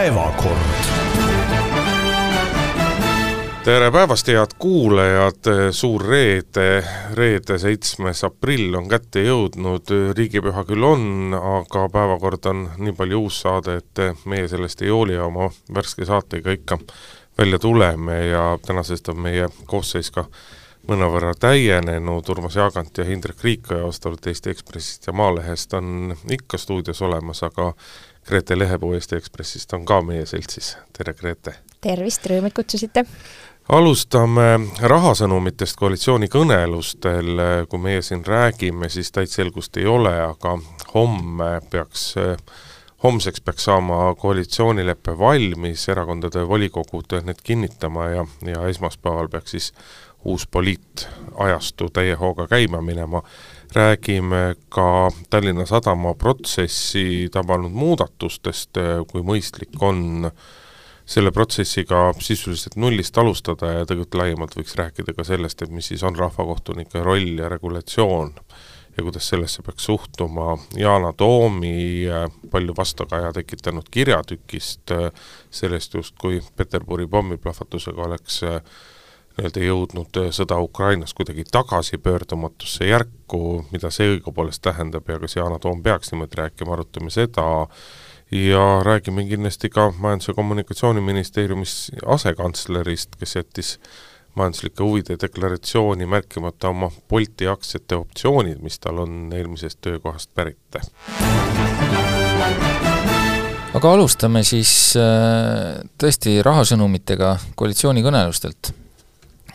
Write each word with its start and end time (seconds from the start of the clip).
päevakord. 0.00 0.60
Tere 3.64 3.90
päevast, 3.92 4.28
head 4.32 4.54
kuulajad, 4.58 5.50
suur 5.76 6.04
reede, 6.08 6.80
reede, 7.14 7.58
seitsmes 7.60 8.24
aprill 8.24 8.78
on 8.78 8.88
kätte 8.88 9.20
jõudnud, 9.26 9.92
riigipüha 10.16 10.64
küll 10.70 10.86
on, 10.88 11.04
aga 11.36 11.84
päevakord 11.92 12.48
on 12.48 12.62
nii 12.80 12.96
palju 12.96 13.20
uus 13.26 13.42
saade, 13.44 13.76
et 13.82 14.24
meie 14.24 14.48
sellest 14.48 14.80
ei 14.80 14.88
hooli 14.88 15.18
ja 15.18 15.26
oma 15.28 15.50
värske 15.74 16.08
saatega 16.08 16.56
ikka 16.56 16.80
välja 17.38 17.60
tuleme 17.60 18.22
ja 18.30 18.46
tänasest 18.64 19.12
on 19.12 19.20
meie 19.28 19.52
koosseis 19.68 20.08
ka 20.16 20.24
mõnevõrra 20.88 21.34
täienenud, 21.36 22.28
Urmas 22.32 22.56
Jaagant 22.56 22.98
ja 22.98 23.04
Hindrek 23.04 23.44
Riikoja 23.44 23.84
vastavalt 23.84 24.26
Eesti 24.32 24.54
Ekspressist 24.54 25.10
ja 25.10 25.12
Maalehest 25.12 25.76
on 25.76 26.16
ikka 26.32 26.58
stuudios 26.58 27.02
olemas, 27.04 27.44
aga 27.44 27.74
Grete 28.26 28.58
Lehepuu 28.58 28.92
Eesti 28.94 29.16
Ekspressist 29.16 29.72
on 29.72 29.84
ka 29.84 30.00
meie 30.02 30.26
seltsis, 30.26 30.76
tere 30.96 31.14
Grete! 31.14 31.54
tervist, 31.80 32.26
rõõm, 32.28 32.48
et 32.50 32.54
kutsusite! 32.54 33.04
alustame 33.70 34.46
rahasõnumitest 34.82 35.78
koalitsioonikõnelustel, 35.78 37.44
kui 37.70 37.82
meie 37.82 38.02
siin 38.02 38.24
räägime, 38.26 38.88
siis 38.90 39.12
täit 39.14 39.30
selgust 39.30 39.76
ei 39.78 39.86
ole, 39.86 40.12
aga 40.24 40.56
homme 40.94 41.50
peaks, 41.70 42.14
homseks 43.04 43.44
peaks 43.46 43.68
saama 43.70 44.14
koalitsioonilepe 44.18 45.14
valmis, 45.18 45.86
erakondade 45.88 46.42
volikogud 46.48 47.20
need 47.24 47.44
kinnitama 47.46 48.08
ja, 48.10 48.26
ja 48.46 48.66
esmaspäeval 48.72 49.30
peaks 49.30 49.56
siis 49.56 49.72
uus 50.24 50.46
poliitajastu 50.46 51.90
täie 51.94 52.18
hooga 52.18 52.48
käima 52.50 52.82
minema. 52.82 53.22
Räägime 53.76 54.54
ka 54.68 55.10
Tallinna 55.30 55.66
Sadama 55.66 56.14
protsessi 56.14 57.28
tabanud 57.32 57.72
muudatustest, 57.72 58.80
kui 59.12 59.22
mõistlik 59.26 59.78
on 59.86 60.26
äh, 60.26 60.48
selle 61.10 61.32
protsessiga 61.34 62.12
sisuliselt 62.22 62.76
nullist 62.76 63.18
alustada 63.18 63.72
ja 63.72 63.86
tegelikult 63.86 64.18
laiemalt 64.20 64.54
võiks 64.58 64.76
rääkida 64.78 65.14
ka 65.16 65.24
sellest, 65.26 65.62
et 65.64 65.72
mis 65.74 65.88
siis 65.90 66.04
on 66.06 66.18
rahvakohtunike 66.18 67.02
roll 67.02 67.40
ja 67.40 67.48
regulatsioon 67.50 68.30
ja 68.96 69.02
kuidas 69.02 69.26
sellesse 69.32 69.64
peaks 69.66 69.88
suhtuma. 69.88 70.54
Yana 70.78 71.12
Toomi 71.12 72.06
palju 72.50 72.76
vastukaja 72.76 73.32
tekitanud 73.34 73.90
kirjatükist, 73.90 74.94
sellest 75.50 75.98
justkui 75.98 76.40
Peterburi 76.56 77.08
pommiplahvatusega 77.10 78.06
oleks 78.06 78.42
nii-öelda 79.38 79.64
jõudnud 79.64 80.20
sõda 80.36 80.58
Ukrainas 80.60 81.14
kuidagi 81.14 81.44
tagasipöördumatusse 81.52 82.90
järku, 82.90 83.64
mida 83.72 83.90
see 83.94 84.16
õigupoolest 84.16 84.62
tähendab 84.62 85.08
ja 85.08 85.18
kas 85.22 85.36
Yana 85.36 85.58
Toom 85.58 85.82
peaks 85.82 86.12
niimoodi 86.12 86.42
rääkima, 86.42 86.74
arutame 86.74 87.10
seda, 87.14 87.46
ja 88.30 88.64
räägime 88.84 89.24
kindlasti 89.24 89.70
ka 89.70 89.92
Majandus- 89.98 90.28
ja 90.28 90.34
Kommunikatsiooniministeeriumis 90.34 91.92
asekantslerist, 92.06 93.16
kes 93.16 93.36
jättis 93.36 93.78
majanduslike 94.34 94.82
huvide 94.82 95.16
deklaratsiooni 95.20 96.06
märkimata 96.06 96.68
oma 96.68 96.90
Bolti 97.08 97.48
aktsiate 97.48 97.96
optsioonid, 97.96 98.58
mis 98.62 98.78
tal 98.78 98.98
on 98.98 99.32
eelmisest 99.34 99.80
töökohast 99.80 100.30
pärit. 100.34 100.58
aga 103.74 103.92
alustame 103.92 104.42
siis 104.42 104.94
äh, 104.96 105.82
tõesti 105.98 106.42
rahasõnumitega 106.42 107.36
koalitsioonikõnelustelt. 107.54 108.72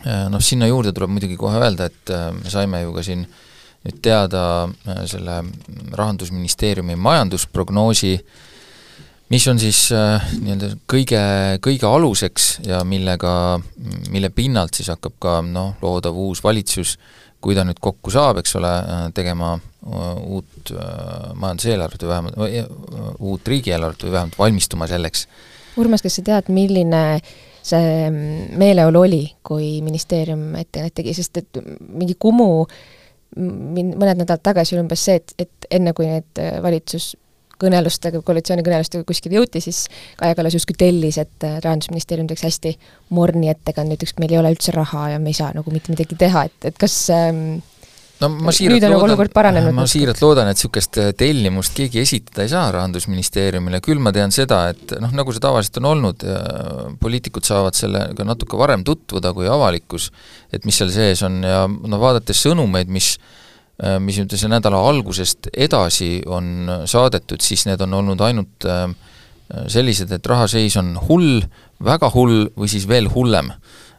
Äh, 0.06 0.26
noh, 0.32 0.42
sinna 0.42 0.70
juurde 0.70 0.94
tuleb 0.94 1.12
muidugi 1.16 1.38
kohe 1.40 1.60
öelda, 1.60 1.90
et 1.90 2.14
äh, 2.14 2.30
me 2.36 2.52
saime 2.52 2.84
ju 2.84 2.94
ka 2.96 3.04
siin 3.06 3.26
nüüd 3.86 4.00
teada 4.02 4.66
selle 5.06 5.34
Rahandusministeeriumi 5.94 6.96
majandusprognoosi 6.98 8.14
äh, 8.16 8.46
mis 9.28 9.46
on 9.50 9.58
siis 9.60 9.88
äh, 9.94 10.26
nii-öelda 10.40 10.72
kõige, 10.90 11.20
kõige 11.64 11.88
aluseks 11.88 12.48
ja 12.66 12.82
millega, 12.86 13.58
mille 14.12 14.30
pinnalt 14.34 14.78
siis 14.78 14.90
hakkab 14.92 15.16
ka 15.22 15.38
noh, 15.46 15.74
loodav 15.82 16.16
uus 16.26 16.42
valitsus, 16.44 16.96
kui 17.42 17.56
ta 17.56 17.66
nüüd 17.66 17.80
kokku 17.82 18.12
saab, 18.14 18.40
eks 18.42 18.56
ole, 18.60 18.70
äh, 18.70 19.02
tegema 19.16 19.56
äh, 19.56 20.06
uut 20.36 20.72
äh, 20.74 21.34
majanduseelarvet 21.34 22.06
või 22.06 22.12
vähemalt 22.14 22.40
äh,, 22.46 22.70
uut 23.18 23.52
riigieelarvet 23.52 24.06
või 24.06 24.14
vähemalt 24.14 24.38
valmistuma 24.38 24.90
selleks. 24.90 25.26
Urmas, 25.76 26.04
kas 26.04 26.20
sa 26.20 26.24
tead, 26.24 26.52
milline 26.54 27.02
see 27.66 28.10
meeleolu 28.58 29.04
oli, 29.06 29.22
kui 29.46 29.80
ministeerium 29.84 30.52
ettekannet 30.60 30.94
tegi, 31.00 31.14
sest 31.16 31.42
et 31.42 31.62
mingi 31.88 32.14
Kumu 32.18 32.66
mõned 33.36 34.22
nädalad 34.22 34.42
tagasi 34.44 34.76
oli 34.76 34.84
umbes 34.84 35.02
see, 35.08 35.18
et, 35.20 35.34
et 35.44 35.70
enne, 35.76 35.92
kui 35.96 36.06
need 36.08 36.40
valitsus 36.64 37.14
kõnelustega, 37.60 38.20
koalitsioonikõnelustega 38.24 39.06
kuskile 39.08 39.38
jõuti, 39.38 39.62
siis 39.64 39.86
Kaja 40.20 40.36
Kallas 40.36 40.56
justkui 40.56 40.76
tellis, 40.78 41.18
et 41.20 41.46
äh, 41.46 41.58
Rahandusministeerium 41.64 42.28
teeks 42.30 42.44
hästi 42.46 42.74
morni 43.16 43.50
ettekande, 43.52 43.96
ütleks, 43.96 44.14
et 44.14 44.22
meil 44.22 44.34
ei 44.36 44.40
ole 44.42 44.52
üldse 44.56 44.74
raha 44.76 45.10
ja 45.14 45.22
me 45.22 45.32
ei 45.32 45.38
saa 45.38 45.52
nagu 45.56 45.72
mitte 45.72 45.92
midagi 45.94 46.18
teha, 46.20 46.46
et, 46.50 46.68
et 46.70 46.78
kas 46.80 46.98
ähm, 47.14 47.58
no 48.22 48.30
ma 48.32 48.54
siiralt 48.54 48.78
nüüd 48.78 48.88
on 48.88 48.94
nagu 48.96 49.06
olukord 49.08 49.34
paranenud? 49.36 49.76
ma 49.76 49.86
siiralt 49.90 50.20
loodan, 50.24 50.50
et 50.50 50.58
niisugust 50.58 51.00
äh, 51.02 51.12
tellimust 51.18 51.76
keegi 51.76 52.02
esitada 52.02 52.44
ei 52.46 52.52
saa 52.52 52.66
Rahandusministeeriumile, 52.76 53.80
küll 53.84 54.02
ma 54.02 54.12
tean 54.16 54.34
seda, 54.34 54.64
et 54.74 54.96
noh, 55.02 55.14
nagu 55.16 55.34
see 55.34 55.44
tavaliselt 55.44 55.80
on 55.82 55.90
olnud, 55.94 56.26
äh, 56.26 56.84
poliitikud 57.02 57.46
saavad 57.48 57.78
sellega 57.78 58.28
natuke 58.28 58.60
varem 58.60 58.84
tutvuda 58.86 59.34
kui 59.36 59.48
avalikkus, 59.50 60.10
et 60.54 60.68
mis 60.68 60.78
seal 60.78 60.92
sees 60.94 61.24
on. 61.26 61.42
Ja 61.46 61.66
no 61.66 62.00
vaadates 62.00 62.40
sõnumeid, 62.46 62.92
mis 62.92 63.16
Äh, 63.76 63.98
mis 64.00 64.16
nüüd 64.16 64.32
selle 64.32 64.54
nädala 64.54 64.78
algusest 64.88 65.50
edasi 65.52 66.22
on 66.32 66.64
saadetud, 66.88 67.42
siis 67.44 67.66
need 67.68 67.82
on 67.84 67.98
olnud 67.98 68.22
ainult 68.24 68.64
sellised, 69.70 70.10
et 70.10 70.26
rahaseis 70.26 70.74
on 70.80 70.94
hull, 71.06 71.44
väga 71.84 72.08
hull 72.14 72.48
või 72.56 72.70
siis 72.72 72.86
veel 72.88 73.06
hullem 73.12 73.52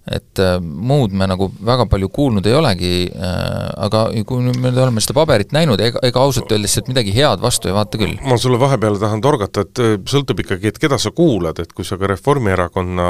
et 0.07 0.39
äh, 0.39 0.55
muud 0.61 1.11
me 1.17 1.27
nagu 1.27 1.49
väga 1.67 1.85
palju 1.91 2.07
kuulnud 2.13 2.45
ei 2.47 2.55
olegi 2.55 2.91
äh,, 3.11 3.67
aga 3.87 4.05
kui 4.27 4.53
me 4.55 4.71
oleme 4.71 5.03
seda 5.03 5.17
paberit 5.17 5.51
näinud, 5.55 5.81
ega, 5.83 5.99
ega 6.07 6.23
ausalt 6.23 6.51
öeldes 6.55 6.77
sealt 6.77 6.87
midagi 6.91 7.11
head 7.15 7.43
vastu 7.43 7.67
ei 7.67 7.75
vaata 7.75 7.99
küll. 7.99 8.15
ma 8.23 8.37
sulle 8.39 8.59
vahepeale 8.61 9.01
tahan 9.01 9.23
torgata, 9.23 9.65
et 9.67 9.83
äh, 9.83 9.95
sõltub 10.07 10.43
ikkagi, 10.43 10.71
et 10.71 10.79
keda 10.79 10.99
sa 11.01 11.11
kuulad, 11.15 11.59
et 11.63 11.73
kui 11.75 11.87
sa 11.87 11.99
ka 11.99 12.07
Reformierakonna, 12.13 13.09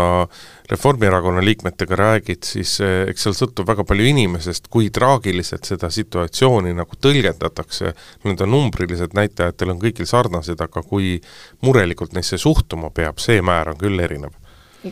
Reformierakonna 0.71 1.43
liikmetega 1.45 1.99
räägid, 2.01 2.47
siis 2.49 2.77
äh, 2.81 3.03
eks 3.11 3.27
seal 3.27 3.37
sõltub 3.37 3.69
väga 3.69 3.85
palju 3.87 4.09
inimesest, 4.13 4.71
kui 4.73 4.89
traagiliselt 4.93 5.69
seda 5.69 5.91
situatsiooni 5.93 6.73
nagu 6.77 6.97
tõlgendatakse, 7.01 7.93
on 8.25 8.37
numbrilised 8.47 9.13
näitajad, 9.17 9.57
teil 9.57 9.75
on 9.75 9.81
kõigil 9.81 10.09
sarnased, 10.09 10.61
aga 10.63 10.81
kui 10.81 11.17
murelikult 11.65 12.17
neisse 12.17 12.39
suhtuma 12.41 12.89
peab, 12.89 13.21
see 13.21 13.43
määr 13.45 13.73
on 13.73 13.77
küll 13.81 14.01
erinev. 14.01 14.33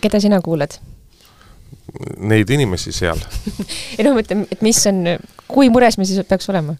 keda 0.01 0.19
sina 0.19 0.41
kuulad? 0.43 0.77
Neid 2.17 2.50
inimesi 2.50 2.94
seal. 2.95 3.19
Ei 3.97 4.06
noh, 4.06 4.16
ma 4.16 4.23
ütlen, 4.23 4.45
et 4.51 4.66
mis 4.66 4.81
on, 4.91 5.06
kui 5.51 5.69
mures 5.73 6.00
me 6.00 6.07
siis 6.07 6.25
peaks 6.29 6.50
olema? 6.53 6.78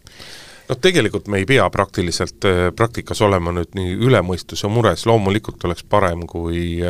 noh, 0.70 0.78
tegelikult 0.82 1.28
me 1.30 1.38
ei 1.42 1.46
pea 1.46 1.66
praktiliselt, 1.70 2.46
äh, 2.50 2.62
praktikas 2.76 3.22
olema 3.22 3.54
nüüd 3.56 3.76
nii 3.78 3.96
üle 4.08 4.22
mõistuse 4.26 4.70
mures, 4.72 5.06
loomulikult 5.06 5.64
oleks 5.68 5.86
parem, 5.90 6.26
kui 6.30 6.82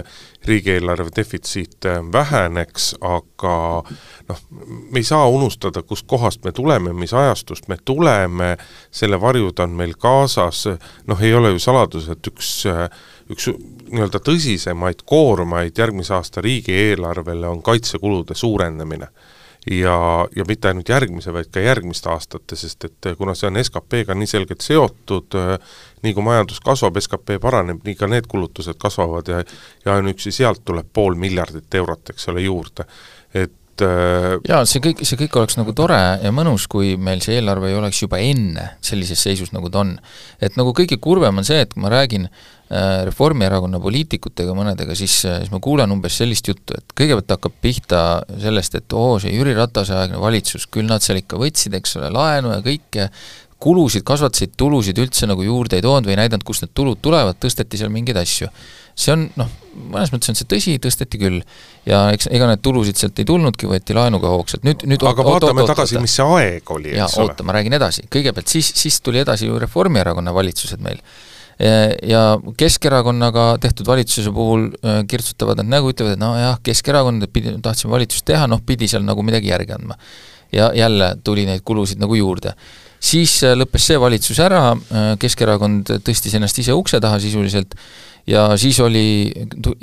riigieelarve 0.47 1.11
defitsiit 1.15 1.87
äh, 1.89 1.99
väheneks, 2.13 2.93
aga 3.03 3.55
noh, 4.29 4.43
me 4.61 5.01
ei 5.01 5.07
saa 5.07 5.27
unustada, 5.31 5.83
kust 5.83 6.07
kohast 6.07 6.45
me 6.47 6.55
tuleme, 6.55 6.93
mis 6.95 7.13
ajastust 7.13 7.67
me 7.71 7.77
tuleme, 7.85 8.55
selle 8.91 9.19
varjud 9.21 9.59
on 9.65 9.75
meil 9.75 9.95
kaasas, 9.99 10.65
noh, 11.07 11.21
ei 11.21 11.33
ole 11.35 11.55
ju 11.55 11.63
saladus, 11.67 12.09
et 12.11 12.31
üks 12.31 12.57
äh, 12.71 12.87
üks 13.31 13.47
nii-öelda 13.49 14.21
tõsisemaid 14.21 15.01
koormaid 15.07 15.77
järgmise 15.77 16.13
aasta 16.17 16.43
riigieelarvele 16.45 17.47
on 17.47 17.63
kaitsekulude 17.65 18.35
suurenemine. 18.35 19.07
ja, 19.71 20.27
ja 20.35 20.43
mitte 20.47 20.67
ainult 20.67 20.89
järgmise, 20.89 21.33
vaid 21.33 21.47
ka 21.49 21.59
järgmiste 21.59 22.09
aastate, 22.09 22.55
sest 22.55 22.85
et 22.85 23.07
kuna 23.17 23.33
see 23.33 23.47
on 23.49 23.57
SKP-ga 23.63 24.13
nii 24.13 24.27
selgelt 24.29 24.61
seotud, 24.61 25.37
nii 26.05 26.13
kui 26.13 26.23
majandus 26.23 26.59
kasvab, 26.61 26.99
SKP 27.01 27.39
paraneb, 27.41 27.81
nii 27.85 27.95
ka 27.97 28.07
need 28.07 28.27
kulutused 28.29 28.77
kasvavad 28.77 29.31
ja 29.33 29.41
ja 29.85 29.95
ainuüksi 29.95 30.31
sealt 30.31 30.61
tuleb 30.65 30.91
pool 30.93 31.17
miljardit 31.17 31.81
eurot, 31.81 32.13
eks 32.13 32.29
ole, 32.29 32.45
juurde. 32.45 32.85
et 33.33 33.57
jaa, 33.83 34.63
see 34.69 34.83
kõik, 34.83 35.03
see 35.03 35.19
kõik 35.19 35.39
oleks 35.41 35.57
nagu 35.59 35.73
tore 35.75 35.99
ja 36.21 36.31
mõnus, 36.35 36.69
kui 36.71 36.93
meil 36.95 37.23
see 37.25 37.39
eelarve 37.39 37.71
ei 37.71 37.79
oleks 37.79 38.01
juba 38.05 38.21
enne 38.23 38.69
sellises 38.85 39.19
seisus, 39.19 39.51
nagu 39.55 39.71
ta 39.73 39.83
on. 39.83 39.97
et 40.39 40.55
nagu 40.59 40.71
kõige 40.77 40.99
kurvem 41.01 41.41
on 41.41 41.47
see, 41.47 41.59
et 41.65 41.73
kui 41.73 41.83
ma 41.83 41.91
räägin 41.91 42.29
äh, 42.29 42.55
Äh, 42.65 43.03
Reformierakonna 43.05 43.77
poliitikutega 43.77 44.55
mõnedega, 44.57 44.95
siis, 44.97 45.19
äh, 45.29 45.35
siis 45.43 45.51
ma 45.53 45.59
kuulen 45.61 45.91
umbes 45.93 46.15
sellist 46.17 46.47
juttu, 46.49 46.73
et 46.73 46.95
kõigepealt 46.97 47.35
hakkab 47.35 47.59
pihta 47.61 47.99
sellest, 48.41 48.79
et 48.79 48.95
oo, 48.97 49.19
see 49.21 49.35
Jüri 49.35 49.53
Ratase 49.53 49.93
aegne 49.93 50.17
valitsus, 50.17 50.65
küll 50.73 50.89
nad 50.89 51.05
seal 51.05 51.19
ikka 51.19 51.37
võtsid, 51.37 51.77
eks 51.77 51.93
ole, 51.99 52.09
laenu 52.15 52.55
ja 52.55 52.63
kõike, 52.65 53.05
kulusid 53.65 54.05
kasvatasid, 54.05 54.53
tulusid 54.59 54.99
üldse 55.01 55.27
nagu 55.29 55.45
juurde 55.45 55.79
ei 55.79 55.83
toonud 55.85 56.05
või 56.05 56.15
ei 56.15 56.21
näidanud, 56.23 56.45
kust 56.45 56.65
need 56.65 56.73
tulud 56.77 57.01
tulevad, 57.03 57.37
tõsteti 57.41 57.79
seal 57.81 57.93
mingeid 57.93 58.19
asju. 58.21 58.49
see 58.95 59.11
on 59.11 59.25
noh, 59.35 59.49
mõnes 59.91 60.11
mõttes 60.13 60.31
on 60.31 60.37
see 60.39 60.47
tõsi, 60.47 60.75
tõsteti 60.79 61.19
küll. 61.19 61.41
ja 61.89 62.05
eks, 62.15 62.29
ega 62.31 62.47
need 62.51 62.61
tulusid 62.63 62.99
sealt 63.01 63.19
ei 63.19 63.27
tulnudki, 63.27 63.67
võeti 63.69 63.97
laenuga 63.97 64.31
hoogsalt, 64.31 64.63
nüüd, 64.67 64.85
nüüd 64.87 65.03
aga 65.03 65.25
oot, 65.25 65.31
vaatame 65.31 65.63
oot, 65.63 65.69
oot, 65.69 65.73
tagasi, 65.73 65.97
mis 66.03 66.17
see 66.19 66.27
aeg 66.37 66.75
oli, 66.77 66.93
eks 66.93 67.17
ole. 67.17 67.31
oota, 67.31 67.47
ma 67.47 67.57
räägin 67.57 67.75
edasi, 67.79 68.05
kõigepealt 68.11 68.53
siis, 68.53 68.69
siis 68.77 69.01
tuli 69.03 69.23
edasi 69.23 69.49
ju 69.49 69.57
Reformierakonna 69.65 70.33
valitsused 70.35 70.85
meil 70.85 71.01
ja 72.03 72.21
Keskerakonnaga 72.59 73.57
tehtud 73.63 73.87
valitsuse 73.87 74.31
puhul 74.35 74.65
kirtsutavad 75.07 75.61
nad 75.61 75.69
nägu, 75.77 75.93
ütlevad, 75.93 76.17
et 76.17 76.19
nojah, 76.19 76.57
Keskerakond 76.63 77.29
pidi, 77.31 77.53
tahtsime 77.63 77.95
valitsust 77.95 78.27
teha, 78.27 78.43
noh, 78.51 78.59
pidi 78.59 78.89
seal 78.91 79.05
nagu 79.07 79.23
midagi 79.23 79.53
järgi 79.53 79.77
andma. 79.77 79.95
ja 80.51 80.69
jälle 80.75 81.15
tuli 81.23 81.45
neid 81.45 81.63
kulusid 81.65 81.99
nagu 81.99 82.15
juurde 82.15 82.53
siis 83.05 83.37
lõppes 83.55 83.85
see 83.91 83.99
valitsus 84.01 84.39
ära, 84.41 84.73
Keskerakond 85.21 85.93
tõstis 86.05 86.35
ennast 86.37 86.57
ise 86.61 86.73
ukse 86.73 86.99
taha 87.03 87.19
sisuliselt 87.21 87.75
ja 88.27 88.47
siis 88.57 88.79
oli 88.81 89.31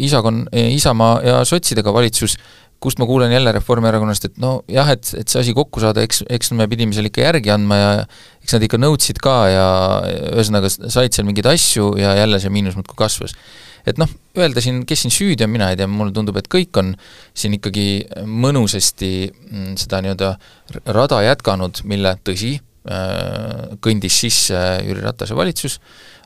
Isakon-, 0.02 0.46
Isamaa 0.52 1.20
ja 1.24 1.40
sotsidega 1.46 1.94
valitsus, 1.94 2.36
kust 2.82 2.98
ma 2.98 3.06
kuulen 3.06 3.30
jälle 3.32 3.52
Reformierakonnast, 3.54 4.24
et 4.26 4.38
nojah, 4.42 4.88
et, 4.90 5.12
et 5.18 5.30
see 5.30 5.42
asi 5.44 5.52
kokku 5.54 5.80
saada, 5.82 6.02
eks, 6.02 6.24
eks 6.26 6.50
me 6.58 6.66
pidime 6.70 6.94
seal 6.96 7.06
ikka 7.06 7.22
järgi 7.22 7.52
andma 7.54 7.78
ja 7.78 7.90
eks 8.42 8.56
nad 8.56 8.66
ikka 8.66 8.80
nõudsid 8.82 9.20
ka 9.22 9.36
ja 9.52 9.66
ühesõnaga 10.32 10.70
said 10.72 11.14
seal 11.14 11.28
mingeid 11.28 11.46
asju 11.52 11.92
ja 12.00 12.16
jälle 12.18 12.42
see 12.42 12.50
miinus 12.50 12.74
muudkui 12.78 12.98
kasvas. 12.98 13.36
et 13.86 13.98
noh, 14.02 14.10
öelda 14.38 14.62
siin, 14.62 14.82
kes 14.86 15.04
siin 15.04 15.14
süüdi 15.14 15.46
on, 15.46 15.50
mina 15.54 15.70
ei 15.70 15.78
tea, 15.78 15.86
mulle 15.90 16.14
tundub, 16.14 16.36
et 16.38 16.50
kõik 16.50 16.74
on 16.82 16.92
siin 17.34 17.54
ikkagi 17.58 17.86
mõnusasti 18.26 19.14
mm, 19.30 19.72
seda 19.78 20.02
nii-öelda 20.02 20.34
rada 20.98 21.22
jätkanud, 21.22 21.84
mille 21.90 22.16
tõsi, 22.26 22.56
äh, 22.58 22.71
kõndis 22.82 24.16
sisse 24.24 24.58
Jüri 24.82 25.04
Ratase 25.04 25.36
valitsus, 25.38 25.78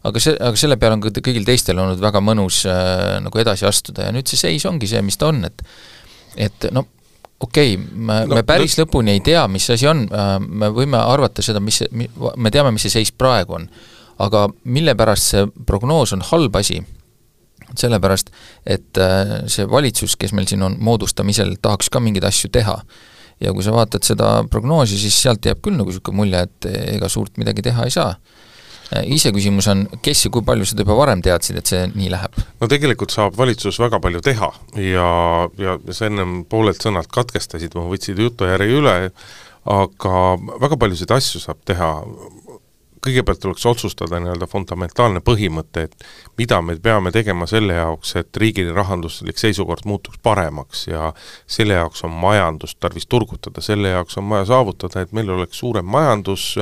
aga 0.07 0.23
see, 0.23 0.35
aga 0.39 0.59
selle 0.59 0.79
peale 0.81 0.97
on 0.97 1.05
ka 1.05 1.13
kõigil 1.21 1.47
teistel 1.47 1.79
olnud 1.83 2.01
väga 2.03 2.23
mõnus 2.25 2.63
äh, 2.71 3.17
nagu 3.25 3.43
edasi 3.43 3.67
astuda 3.69 4.09
ja 4.09 4.15
nüüd 4.15 4.29
see 4.31 4.41
seis 4.41 4.67
ongi 4.69 4.89
see, 4.91 5.03
mis 5.05 5.19
ta 5.21 5.31
on, 5.33 5.45
et 5.49 5.65
et 6.37 6.69
no 6.73 6.85
okei 7.41 7.75
okay,, 7.75 7.85
me 7.93 8.21
no,, 8.27 8.39
me 8.39 8.45
päris 8.47 8.77
no, 8.77 8.85
lõpuni 8.85 9.17
ei 9.17 9.23
tea, 9.25 9.45
mis 9.53 9.69
asi 9.73 9.89
on, 9.91 10.05
äh, 10.09 10.37
me 10.41 10.71
võime 10.75 11.01
arvata 11.01 11.45
seda, 11.45 11.63
mis 11.65 11.83
me 11.93 12.53
teame, 12.55 12.75
mis 12.75 12.87
see 12.87 12.99
seis 12.99 13.13
praegu 13.13 13.61
on. 13.61 13.69
aga 14.17 14.47
mille 14.65 14.95
pärast 14.97 15.35
see 15.35 15.49
prognoos 15.69 16.15
on 16.17 16.23
halb 16.25 16.55
asi, 16.57 16.79
sellepärast, 17.77 18.31
et 18.65 19.01
äh, 19.03 19.35
see 19.53 19.67
valitsus, 19.69 20.17
kes 20.17 20.33
meil 20.33 20.49
siin 20.49 20.63
on 20.65 20.79
moodustamisel, 20.81 21.57
tahaks 21.63 21.91
ka 21.93 22.01
mingeid 22.01 22.25
asju 22.25 22.49
teha. 22.53 22.79
Ja 23.41 23.53
kui 23.53 23.65
sa 23.65 23.75
vaatad 23.75 24.07
seda 24.07 24.31
prognoosi, 24.51 24.99
siis 25.01 25.17
sealt 25.23 25.45
jääb 25.45 25.61
küll 25.65 25.77
nagu 25.77 25.93
niisugune 25.93 26.23
mulje, 26.23 26.43
et 26.49 26.69
ega 26.97 27.09
suurt 27.13 27.37
midagi 27.41 27.65
teha 27.67 27.85
ei 27.85 27.95
saa 27.95 28.15
Äh, 28.95 29.03
iseküsimus 29.17 29.67
on, 29.73 29.81
kes 30.03 30.29
ja 30.29 30.31
kui 30.31 30.45
palju 30.47 30.67
seda 30.69 30.85
juba 30.85 30.95
varem 30.95 31.23
teadsid, 31.25 31.57
et 31.59 31.67
see 31.67 31.81
nii 31.91 32.11
läheb? 32.13 32.37
no 32.61 32.69
tegelikult 32.71 33.11
saab 33.11 33.35
valitsus 33.35 33.81
väga 33.83 33.99
palju 34.03 34.21
teha 34.23 34.51
ja, 34.79 35.09
ja 35.59 35.75
sa 35.91 36.07
ennem 36.07 36.45
poolelt 36.47 36.85
sõnalt 36.85 37.11
katkestasid, 37.11 37.75
ma 37.75 37.83
võtsin 37.91 38.21
jutujärje 38.23 38.79
üle, 38.79 38.95
aga 39.75 40.21
väga 40.63 40.79
paljusid 40.79 41.17
asju 41.17 41.43
saab 41.43 41.59
teha, 41.67 41.91
kõigepealt 43.07 43.41
tuleks 43.43 43.67
otsustada 43.67 44.21
nii-öelda 44.21 44.49
fundamentaalne 44.51 45.23
põhimõte, 45.25 45.87
et 45.87 46.07
mida 46.39 46.61
me 46.63 46.77
peame 46.83 47.13
tegema 47.15 47.47
selle 47.51 47.79
jaoks, 47.79 48.17
et 48.21 48.43
riigi 48.43 48.67
rahanduslik 48.69 49.39
seisukord 49.41 49.87
muutuks 49.87 50.21
paremaks 50.23 50.87
ja 50.91 51.13
selle 51.47 51.79
jaoks 51.79 52.05
on 52.07 52.15
majandust 52.27 52.81
tarvis 52.81 53.07
turgutada, 53.07 53.65
selle 53.65 53.95
jaoks 53.95 54.19
on 54.21 54.29
vaja 54.31 54.51
saavutada, 54.53 55.03
et 55.07 55.17
meil 55.17 55.31
oleks 55.31 55.63
suurem 55.63 55.87
majandus, 55.87 56.55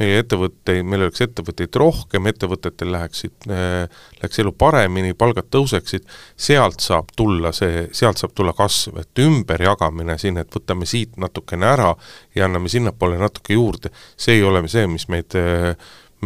meie 0.00 0.20
ettevõtteid, 0.20 0.84
meil 0.84 1.06
oleks 1.06 1.22
ettevõtteid 1.24 1.76
rohkem, 1.80 2.28
ettevõtetel 2.28 2.90
läheksid, 2.92 3.48
äh, 3.48 4.02
läheks 4.20 4.40
elu 4.42 4.52
paremini, 4.52 5.14
palgad 5.16 5.48
tõuseksid, 5.52 6.04
sealt 6.36 6.84
saab 6.84 7.12
tulla 7.16 7.52
see, 7.56 7.86
sealt 7.96 8.20
saab 8.20 8.34
tulla 8.36 8.52
kasv, 8.56 9.00
et 9.00 9.24
ümberjagamine 9.24 10.18
siin, 10.20 10.40
et 10.42 10.52
võtame 10.52 10.88
siit 10.88 11.16
natukene 11.20 11.68
ära 11.72 11.94
ja 12.36 12.48
anname 12.48 12.72
sinnapoole 12.72 13.20
natuke 13.20 13.56
juurde, 13.56 13.92
see 14.16 14.40
ei 14.40 14.44
ole 14.44 14.66
see, 14.68 14.86
mis 14.90 15.08
meid 15.12 15.36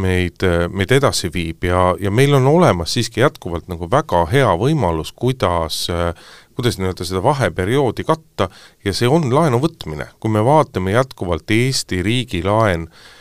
meid, 0.00 0.44
meid 0.70 0.92
edasi 0.94 1.28
viib 1.34 1.64
ja, 1.66 1.90
ja 1.98 2.12
meil 2.14 2.36
on 2.38 2.46
olemas 2.46 2.92
siiski 2.94 3.24
jätkuvalt 3.24 3.66
nagu 3.68 3.88
väga 3.90 4.22
hea 4.30 4.52
võimalus, 4.56 5.10
kuidas 5.12 5.88
kuidas 6.54 6.78
nii-öelda 6.78 7.06
seda 7.08 7.22
vaheperioodi 7.24 8.04
katta 8.06 8.46
ja 8.86 8.94
see 8.94 9.08
on 9.10 9.26
laenu 9.34 9.58
võtmine. 9.58 10.06
kui 10.20 10.30
me 10.30 10.44
vaatame 10.46 10.94
jätkuvalt 10.94 11.50
Eesti 11.50 12.02
riigi 12.06 12.42
laen 12.46 12.86
äh, 12.86 13.19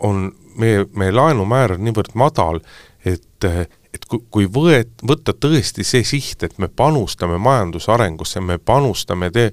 on 0.00 0.32
meie, 0.56 0.84
meie 0.96 1.14
laenumäär 1.14 1.76
on 1.76 1.84
niivõrd 1.84 2.14
madal, 2.18 2.60
et, 3.04 3.44
et 3.44 4.06
kui, 4.08 4.20
kui 4.32 4.46
võet-, 4.50 5.02
võtta 5.06 5.34
tõesti 5.36 5.84
see 5.86 6.04
siht, 6.06 6.42
et 6.46 6.56
me 6.62 6.68
panustame 6.68 7.38
majanduse 7.42 7.92
arengusse, 7.92 8.40
me 8.40 8.58
panustame 8.58 9.30
te-, 9.34 9.50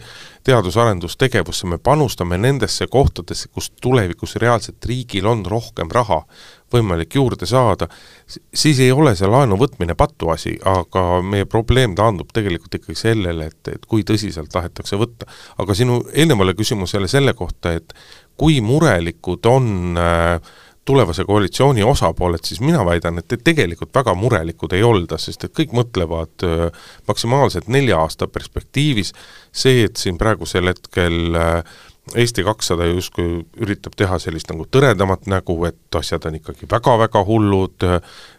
teadus-arendustegevusse, 0.48 1.68
me 1.68 1.78
panustame 1.78 2.40
nendesse 2.42 2.88
kohtadesse, 2.92 3.52
kus 3.54 3.72
tulevikus 3.82 4.38
reaalselt 4.42 4.86
riigil 4.90 5.30
on 5.30 5.46
rohkem 5.46 5.92
raha 5.92 6.24
võimalik 6.72 7.16
juurde 7.16 7.46
saada, 7.50 7.88
siis 8.28 8.80
ei 8.80 8.92
ole 8.96 9.14
see 9.20 9.28
laenu 9.28 9.58
võtmine 9.60 9.96
patuasi, 10.00 10.56
aga 10.68 11.04
meie 11.26 11.48
probleem 11.50 11.96
taandub 11.98 12.32
tegelikult 12.34 12.80
ikkagi 12.80 12.98
sellele, 12.98 13.50
et, 13.52 13.74
et 13.76 13.88
kui 13.90 14.06
tõsiselt 14.08 14.52
tahetakse 14.54 15.00
võtta. 15.00 15.28
aga 15.60 15.76
sinu 15.76 16.00
eelnevale 16.14 16.56
küsimusele 16.58 17.10
selle 17.12 17.34
kohta, 17.38 17.74
et 17.76 17.94
kui 18.38 18.62
murelikud 18.62 19.46
on 19.46 19.98
äh, 19.98 20.52
tulevase 20.86 21.24
koalitsiooni 21.26 21.84
osapooled, 21.84 22.44
siis 22.44 22.62
mina 22.62 22.86
väidan, 22.86 23.22
et 23.22 23.36
tegelikult 23.44 23.94
väga 23.96 24.16
murelikud 24.18 24.74
ei 24.74 24.84
olda, 24.84 25.20
sest 25.22 25.46
et 25.46 25.54
kõik 25.58 25.76
mõtlevad 25.78 26.46
äh, 26.48 26.88
maksimaalselt 27.08 27.70
nelja 27.72 28.02
aasta 28.02 28.28
perspektiivis, 28.28 29.14
see, 29.52 29.86
et 29.86 30.02
siin 30.02 30.18
praegusel 30.22 30.72
hetkel 30.72 31.38
äh, 31.38 31.80
Eesti 32.16 32.42
kakssada 32.44 32.88
justkui 32.90 33.44
üritab 33.62 33.94
teha 33.96 34.18
sellist 34.20 34.50
nagu 34.50 34.66
tõredamat 34.74 35.28
nägu, 35.30 35.54
et 35.68 35.96
asjad 35.96 36.26
on 36.26 36.40
ikkagi 36.40 36.66
väga-väga 36.72 37.22
hullud, 37.28 37.86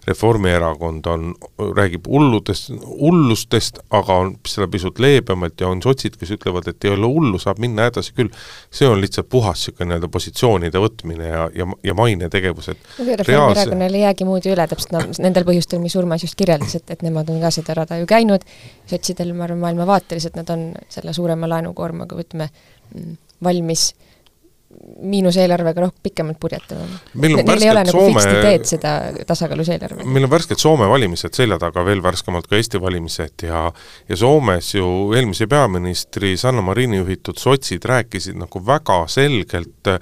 Reformierakond 0.03 1.07
on, 1.07 1.29
räägib 1.79 2.09
hulludest, 2.11 2.73
hullustest, 2.75 3.79
aga 3.95 4.19
on 4.25 4.35
seda 4.51 4.67
pisut 4.69 4.99
leebemalt 4.99 5.63
ja 5.63 5.71
on 5.71 5.81
sotsid, 5.85 6.19
kes 6.19 6.35
ütlevad, 6.35 6.67
et 6.69 6.85
ei 6.85 6.91
ole 6.91 7.07
hullu, 7.07 7.39
saab 7.39 7.63
minna 7.63 7.87
edasi 7.87 8.17
küll. 8.19 8.35
see 8.75 8.91
on 8.91 9.01
lihtsalt 9.01 9.31
puhas 9.31 9.63
niisugune 9.63 9.93
nii-öelda 9.93 10.11
positsioonide 10.11 10.83
võtmine 10.83 11.31
ja, 11.31 11.49
ja, 11.55 11.71
ja 11.87 11.95
mainetegevus, 11.95 12.73
et 12.75 12.95
Reformierakonnal 12.99 13.95
ei 13.95 14.07
jäägi 14.09 14.27
muud 14.27 14.53
üle, 14.53 14.67
täpselt 14.69 14.99
no, 14.99 15.07
nendel 15.23 15.47
põhjustel, 15.47 15.81
mis 15.81 15.97
Urmas 15.97 16.27
just 16.27 16.37
kirjeldas, 16.37 16.75
et, 16.83 16.91
et 16.91 17.07
nemad 17.07 17.31
on 17.31 17.39
ka 17.41 17.55
seda 17.55 17.79
rada 17.79 18.03
ju 18.03 18.11
käinud, 18.11 18.43
sotsidel, 18.91 19.37
ma 19.39 19.47
arvan, 19.47 19.63
maailmavaateliselt 19.63 20.35
nad 20.43 20.51
on 20.51 20.73
selle 20.91 21.15
suurema 21.15 21.47
laenukoormaga, 21.55 22.19
ütleme, 22.27 22.51
valmis 23.45 23.93
miinuseelarvega 25.03 25.81
rohkem 25.81 26.01
pikemalt 26.03 26.39
purjetama. 26.41 26.87
Neil 27.15 27.39
ei 27.39 27.71
ole 27.71 27.85
nagu 27.85 27.93
Soome... 27.93 28.21
fikst 28.21 28.39
ideed 28.39 28.65
seda 28.67 28.93
tasakaalus 29.29 29.71
eelarvet. 29.75 30.07
meil 30.09 30.27
on 30.27 30.33
värsked 30.33 30.63
Soome 30.63 30.89
valimised 30.89 31.37
selja 31.37 31.59
taga, 31.63 31.85
veel 31.87 32.03
värskemalt 32.03 32.49
ka 32.51 32.57
Eesti 32.59 32.81
valimised 32.81 33.47
ja 33.47 33.65
ja 34.09 34.19
Soomes 34.19 34.73
ju 34.75 34.87
eelmise 35.17 35.47
peaministri 35.51 36.37
Sanna 36.41 36.65
Marini 36.65 37.03
juhitud 37.03 37.39
sotsid 37.39 37.85
rääkisid 37.85 38.39
nagu 38.41 38.63
väga 38.67 39.03
selgelt 39.13 39.93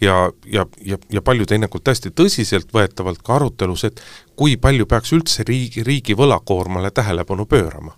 ja, 0.00 0.16
ja, 0.46 0.66
ja, 0.84 0.98
ja 1.10 1.22
palju 1.22 1.46
teinekord 1.48 1.86
täiesti 1.86 2.12
tõsiseltvõetavalt 2.14 3.24
ka 3.24 3.38
arutelus, 3.38 3.84
et 3.88 4.02
kui 4.36 4.56
palju 4.60 4.86
peaks 4.86 5.14
üldse 5.16 5.46
riigi, 5.48 5.82
riigi 5.86 6.18
võlakoormale 6.18 6.92
tähelepanu 6.94 7.46
pöörama 7.46 7.96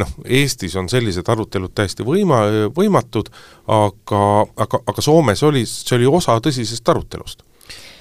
noh, 0.00 0.12
Eestis 0.24 0.76
on 0.76 0.88
sellised 0.92 1.28
arutelud 1.28 1.74
täiesti 1.76 2.06
võima, 2.06 2.42
võimatud, 2.76 3.30
aga, 3.66 4.22
aga, 4.66 4.82
aga 4.92 5.04
Soomes 5.04 5.42
oli, 5.46 5.66
see 5.66 5.96
oli 5.98 6.08
osa 6.18 6.38
tõsisest 6.42 6.94
arutelust 6.94 7.44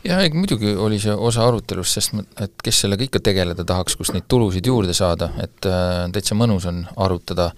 jah, 0.05 0.21
muidugi 0.33 0.75
oli 0.77 0.99
see 1.01 1.13
osa 1.13 1.47
arutelust, 1.47 1.97
sest 1.97 2.13
et 2.41 2.61
kes 2.63 2.83
sellega 2.83 3.07
ikka 3.07 3.21
tegeleda 3.25 3.65
tahaks, 3.67 3.97
kus 3.97 4.13
neid 4.13 4.27
tulusid 4.29 4.67
juurde 4.69 4.93
saada, 4.97 5.31
et 5.41 5.69
äh, 5.69 6.05
täitsa 6.13 6.37
mõnus 6.37 6.67
on 6.69 6.83
arutada, 7.01 7.51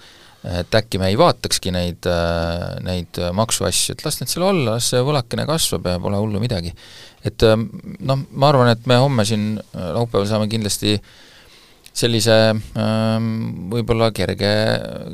et 0.47 0.75
äkki 0.79 0.99
me 1.01 1.09
ei 1.11 1.17
vaatakski 1.19 1.73
neid 1.75 2.07
äh,, 2.07 2.77
neid 2.85 3.19
maksuasju, 3.35 3.97
et 3.97 4.03
las 4.05 4.21
need 4.21 4.31
seal 4.31 4.45
olla, 4.47 4.77
las 4.77 4.91
see 4.93 5.01
võlakene 5.03 5.47
kasvab 5.49 5.89
ja 5.91 5.97
pole 5.99 6.19
hullu 6.21 6.39
midagi. 6.39 6.71
et 7.25 7.43
äh, 7.43 7.57
noh, 7.99 8.27
ma 8.31 8.51
arvan, 8.53 8.71
et 8.71 8.85
me 8.87 8.99
homme 9.01 9.25
siin 9.27 9.57
äh, 9.57 9.89
laupäeval 9.97 10.29
saame 10.29 10.47
kindlasti 10.51 10.95
äh, 10.95 11.15
sellise 11.97 12.35
ähm, 12.53 13.29
võib-olla 13.71 14.11
kerge, 14.15 14.49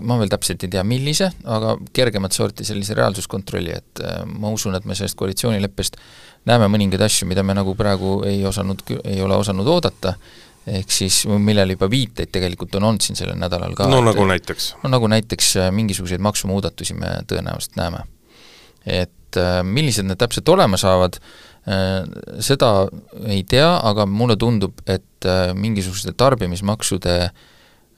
ma 0.04 0.18
veel 0.20 0.32
täpselt 0.32 0.66
ei 0.66 0.72
tea, 0.74 0.84
millise, 0.88 1.30
aga 1.48 1.78
kergemat 1.96 2.36
sorti 2.36 2.66
sellise 2.68 2.98
reaalsuskontrolli, 2.98 3.76
et 3.78 4.04
äh, 4.04 4.24
ma 4.28 4.52
usun, 4.54 4.76
et 4.78 4.88
me 4.90 4.98
sellest 4.98 5.18
koalitsioonileppest 5.20 6.00
näeme 6.50 6.68
mõningaid 6.72 7.06
asju, 7.06 7.28
mida 7.30 7.46
me 7.46 7.56
nagu 7.56 7.76
praegu 7.80 8.18
ei 8.28 8.42
osanud, 8.48 8.84
ei 9.04 9.22
ole 9.24 9.38
osanud 9.40 9.70
oodata, 9.72 10.16
ehk 10.68 10.92
siis 10.92 11.24
millel 11.28 11.76
juba 11.76 11.90
viiteid 11.92 12.32
tegelikult 12.32 12.76
on 12.80 12.90
olnud 12.90 13.04
siin 13.04 13.20
sellel 13.20 13.40
nädalal 13.40 13.76
ka. 13.76 13.88
no 13.92 14.00
et, 14.00 14.10
nagu 14.12 14.28
näiteks? 14.28 14.70
no 14.84 14.92
nagu 14.92 15.10
näiteks 15.12 15.56
äh, 15.60 15.72
mingisuguseid 15.76 16.24
maksumuudatusi 16.24 16.96
me 17.00 17.18
tõenäoliselt 17.28 17.80
näeme. 17.80 18.06
et 18.86 19.40
äh, 19.40 19.60
millised 19.64 20.08
need 20.08 20.20
täpselt 20.20 20.50
olema 20.52 20.80
saavad, 20.80 21.20
seda 22.44 22.70
ei 23.24 23.46
tea, 23.48 23.70
aga 23.88 24.04
mulle 24.10 24.36
tundub, 24.36 24.82
et 24.84 25.28
äh, 25.30 25.54
mingisuguste 25.56 26.12
tarbimismaksude 26.20 27.18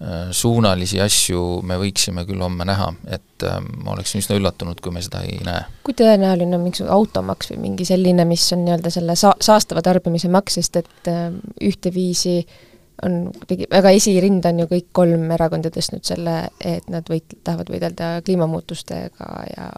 Äh, 0.02 0.28
suunalisi 0.36 0.98
asju 1.00 1.62
me 1.64 1.78
võiksime 1.80 2.26
küll 2.28 2.42
homme 2.44 2.66
näha, 2.68 2.90
et 3.16 3.44
äh, 3.48 3.62
ma 3.64 3.94
oleksin 3.94 4.20
üsna 4.20 4.36
üllatunud, 4.36 4.82
kui 4.84 4.92
me 4.92 5.00
seda 5.00 5.22
ei 5.24 5.38
näe. 5.46 5.62
kui 5.88 5.96
tõenäoline 5.96 6.58
on 6.58 6.66
mingisugune 6.66 6.92
automaks 6.92 7.54
või 7.54 7.62
mingi 7.64 7.88
selline, 7.88 8.26
mis 8.28 8.44
on 8.52 8.66
nii-öelda 8.66 8.92
selle 8.92 9.16
sa-, 9.16 9.38
saastava 9.40 9.80
tarbimise 9.86 10.28
maks, 10.34 10.58
sest 10.60 10.82
et 10.82 11.08
äh, 11.08 11.30
ühteviisi 11.64 12.42
on 13.08 13.32
kuidagi, 13.38 13.70
väga 13.72 13.96
esirinda 13.96 14.52
on 14.52 14.66
ju 14.66 14.68
kõik 14.74 14.92
kolm 15.00 15.32
erakonda 15.38 15.72
tõstnud 15.72 16.04
selle, 16.12 16.36
et 16.60 16.92
nad 16.92 17.08
võit-, 17.08 17.40
tahavad 17.48 17.72
võidelda 17.72 18.12
kliimamuutustega 18.28 19.32
ja 19.56 19.70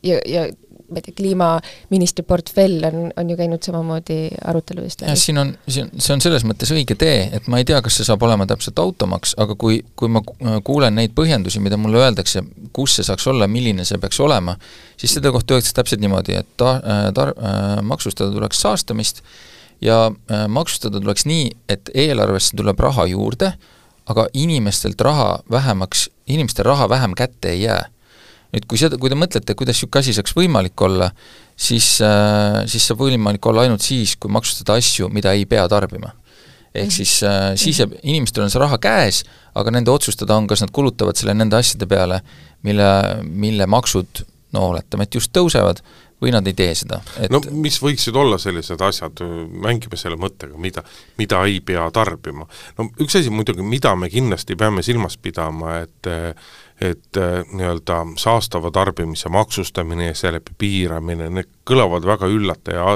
ja, 0.00 0.16
ja 0.24 0.48
ma 0.92 1.00
ei 1.00 1.06
tea, 1.06 1.16
kliimaministri 1.18 2.24
portfell 2.28 2.86
on, 2.88 3.10
on 3.18 3.30
ju 3.32 3.36
käinud 3.38 3.62
samamoodi 3.64 4.18
aruteludest 4.52 5.04
läbi. 5.04 5.16
siin 5.20 5.40
on, 5.42 5.54
on, 5.66 5.92
see 5.98 6.16
on 6.16 6.24
selles 6.24 6.46
mõttes 6.48 6.72
õige 6.74 6.96
tee, 6.98 7.28
et 7.38 7.48
ma 7.52 7.60
ei 7.62 7.68
tea, 7.68 7.80
kas 7.84 7.98
see 7.98 8.08
saab 8.08 8.22
olema 8.26 8.46
täpselt 8.50 8.78
automaks, 8.82 9.36
aga 9.42 9.56
kui, 9.58 9.80
kui 9.98 10.12
ma 10.12 10.22
kuulen 10.64 10.98
neid 10.98 11.16
põhjendusi, 11.18 11.62
mida 11.64 11.78
mulle 11.80 12.02
öeldakse, 12.02 12.44
kus 12.76 12.98
see 12.98 13.08
saaks 13.08 13.26
olla, 13.32 13.48
milline 13.50 13.86
see 13.88 14.00
peaks 14.02 14.20
olema, 14.22 14.56
siis 15.00 15.16
selle 15.16 15.32
kohta 15.34 15.56
öeldakse 15.56 15.76
täpselt 15.78 16.04
niimoodi, 16.04 16.36
et 16.42 16.52
ta-, 16.60 16.78
tar-, 17.16 17.34
maksustada 17.86 18.32
tuleks 18.34 18.60
saastamist 18.62 19.22
ja 19.82 20.06
äh, 20.30 20.48
maksustada 20.48 21.00
tuleks 21.00 21.26
nii, 21.26 21.50
et 21.68 21.90
eelarvesse 21.94 22.56
tuleb 22.56 22.80
raha 22.80 23.06
juurde, 23.10 23.52
aga 24.06 24.26
inimestelt 24.34 25.00
raha 25.00 25.42
vähemaks, 25.50 26.08
inimestel 26.26 26.66
raha 26.66 26.88
vähem 26.88 27.14
kätte 27.18 27.50
ei 27.54 27.62
jää 27.62 27.82
nüüd 28.52 28.66
kui 28.68 28.80
seda, 28.80 28.98
kui 29.00 29.12
te 29.12 29.18
mõtlete, 29.18 29.56
kuidas 29.56 29.78
niisugune 29.78 30.02
asi 30.02 30.14
saaks 30.16 30.34
võimalik 30.36 30.84
olla, 30.84 31.08
siis 31.56 31.94
äh,, 32.04 32.62
siis 32.70 32.88
saab 32.88 33.00
võimalik 33.04 33.46
olla 33.48 33.66
ainult 33.66 33.84
siis, 33.84 34.16
kui 34.20 34.32
maksustada 34.32 34.76
asju, 34.80 35.08
mida 35.12 35.32
ei 35.36 35.46
pea 35.48 35.64
tarbima. 35.72 36.12
ehk 36.72 36.88
mhm. 36.88 36.94
siis 36.96 37.22
äh,, 37.28 37.52
siis 37.60 37.80
jääb, 37.80 37.96
inimestel 38.02 38.44
on 38.44 38.52
see 38.52 38.60
raha 38.60 38.78
käes, 38.82 39.22
aga 39.54 39.72
nende 39.74 39.92
otsustada 39.92 40.36
on, 40.36 40.46
kas 40.48 40.64
nad 40.64 40.72
kulutavad 40.72 41.16
selle 41.16 41.34
nende 41.36 41.56
asjade 41.56 41.88
peale, 41.88 42.22
mille, 42.62 42.88
mille 43.24 43.66
maksud 43.66 44.24
no 44.52 44.68
oletame, 44.72 45.08
et 45.08 45.16
just 45.16 45.32
tõusevad, 45.32 45.80
või 46.22 46.30
nad 46.30 46.46
ei 46.46 46.54
tee 46.56 46.72
seda 46.78 47.00
et.... 47.18 47.32
no 47.32 47.40
mis 47.64 47.78
võiksid 47.82 48.16
olla 48.16 48.38
sellised 48.40 48.80
asjad, 48.84 49.22
mängime 49.64 49.98
selle 49.98 50.18
mõttega, 50.20 50.58
mida, 50.60 50.84
mida 51.18 51.42
ei 51.48 51.60
pea 51.64 51.88
tarbima. 51.94 52.46
no 52.78 52.88
üks 53.02 53.18
asi 53.18 53.32
muidugi, 53.32 53.64
mida 53.66 53.94
me 53.98 54.10
kindlasti 54.12 54.56
peame 54.58 54.84
silmas 54.86 55.18
pidama, 55.18 55.80
et 55.86 56.12
et 56.82 57.16
äh, 57.16 57.44
nii-öelda 57.52 58.00
saastava 58.18 58.70
tarbimise 58.74 59.28
maksustamine 59.28 60.06
ja 60.06 60.14
seeläbi 60.18 60.54
piiramine, 60.58 61.28
need 61.30 61.50
kõlavad 61.68 62.06
väga 62.06 62.26
üllata 62.26 62.74
ja 62.74 62.86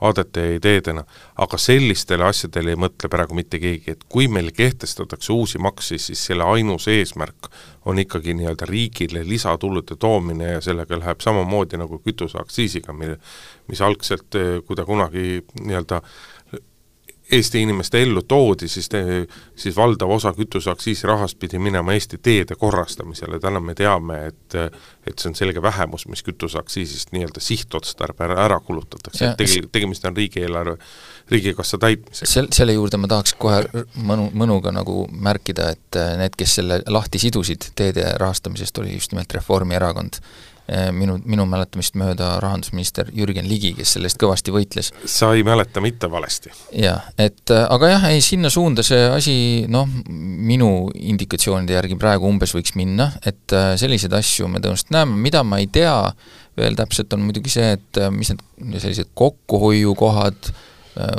aadete 0.00 0.44
ja 0.44 0.56
ideedena, 0.58 1.04
aga 1.40 1.58
sellistele 1.60 2.26
asjadele 2.28 2.74
ei 2.74 2.80
mõtle 2.80 3.08
praegu 3.12 3.36
mitte 3.36 3.60
keegi, 3.60 3.94
et 3.94 4.04
kui 4.08 4.28
meil 4.28 4.50
kehtestatakse 4.56 5.32
uusi 5.32 5.60
makse, 5.60 5.98
siis 5.98 6.26
selle 6.28 6.44
ainus 6.44 6.88
eesmärk 6.92 7.48
on 7.88 7.98
ikkagi 8.02 8.34
nii-öelda 8.36 8.68
riigile 8.68 9.24
lisatulude 9.28 9.96
toomine 9.96 10.56
ja 10.56 10.60
sellega 10.64 10.98
läheb 11.00 11.24
samamoodi 11.24 11.80
nagu 11.80 12.00
kütuseaktsiisiga, 12.04 12.92
mille 12.92 13.16
mis 13.70 13.80
algselt, 13.80 14.36
kui 14.66 14.76
ta 14.76 14.84
kunagi 14.84 15.40
nii-öelda 15.62 16.02
Eesti 17.32 17.62
inimeste 17.62 18.02
ellu 18.02 18.22
toodi, 18.22 18.68
siis 18.68 18.88
te, 18.88 19.00
siis 19.56 19.76
valdav 19.76 20.10
osa 20.10 20.32
kütuseaktsiisi 20.34 21.06
rahast 21.06 21.38
pidi 21.38 21.58
minema 21.58 21.94
Eesti 21.94 22.18
teede 22.18 22.56
korrastamisele, 22.58 23.40
täna 23.40 23.60
me 23.60 23.74
teame, 23.74 24.24
et 24.26 24.58
et 25.06 25.18
see 25.18 25.30
on 25.30 25.34
selge 25.38 25.62
vähemus, 25.62 26.06
mis 26.10 26.22
kütuseaktsiisist 26.26 27.14
nii-öelda 27.14 27.40
sihtotstarbel 27.40 28.34
ära 28.36 28.58
kulutatakse, 28.60 29.30
et 29.30 29.38
tegi, 29.40 29.62
tegemist 29.72 30.04
on 30.04 30.16
riigieelarve, 30.16 30.76
riigikassa 31.30 31.78
täitmisega. 31.78 32.30
sel-, 32.30 32.50
selle 32.54 32.76
juurde 32.76 33.00
ma 33.00 33.10
tahaks 33.10 33.34
kohe 33.40 33.62
mõnu, 33.96 34.28
mõnuga 34.36 34.74
nagu 34.74 35.06
märkida, 35.10 35.70
et 35.76 36.00
need, 36.20 36.36
kes 36.38 36.58
selle 36.60 36.82
lahti 36.88 37.22
sidusid 37.22 37.70
teede 37.78 38.12
rahastamisest, 38.20 38.78
oli 38.82 38.94
just 38.98 39.14
nimelt 39.14 39.34
Reformierakond 39.38 40.20
minu, 40.94 41.16
minu 41.26 41.46
mäletamist 41.50 41.96
mööda 41.98 42.36
rahandusminister 42.42 43.10
Jürgen 43.14 43.48
Ligi, 43.50 43.72
kes 43.74 43.96
selle 43.96 44.10
eest 44.10 44.20
kõvasti 44.20 44.54
võitles. 44.54 44.92
sa 45.08 45.32
ei 45.34 45.42
mäleta 45.46 45.82
mitte 45.82 46.10
valesti. 46.10 46.52
jah, 46.78 47.08
et 47.18 47.50
eh, 47.50 47.64
aga 47.74 47.90
jah, 47.94 48.06
ei 48.12 48.22
sinna 48.24 48.50
suunda 48.52 48.84
see 48.86 49.08
asi 49.10 49.34
noh, 49.68 49.88
minu 50.10 50.90
indikatsioonide 50.94 51.74
järgi 51.74 51.98
praegu 52.00 52.28
umbes 52.30 52.54
võiks 52.54 52.76
minna, 52.78 53.10
et 53.26 53.56
eh, 53.56 53.72
selliseid 53.80 54.14
asju 54.20 54.48
me 54.48 54.62
tõenäoliselt 54.62 54.94
näeme, 54.94 55.18
mida 55.28 55.42
ma 55.46 55.58
ei 55.62 55.66
tea 55.72 55.96
veel 56.60 56.78
täpselt, 56.78 57.12
on 57.16 57.24
muidugi 57.24 57.50
see, 57.52 57.74
et 57.78 58.02
mis 58.12 58.30
need 58.34 58.82
sellised 58.82 59.14
kokkuhoiukohad, 59.16 60.50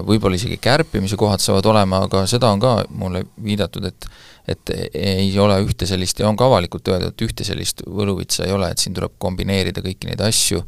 võib-olla 0.06 0.36
isegi 0.38 0.60
kärpimise 0.62 1.18
kohad 1.18 1.42
saavad 1.42 1.66
olema, 1.72 2.04
aga 2.06 2.26
seda 2.30 2.52
on 2.54 2.60
ka 2.62 2.74
mulle 2.94 3.24
viidatud, 3.42 3.88
et 3.88 4.06
et 4.54 4.72
ei 4.94 5.32
ole 5.40 5.58
ühte 5.66 5.88
sellist 5.90 6.20
ja 6.22 6.30
on 6.30 6.38
ka 6.40 6.48
avalikult 6.50 6.88
öeldud, 6.92 7.14
et 7.14 7.26
ühte 7.26 7.46
sellist 7.48 7.84
võluvitsa 7.88 8.48
ei 8.48 8.56
ole, 8.56 8.72
et 8.72 8.82
siin 8.82 8.96
tuleb 8.98 9.18
kombineerida 9.22 9.84
kõiki 9.84 10.10
neid 10.10 10.22
asju, 10.26 10.64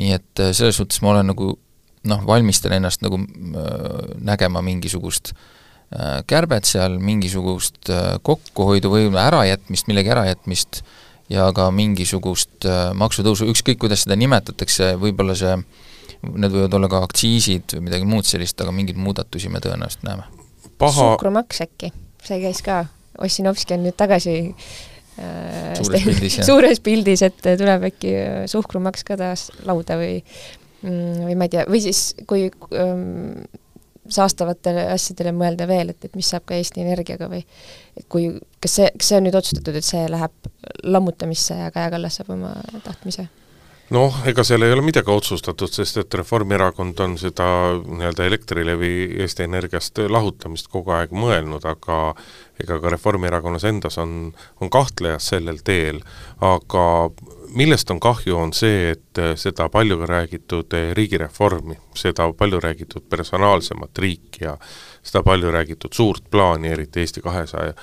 nii 0.00 0.14
et 0.16 0.42
äh, 0.42 0.52
selles 0.56 0.78
suhtes 0.80 1.02
ma 1.04 1.14
olen 1.14 1.30
nagu 1.32 1.52
noh, 2.10 2.24
valmistan 2.26 2.76
ennast 2.76 3.04
nagu 3.04 3.20
äh, 3.20 4.10
nägema 4.24 4.62
mingisugust 4.64 5.32
äh, 5.34 6.20
kärbet 6.30 6.68
seal, 6.68 6.98
mingisugust 6.98 7.90
kokkuhoidu 8.26 8.92
või 8.92 9.08
ärajätmist, 9.22 9.88
millegi 9.90 10.14
ärajätmist 10.14 10.82
ja 11.32 11.48
ka 11.56 11.70
mingisugust 11.72 12.66
maksutõusu, 13.00 13.48
ükskõik 13.48 13.80
kuidas 13.80 14.04
seda 14.04 14.18
nimetatakse, 14.20 14.92
võib-olla 15.00 15.36
see, 15.38 15.54
need 16.34 16.52
võivad 16.52 16.76
olla 16.76 16.90
ka 16.92 17.00
aktsiisid 17.06 17.76
või 17.78 17.86
midagi 17.88 18.08
muud 18.08 18.28
sellist, 18.28 18.60
aga 18.60 18.74
mingeid 18.76 19.00
muudatusi 19.00 19.48
me 19.52 19.62
tõenäoliselt 19.64 20.04
näeme. 20.04 20.26
paha 20.78 21.14
suhkrumaks 21.14 21.62
äkki? 21.64 21.92
see 22.24 22.40
käis 22.42 22.60
ka, 22.64 22.84
Ossinovski 23.22 23.76
on 23.76 23.84
nüüd 23.86 23.96
tagasi 23.98 24.36
äh, 24.50 25.74
suures 25.78 26.06
pildis, 26.06 26.38
suures 26.48 26.82
pildis, 26.84 27.24
et 27.26 27.42
tuleb 27.44 27.88
äkki 27.90 28.14
äh, 28.18 28.38
suhkrumaks 28.50 29.06
ka 29.06 29.18
taas 29.20 29.48
lauda 29.68 29.98
või 30.00 30.16
mm, 30.20 31.28
või 31.28 31.36
ma 31.38 31.48
ei 31.48 31.54
tea, 31.56 31.68
või 31.70 31.82
siis 31.84 32.06
kui 32.30 32.48
ähm, 32.78 33.44
saastavatele 34.12 34.88
asjadele 34.92 35.32
mõelda 35.36 35.68
veel, 35.68 35.94
et, 35.94 36.04
et 36.04 36.18
mis 36.18 36.28
saab 36.28 36.44
ka 36.48 36.58
Eesti 36.58 36.82
Energiaga 36.84 37.28
või 37.30 37.40
et 37.96 38.04
kui, 38.12 38.28
kas 38.62 38.80
see, 38.80 38.90
kas 38.98 39.12
see 39.12 39.20
on 39.20 39.26
nüüd 39.28 39.38
otsustatud, 39.38 39.78
et 39.78 39.86
see 39.86 40.04
läheb 40.12 40.50
lammutamisse 40.84 41.56
ja 41.62 41.70
Kaja 41.74 41.94
Kallas 41.94 42.20
saab 42.20 42.34
oma 42.36 42.52
tahtmise? 42.84 43.28
Noh, 43.92 44.16
ega 44.28 44.44
seal 44.46 44.64
ei 44.64 44.72
ole 44.72 44.84
midagi 44.84 45.12
otsustatud, 45.12 45.72
sest 45.72 45.98
et 46.00 46.14
Reformierakond 46.14 47.00
on 47.04 47.18
seda 47.20 47.46
nii-öelda 47.84 48.26
Elektrilevi 48.30 48.94
Eesti 49.20 49.44
Energiast 49.44 50.00
lahutamist 50.08 50.70
kogu 50.72 50.94
aeg 50.96 51.12
mõelnud, 51.12 51.66
aga 51.68 51.98
ega 52.62 52.78
ka 52.80 52.94
Reformierakonnas 52.94 53.66
endas 53.68 53.98
on, 54.00 54.32
on 54.60 54.72
kahtlejad 54.72 55.22
sellel 55.22 55.60
teel, 55.64 56.00
aga 56.40 56.84
millest 57.54 57.90
on 57.90 58.00
kahju, 58.02 58.36
on 58.38 58.52
see, 58.56 58.94
et 58.94 59.20
seda 59.38 59.68
palju 59.72 60.00
räägitud 60.08 60.74
riigireformi, 60.96 61.76
seda 61.98 62.26
palju 62.32 62.60
räägitud 62.64 63.06
personaalsemat 63.10 63.98
riiki 63.98 64.46
ja 64.46 64.56
seda 65.02 65.22
palju 65.22 65.52
räägitud 65.54 65.92
suurt 65.94 66.24
plaani, 66.30 66.72
eriti 66.74 67.04
Eesti 67.04 67.22
kahesaja 67.22 67.74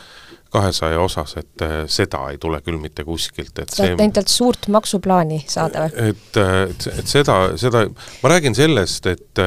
kahesaja 0.51 1.00
osas, 1.01 1.38
et 1.39 1.65
äh, 1.65 1.77
seda 1.91 2.25
ei 2.31 2.38
tule 2.41 2.62
küll 2.65 2.79
mitte 2.81 3.05
kuskilt, 3.08 3.58
et 3.63 3.74
see 3.74 3.93
endalt 3.96 4.31
suurt 4.31 4.67
maksuplaani 4.72 5.43
saada 5.48 5.88
või? 5.88 6.12
et, 6.12 6.39
et, 6.43 6.88
et 7.00 7.08
seda, 7.08 7.38
seda, 7.60 7.86
ma 8.24 8.34
räägin 8.36 8.58
sellest, 8.58 9.12
et 9.12 9.43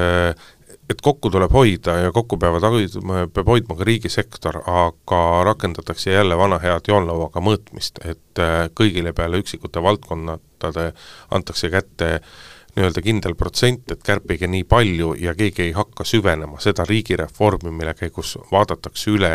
et 0.90 1.00
kokku 1.00 1.30
tuleb 1.32 1.52
hoida 1.52 1.94
ja 2.02 2.12
kokku 2.12 2.37
peavad 2.37 2.64
hoidma, 2.68 3.23
peab 3.32 3.49
hoidma 3.49 3.76
ka 3.78 3.87
riigisektor, 3.88 4.58
aga 4.68 5.20
rakendatakse 5.49 6.12
jälle 6.12 6.37
vana 6.37 6.58
head 6.61 6.90
joonlauaga 6.92 7.40
mõõtmist, 7.40 8.02
et 8.04 8.42
äh, 8.42 8.66
kõigile 8.76 9.14
peale 9.16 9.40
üksikute 9.40 9.82
valdkonnade 9.82 10.90
antakse 11.32 11.73
kätte 11.73 12.11
äh, 12.18 12.34
nii-öelda 12.75 13.02
kindel 13.04 13.35
protsent, 13.38 13.90
et 13.93 14.02
kärpige 14.02 14.49
nii 14.50 14.64
palju 14.66 15.12
ja 15.21 15.35
keegi 15.38 15.69
ei 15.69 15.73
hakka 15.76 16.04
süvenema 16.09 16.59
seda 16.62 16.87
riigireformi, 16.88 17.71
mille 17.71 17.95
käigus 17.95 18.35
vaadatakse 18.50 19.12
üle 19.14 19.31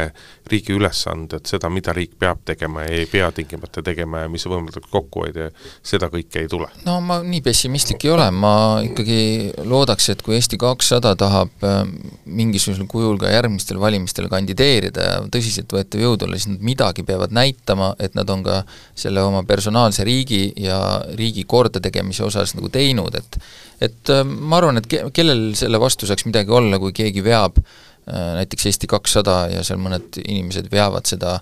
riigi 0.52 0.76
ülesanded, 0.76 1.46
seda, 1.48 1.70
mida 1.72 1.94
riik 1.96 2.18
peab 2.20 2.42
tegema 2.48 2.84
ja 2.84 2.98
ei 3.00 3.08
pea 3.10 3.30
tingimata 3.36 3.84
tegema 3.86 4.26
ja 4.26 4.32
mis 4.32 4.44
võimaldab 4.50 4.90
kokku 4.92 5.24
hoida 5.24 5.48
ja 5.48 5.54
seda 5.86 6.10
kõike 6.12 6.44
ei 6.44 6.50
tule. 6.52 6.68
no 6.86 7.00
ma 7.06 7.22
nii 7.24 7.42
pessimistlik 7.46 8.04
ei 8.06 8.14
ole, 8.16 8.28
ma 8.36 8.54
ikkagi 8.84 9.22
loodaks, 9.70 10.10
et 10.14 10.24
kui 10.26 10.36
Eesti 10.40 10.60
kakssada 10.60 11.16
tahab 11.20 11.64
äh, 11.64 11.82
mingisugusel 12.26 12.88
kujul 12.92 13.18
ka 13.22 13.32
järgmistel 13.32 13.80
valimistel 13.80 14.28
kandideerida 14.32 15.08
ja 15.08 15.16
tõsiseltvõetav 15.32 16.04
jõud 16.04 16.28
olla, 16.28 16.40
siis 16.40 16.52
nad 16.52 16.64
midagi 16.66 17.08
peavad 17.08 17.34
näitama, 17.36 17.94
et 18.00 18.16
nad 18.20 18.30
on 18.30 18.44
ka 18.44 18.62
selle 19.00 19.24
oma 19.24 19.46
personaalse 19.48 20.04
riigi 20.08 20.50
ja 20.60 20.80
riigi 21.16 21.46
kordategemise 21.48 22.26
osas 22.28 22.56
nagu 22.58 22.72
teinud, 22.74 23.16
et 23.16 23.29
et 23.30 23.42
et 23.82 24.12
äh, 24.12 24.24
ma 24.26 24.60
arvan, 24.60 24.80
et 24.80 24.90
ke-, 24.92 25.06
kellel 25.16 25.54
selle 25.60 25.80
vastu 25.82 26.10
saaks 26.10 26.28
midagi 26.28 26.54
olla, 26.56 26.80
kui 26.82 26.94
keegi 26.96 27.24
veab 27.26 27.60
äh, 27.62 28.36
näiteks 28.40 28.70
Eesti 28.70 28.90
kakssada 28.92 29.42
ja 29.54 29.64
seal 29.68 29.82
mõned 29.82 30.20
inimesed 30.26 30.70
veavad 30.72 31.08
seda, 31.10 31.38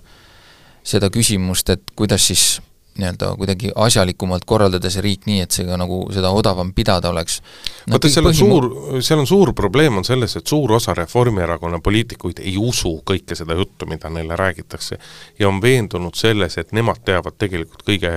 seda 0.86 1.10
küsimust, 1.14 1.70
et 1.74 1.94
kuidas 1.98 2.28
siis 2.30 2.46
nii-öelda 2.98 3.30
kuidagi 3.38 3.72
asjalikumalt 3.76 4.44
korraldada 4.48 4.90
see 4.90 5.04
riik 5.04 5.26
nii, 5.28 5.40
et 5.44 5.54
see 5.54 5.66
ka 5.68 5.78
nagu 5.80 6.00
seda 6.14 6.32
odavam 6.34 6.72
pidada 6.76 7.12
oleks 7.12 7.40
no,. 7.40 7.94
vaata, 7.94 8.10
seal 8.12 8.30
on 8.30 8.36
suur, 8.36 8.68
seal 9.04 9.22
on 9.22 9.30
suur 9.30 9.52
probleem 9.56 10.00
on 10.00 10.06
selles, 10.06 10.36
et 10.38 10.46
suur 10.46 10.72
osa 10.78 10.94
Reformierakonna 10.98 11.80
poliitikuid 11.84 12.42
ei 12.44 12.56
usu 12.58 12.98
kõike 13.08 13.38
seda 13.38 13.56
juttu, 13.58 13.86
mida 13.90 14.10
neile 14.12 14.36
räägitakse. 14.36 14.98
ja 15.38 15.48
on 15.48 15.62
veendunud 15.62 16.14
selles, 16.18 16.58
et 16.58 16.72
nemad 16.72 17.02
teavad 17.04 17.38
tegelikult 17.38 17.86
kõige 17.86 18.14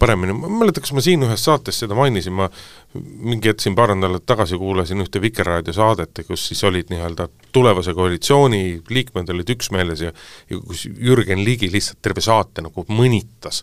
paremini, 0.00 0.32
ma 0.32 0.48
ei 0.48 0.60
mäleta, 0.62 0.80
kas 0.80 0.94
ma 0.96 1.02
siin 1.04 1.22
ühes 1.26 1.42
saates 1.44 1.82
seda 1.82 1.96
mainisin, 1.98 2.32
ma 2.32 2.48
mingi 2.96 3.50
hetk 3.50 3.62
siin 3.62 3.76
paar 3.78 3.92
nädalat 3.94 4.24
tagasi 4.26 4.58
kuulasin 4.58 5.04
ühte 5.04 5.20
Vikerraadio 5.22 5.74
saadet, 5.76 6.22
kus 6.26 6.46
siis 6.50 6.62
olid 6.66 6.88
nii-öelda 6.90 7.28
tulevase 7.52 7.94
koalitsiooni 7.94 8.62
liikmed 8.90 9.30
olid 9.34 9.52
üksmeeles 9.54 10.06
ja 10.06 10.12
ja 10.50 10.58
kus 10.58 10.86
Jürgen 10.88 11.44
Ligi 11.44 11.70
lihtsalt 11.72 12.00
terve 12.02 12.24
saate 12.24 12.64
nagu 12.64 12.86
mõnitas 12.88 13.62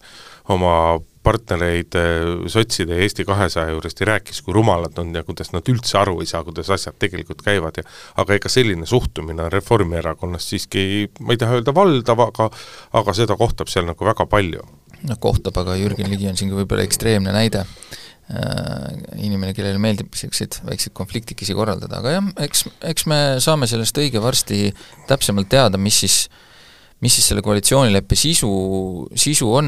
oma 0.53 0.99
partnereid 1.27 1.97
eh, 1.99 2.47
sotside 2.51 2.95
ja 2.95 3.03
Eesti 3.05 3.25
kahesaja 3.27 3.73
juurest 3.73 3.99
ja 3.99 4.07
rääkis, 4.13 4.41
kui 4.45 4.55
rumalad 4.55 4.97
on 5.01 5.11
ja 5.15 5.23
kuidas 5.27 5.51
nad 5.51 5.67
üldse 5.71 5.99
aru 5.99 6.21
ei 6.23 6.29
saa, 6.29 6.43
kuidas 6.47 6.69
asjad 6.73 6.95
tegelikult 7.01 7.43
käivad 7.45 7.81
ja 7.81 7.85
aga 8.21 8.37
ega 8.37 8.51
selline 8.51 8.87
suhtumine 8.87 9.49
Reformierakonnas 9.51 10.47
siiski, 10.53 10.81
ma 11.19 11.35
ei 11.35 11.41
taha 11.41 11.59
öelda 11.59 11.75
valdav, 11.75 12.25
aga 12.29 12.49
aga 13.01 13.15
seda 13.17 13.37
kohtab 13.39 13.71
seal 13.71 13.89
nagu 13.89 14.07
väga 14.07 14.27
palju. 14.29 14.65
noh, 15.07 15.21
kohtab, 15.21 15.59
aga 15.63 15.77
Jürgen 15.79 16.11
Ligi 16.11 16.29
on 16.31 16.39
siin 16.39 16.53
ka 16.53 16.61
võib-olla 16.61 16.87
ekstreemne 16.87 17.35
näide 17.35 17.65
äh, 17.65 18.95
inimene, 19.19 19.53
kellele 19.57 19.81
meeldib 19.83 20.13
niisuguseid 20.13 20.61
väikseid 20.69 20.95
konfliktikesi 20.97 21.57
korraldada, 21.57 21.99
aga 21.99 22.17
jah, 22.17 22.33
eks, 22.47 22.65
eks 22.93 23.09
me 23.11 23.21
saame 23.43 23.67
sellest 23.69 23.99
õige 23.99 24.23
varsti 24.23 24.71
täpsemalt 25.11 25.51
teada, 25.51 25.81
mis 25.81 25.99
siis 26.05 26.23
äh, 26.25 26.46
mis 27.03 27.13
siis 27.13 27.27
selle 27.29 27.43
koalitsioonileppe 27.45 28.17
sisu, 28.17 28.49
sisu 29.13 29.51
on, 29.59 29.67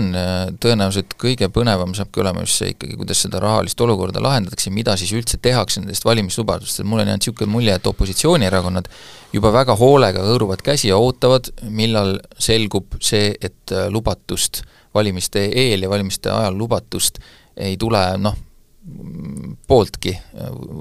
tõenäoliselt 0.61 1.13
kõige 1.21 1.49
põnevam 1.53 1.93
saabki 1.97 2.23
olema 2.23 2.41
just 2.41 2.57
see 2.61 2.71
ikkagi, 2.73 2.97
kuidas 2.97 3.21
seda 3.25 3.41
rahalist 3.43 3.81
olukorda 3.85 4.23
lahendatakse, 4.23 4.73
mida 4.73 4.95
siis 4.97 5.13
üldse 5.13 5.37
tehakse 5.41 5.83
nendest 5.83 6.07
valimislubadustest, 6.09 6.81
mul 6.89 7.03
on 7.03 7.11
jäänud 7.11 7.21
niisugune 7.21 7.53
mulje, 7.53 7.75
et 7.77 7.91
opositsioonierakonnad 7.91 8.89
juba 9.35 9.53
väga 9.53 9.77
hoolega 9.77 10.25
hõõruvad 10.25 10.65
käsi 10.65 10.89
ja 10.89 10.97
ootavad, 10.97 11.51
millal 11.69 12.17
selgub 12.41 12.97
see, 12.97 13.35
et 13.37 13.77
lubatust 13.93 14.63
valimiste 14.97 15.45
eel 15.53 15.85
ja 15.85 15.89
valimiste 15.91 16.33
ajal 16.33 16.57
lubatust 16.57 17.21
ei 17.59 17.77
tule. 17.77 18.01
Noh, 18.17 18.37
pooltki, 19.67 20.13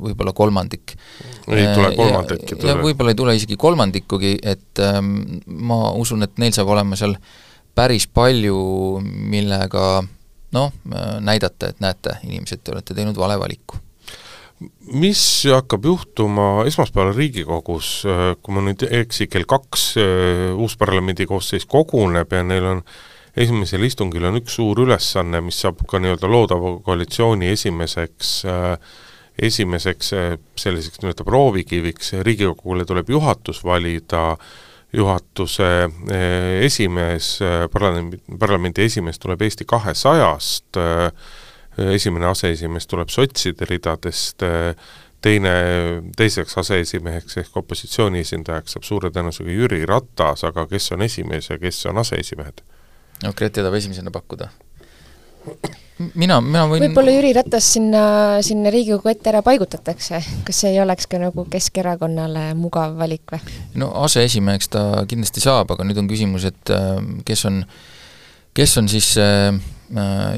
võib-olla 0.05 0.33
kolmandik. 0.37 0.95
ei 1.49 1.67
tule 1.75 1.91
kolmandikki. 1.97 2.59
ja, 2.67 2.77
võib-olla 2.81 3.15
ei 3.15 3.19
tule 3.19 3.35
isegi 3.39 3.59
kolmandikugi, 3.61 4.37
et 4.43 4.85
ähm, 4.85 5.41
ma 5.47 5.91
usun, 5.99 6.25
et 6.27 6.39
neil 6.41 6.55
saab 6.57 6.73
olema 6.75 6.99
seal 6.99 7.17
päris 7.79 8.09
palju, 8.11 8.59
millega 9.03 9.91
noh, 10.57 10.73
näidata, 11.21 11.73
et 11.73 11.85
näete, 11.85 12.19
inimesed, 12.27 12.65
te 12.65 12.75
olete 12.75 12.97
teinud 12.97 13.19
vale 13.21 13.39
valiku 13.41 13.83
mis 14.99 15.21
hakkab 15.47 15.85
juhtuma 15.87 16.65
esmaspäeval 16.67 17.13
Riigikogus, 17.15 18.01
kui 18.43 18.55
ma 18.57 18.65
nüüd 18.67 18.83
ei 18.89 19.05
eksi, 19.05 19.29
kell 19.31 19.47
kaks 19.47 19.85
äh, 20.03 20.49
uus 20.59 20.75
parlamendi 20.81 21.29
koosseis 21.31 21.69
koguneb 21.69 22.33
ja 22.35 22.43
neil 22.43 22.67
on 22.67 22.81
äh, 22.83 22.97
esimesel 23.39 23.87
istungil 23.87 24.27
on 24.29 24.39
üks 24.41 24.57
suur 24.59 24.83
ülesanne, 24.85 25.41
mis 25.45 25.61
saab 25.63 25.85
ka 25.89 26.01
nii-öelda 26.03 26.31
loodava 26.31 26.75
koalitsiooni 26.85 27.51
esimeseks 27.55 28.33
äh, 28.49 28.95
esimeseks 29.49 30.13
äh, 30.17 30.31
selliseks 30.59 31.03
nii-öelda 31.03 31.27
proovikiviks, 31.27 32.13
Riigikogule 32.27 32.87
tuleb 32.89 33.11
juhatus 33.15 33.63
valida, 33.65 34.37
juhatuse 34.93 35.69
äh, 35.87 36.63
esimees, 36.67 37.37
parlamendi, 37.73 38.21
parlamendi 38.39 38.87
esimees 38.89 39.21
tuleb 39.23 39.43
Eesti 39.47 39.67
kahesajast, 39.69 40.81
esimene 41.95 42.27
aseesimees 42.27 42.89
tuleb 42.91 43.13
sotside 43.15 43.69
ridadest, 43.71 44.43
teine, 45.23 45.53
teiseks 46.17 46.59
aseesimeheks 46.59 47.39
ehk 47.45 47.61
opositsiooni 47.61 48.25
esindajaks 48.27 48.75
saab 48.75 48.89
suure 48.89 49.13
tõenäosusega 49.15 49.55
Jüri 49.55 49.85
Ratas, 49.87 50.43
aga 50.49 50.67
kes 50.71 50.91
on 50.97 51.07
esimees 51.07 51.53
ja 51.53 51.61
kes 51.63 51.85
on 51.87 52.03
aseesimehed? 52.03 52.65
No 53.23 53.35
Grete 53.37 53.63
tahab 53.63 53.77
esimesena 53.79 54.13
pakkuda. 54.15 54.49
mina, 56.15 56.39
mina 56.45 56.65
võin 56.71 56.85
võib-olla 56.85 57.15
Jüri 57.17 57.33
Ratas 57.35 57.73
sinna, 57.75 58.03
sinna 58.45 58.71
Riigikogu 58.71 59.11
ette 59.11 59.33
ära 59.33 59.43
paigutatakse, 59.47 60.21
kas 60.47 60.63
see 60.63 60.75
ei 60.75 60.83
oleks 60.83 61.09
ka 61.11 61.21
nagu 61.23 61.47
Keskerakonnale 61.51 62.53
mugav 62.59 62.99
valik 63.01 63.35
või? 63.35 63.41
no 63.81 63.91
aseesimeheks 64.05 64.71
ta 64.75 64.85
kindlasti 65.11 65.43
saab, 65.43 65.75
aga 65.75 65.87
nüüd 65.89 65.99
on 66.03 66.11
küsimus, 66.11 66.47
et 66.51 66.75
äh, 66.75 67.01
kes 67.27 67.47
on, 67.51 67.63
kes 68.55 68.79
on 68.79 68.91
siis 68.93 69.15
äh, 69.19 69.51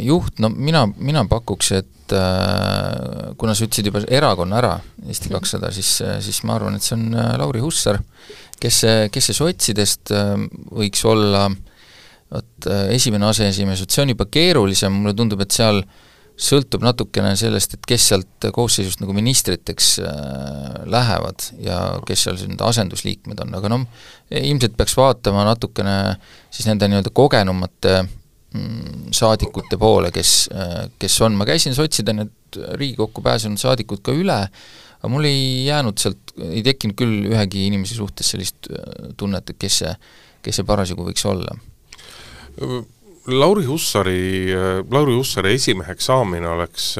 juht, 0.06 0.38
no 0.40 0.52
mina, 0.54 0.86
mina 0.96 1.26
pakuks, 1.28 1.72
et 1.82 2.14
äh, 2.16 3.34
kuna 3.36 3.56
sa 3.56 3.66
ütlesid 3.66 3.90
juba 3.90 4.06
erakonna 4.08 4.62
ära, 4.62 4.76
Eesti 5.04 5.28
mhm. 5.28 5.36
kakssada, 5.36 5.74
siis, 5.74 5.98
siis 6.24 6.44
ma 6.48 6.56
arvan, 6.56 6.78
et 6.78 6.86
see 6.86 6.96
on 6.96 7.10
Lauri 7.40 7.60
Hussar, 7.64 8.00
kes 8.60 8.84
kes 9.12 9.28
see 9.30 9.36
sotsidest 9.36 10.12
võiks 10.12 11.04
olla 11.08 11.48
äh, 11.48 11.58
vot 12.30 12.70
äh, 12.70 12.92
esimene 12.94 13.28
aseesimees, 13.30 13.82
vot 13.82 13.94
see 13.94 14.04
on 14.04 14.14
juba 14.14 14.26
keerulisem, 14.30 14.94
mulle 15.02 15.16
tundub, 15.18 15.42
et 15.44 15.54
seal 15.54 15.82
sõltub 16.40 16.84
natukene 16.84 17.34
sellest, 17.36 17.74
et 17.76 17.88
kes 17.88 18.06
sealt 18.12 18.48
koosseisust 18.54 19.02
nagu 19.02 19.12
ministriteks 19.16 19.90
äh, 20.04 20.78
lähevad 20.90 21.50
ja 21.60 21.80
kes 22.08 22.26
seal 22.26 22.38
siis 22.40 22.48
need 22.48 22.62
asendusliikmed 22.64 23.42
on, 23.44 23.56
aga 23.58 23.72
noh, 23.72 23.84
ilmselt 24.40 24.78
peaks 24.78 24.96
vaatama 24.96 25.44
natukene 25.50 25.96
siis 26.48 26.68
nende 26.70 26.88
nii-öelda 26.88 27.12
kogenumate 27.12 27.96
mm, 28.06 29.10
saadikute 29.16 29.76
poole, 29.80 30.12
kes, 30.14 30.34
äh, 30.54 30.84
kes 31.02 31.18
on, 31.26 31.36
ma 31.36 31.48
käisin 31.48 31.76
sotsida 31.76 32.16
need 32.16 32.36
Riigikokku 32.50 33.22
pääsenud 33.22 33.60
saadikud 33.62 34.00
ka 34.02 34.10
üle, 34.16 34.38
aga 34.98 35.10
mul 35.12 35.28
ei 35.28 35.68
jäänud 35.68 36.00
sealt, 36.02 36.32
ei 36.48 36.64
tekkinud 36.66 36.96
küll 36.98 37.28
ühegi 37.28 37.68
inimese 37.68 37.94
suhtes 37.94 38.32
sellist 38.32 38.66
tunnet, 39.20 39.52
et 39.52 39.60
kes 39.60 39.82
see, 39.84 39.92
kes 40.42 40.58
see 40.58 40.66
parasjagu 40.66 41.06
võiks 41.06 41.22
olla 41.30 41.54
Lauri 43.30 43.64
Hussari, 43.64 44.54
Lauri 44.90 45.14
Hussari 45.14 45.54
esimeheks 45.54 46.06
saamine 46.10 46.48
oleks 46.48 46.94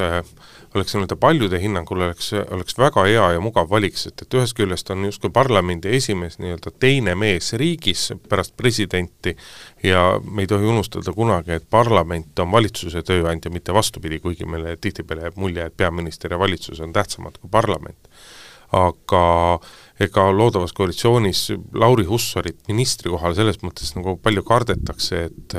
oleks 0.75 0.95
nii-öelda 0.95 1.15
paljude 1.15 1.59
hinnangul 1.59 1.99
oleks, 1.99 2.31
oleks 2.33 2.77
väga 2.77 3.03
hea 3.03 3.25
ja 3.35 3.39
mugav 3.43 3.69
valik, 3.69 3.97
sest 3.99 4.23
et 4.23 4.35
ühest 4.39 4.55
küljest 4.55 4.89
on 4.93 5.03
justkui 5.05 5.31
parlamendi 5.33 5.91
esimees 5.97 6.37
nii-öelda 6.39 6.71
teine 6.79 7.15
mees 7.19 7.51
riigis 7.59 8.07
pärast 8.29 8.55
presidenti 8.57 9.35
ja 9.83 10.05
me 10.23 10.45
ei 10.45 10.51
tohi 10.51 10.65
unustada 10.71 11.13
kunagi, 11.15 11.57
et 11.57 11.67
parlament 11.69 12.39
on 12.39 12.51
valitsuse 12.51 13.03
tööandja, 13.03 13.51
mitte 13.51 13.75
vastupidi, 13.75 14.21
kuigi 14.23 14.47
meile 14.47 14.77
tihtipeale 14.77 15.27
jääb 15.27 15.41
mulje, 15.43 15.67
et 15.67 15.77
peaminister 15.77 16.31
ja 16.31 16.39
valitsus 16.39 16.79
on 16.79 16.93
tähtsamad 16.93 17.37
kui 17.41 17.51
parlament. 17.51 18.11
aga 18.71 19.59
ega 20.01 20.27
loodavas 20.33 20.73
koalitsioonis 20.77 21.51
Lauri 21.77 22.05
Hussarit 22.09 22.59
ministri 22.71 23.11
kohal 23.13 23.35
selles 23.37 23.61
mõttes 23.65 23.93
nagu 23.97 24.17
palju 24.21 24.45
kardetakse, 24.47 25.27
et 25.29 25.57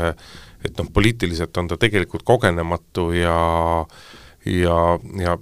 et 0.62 0.78
noh, 0.78 0.86
poliitiliselt 0.94 1.56
on 1.58 1.72
ta 1.72 1.76
tegelikult 1.80 2.22
kogenematu 2.22 3.08
ja 3.16 3.34
ja, 4.46 4.98
ja, 5.22 5.36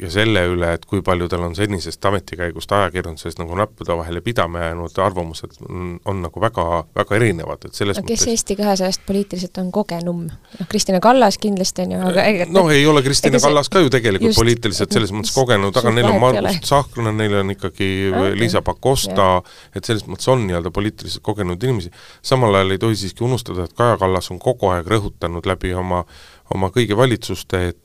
ja 0.00 0.10
selle 0.10 0.42
üle, 0.48 0.70
et 0.78 0.84
kui 0.88 1.02
palju 1.04 1.28
tal 1.28 1.44
on 1.44 1.54
senisest 1.56 2.04
ametikäigust 2.08 2.72
ajakirjanduses 2.72 3.36
nagu 3.36 3.56
näppude 3.58 3.96
vahele 3.98 4.22
pidama 4.24 4.62
jäänud 4.64 5.00
arvamused 5.04 5.58
on, 5.68 5.98
on 6.08 6.22
nagu 6.24 6.40
väga, 6.40 6.64
väga 6.96 7.18
erinevad, 7.18 7.66
et 7.68 7.76
selles 7.76 8.00
no, 8.00 8.06
kes 8.06 8.22
mõttes 8.22 8.32
Eesti 8.32 8.56
kahesajast 8.56 9.04
poliitiliselt 9.08 9.60
on 9.60 9.68
kogenum? 9.74 10.22
noh, 10.30 10.68
Kristina 10.70 11.00
Kallas 11.04 11.36
kindlasti 11.42 11.84
on 11.84 11.92
ju, 11.96 12.00
aga 12.12 12.24
ega 12.30 12.46
noh, 12.56 12.70
ei 12.72 12.86
ole 12.88 13.02
Kristina 13.04 13.40
Kallas 13.42 13.68
ka 13.72 13.82
ju 13.84 13.92
tegelikult 13.92 14.30
just, 14.30 14.40
poliitiliselt 14.40 14.96
selles 14.96 15.12
mõttes 15.12 15.34
kogenud, 15.36 15.76
aga 15.76 15.92
neil 15.92 16.08
on 16.14 16.20
Margus 16.22 16.62
Tsahkna, 16.64 17.12
neil 17.16 17.36
on 17.42 17.52
ikkagi 17.52 17.90
okay. 18.12 18.38
Liisa 18.40 18.64
Pakosta, 18.64 19.28
et 19.76 19.84
selles 19.84 20.06
mõttes 20.08 20.32
on 20.32 20.46
nii-öelda 20.48 20.72
poliitiliselt 20.72 21.24
kogenud 21.26 21.60
inimesi, 21.68 21.92
samal 22.24 22.56
ajal 22.56 22.72
ei 22.72 22.80
tohi 22.86 22.96
siiski 23.04 23.24
unustada, 23.28 23.68
et 23.68 23.76
Kaja 23.76 24.00
Kallas 24.00 24.32
on 24.32 24.40
kogu 24.40 24.72
aeg 24.72 24.88
rõhutanud 24.88 25.44
läbi 25.44 25.74
oma 25.76 26.06
oma 26.54 26.70
kõigi 26.74 26.96
valitsuste, 26.96 27.62
et 27.68 27.82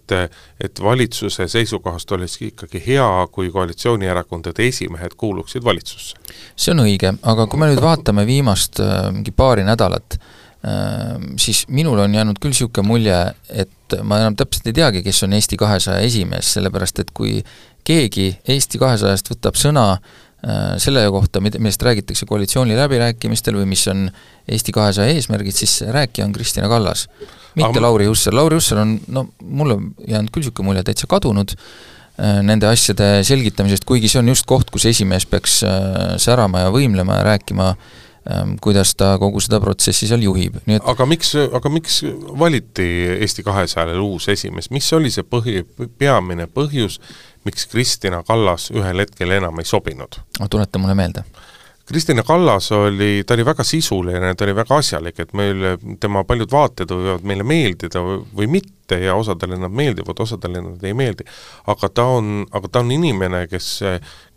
et 0.61 0.81
valitsuse 0.83 1.47
seisukohast 1.47 2.11
oleks 2.11 2.37
ikkagi 2.45 2.81
hea, 2.85 3.07
kui 3.31 3.49
koalitsioonierakondade 3.51 4.67
esimehed 4.67 5.15
kuuluksid 5.17 5.63
valitsusse. 5.63 6.17
see 6.55 6.73
on 6.75 6.83
õige, 6.85 7.13
aga 7.21 7.47
kui 7.47 7.59
me 7.59 7.71
nüüd 7.71 7.81
vaatame 7.81 8.25
viimast 8.27 8.79
äh, 8.83 9.09
mingi 9.13 9.31
paari 9.31 9.63
nädalat, 9.63 10.17
äh, 10.17 11.17
siis 11.39 11.65
minul 11.67 11.99
on 11.99 12.15
jäänud 12.15 12.39
küll 12.41 12.53
niisugune 12.53 12.87
mulje, 12.87 13.19
et 13.49 13.97
ma 14.03 14.19
enam 14.21 14.35
täpselt 14.35 14.67
ei 14.67 14.77
teagi, 14.81 15.03
kes 15.03 15.23
on 15.23 15.33
Eesti 15.33 15.57
kahesaja 15.57 16.03
esimees, 16.05 16.53
sellepärast 16.57 16.99
et 16.99 17.11
kui 17.13 17.39
keegi 17.87 18.35
Eesti 18.47 18.81
kahesajast 18.81 19.33
võtab 19.33 19.57
sõna 19.57 19.85
selle 20.81 21.03
kohta, 21.13 21.37
mida, 21.37 21.59
millest 21.61 21.83
räägitakse 21.85 22.25
koalitsiooni 22.25 22.73
läbirääkimistel 22.73 23.59
või 23.59 23.67
mis 23.75 23.83
on 23.91 24.07
Eesti 24.49 24.73
kahesaja 24.73 25.13
eesmärgid, 25.13 25.53
siis 25.53 25.83
rääkija 25.85 26.25
on 26.25 26.33
Kristina 26.33 26.69
Kallas 26.71 27.05
mitte 27.55 27.79
Aga... 27.79 27.81
Lauri 27.81 28.05
Hussar, 28.05 28.35
Lauri 28.35 28.55
Hussar 28.55 28.81
on 28.81 28.99
no 29.07 29.25
mulle 29.43 29.77
jäänud 30.07 30.31
küll 30.31 30.45
niisugune 30.45 30.69
mulje, 30.69 30.83
täitsa 30.87 31.09
kadunud 31.11 31.55
äh, 31.55 32.39
nende 32.45 32.69
asjade 32.69 33.09
selgitamisest, 33.27 33.85
kuigi 33.87 34.11
see 34.11 34.21
on 34.21 34.31
just 34.31 34.47
koht, 34.49 34.71
kus 34.73 34.87
esimees 34.91 35.27
peaks 35.29 35.61
äh, 35.67 36.15
särama 36.21 36.65
ja 36.65 36.71
võimlema 36.73 37.19
ja 37.19 37.25
rääkima 37.31 37.67
ähm, 37.73 38.55
kuidas 38.63 38.95
ta 38.95 39.13
kogu 39.21 39.43
seda 39.43 39.59
protsessi 39.63 40.07
seal 40.09 40.23
juhib, 40.23 40.61
nii 40.67 40.79
et 40.79 40.87
aga 40.93 41.07
miks, 41.09 41.33
aga 41.59 41.73
miks 41.73 42.01
valiti 42.39 42.87
Eesti 43.17 43.45
kahesajale 43.47 43.99
uus 43.99 44.29
esimees, 44.31 44.71
mis 44.71 44.87
oli 44.95 45.11
see 45.13 45.27
põhi, 45.27 45.61
peamine 45.99 46.47
põhjus, 46.47 47.01
miks 47.43 47.67
Kristina 47.71 48.23
Kallas 48.27 48.69
ühel 48.71 49.05
hetkel 49.05 49.37
enam 49.37 49.59
ei 49.59 49.65
sobinud? 49.65 50.19
tuleta 50.49 50.79
mulle 50.79 50.95
meelde 50.95 51.25
Kristina 51.91 52.23
Kallas 52.23 52.71
oli, 52.71 53.23
ta 53.27 53.33
oli 53.33 53.45
väga 53.45 53.63
sisuline, 53.63 54.35
ta 54.35 54.45
oli 54.45 54.53
väga 54.55 54.77
asjalik, 54.79 55.17
et 55.19 55.33
meil, 55.35 55.65
tema 55.99 56.21
paljud 56.23 56.51
vaated 56.51 56.93
võivad 56.93 57.25
meile 57.27 57.43
meeldida 57.43 57.99
või 57.99 58.47
mitte 58.47 58.95
ja 59.01 59.17
osadele 59.19 59.57
nad 59.59 59.73
meeldivad, 59.75 60.19
osadele 60.23 60.61
nad 60.63 60.85
ei 60.87 60.93
meeldi. 60.95 61.25
aga 61.67 61.89
ta 61.89 62.05
on, 62.05 62.45
aga 62.51 62.71
ta 62.71 62.79
on 62.79 62.91
inimene, 62.95 63.43
kes, 63.51 63.67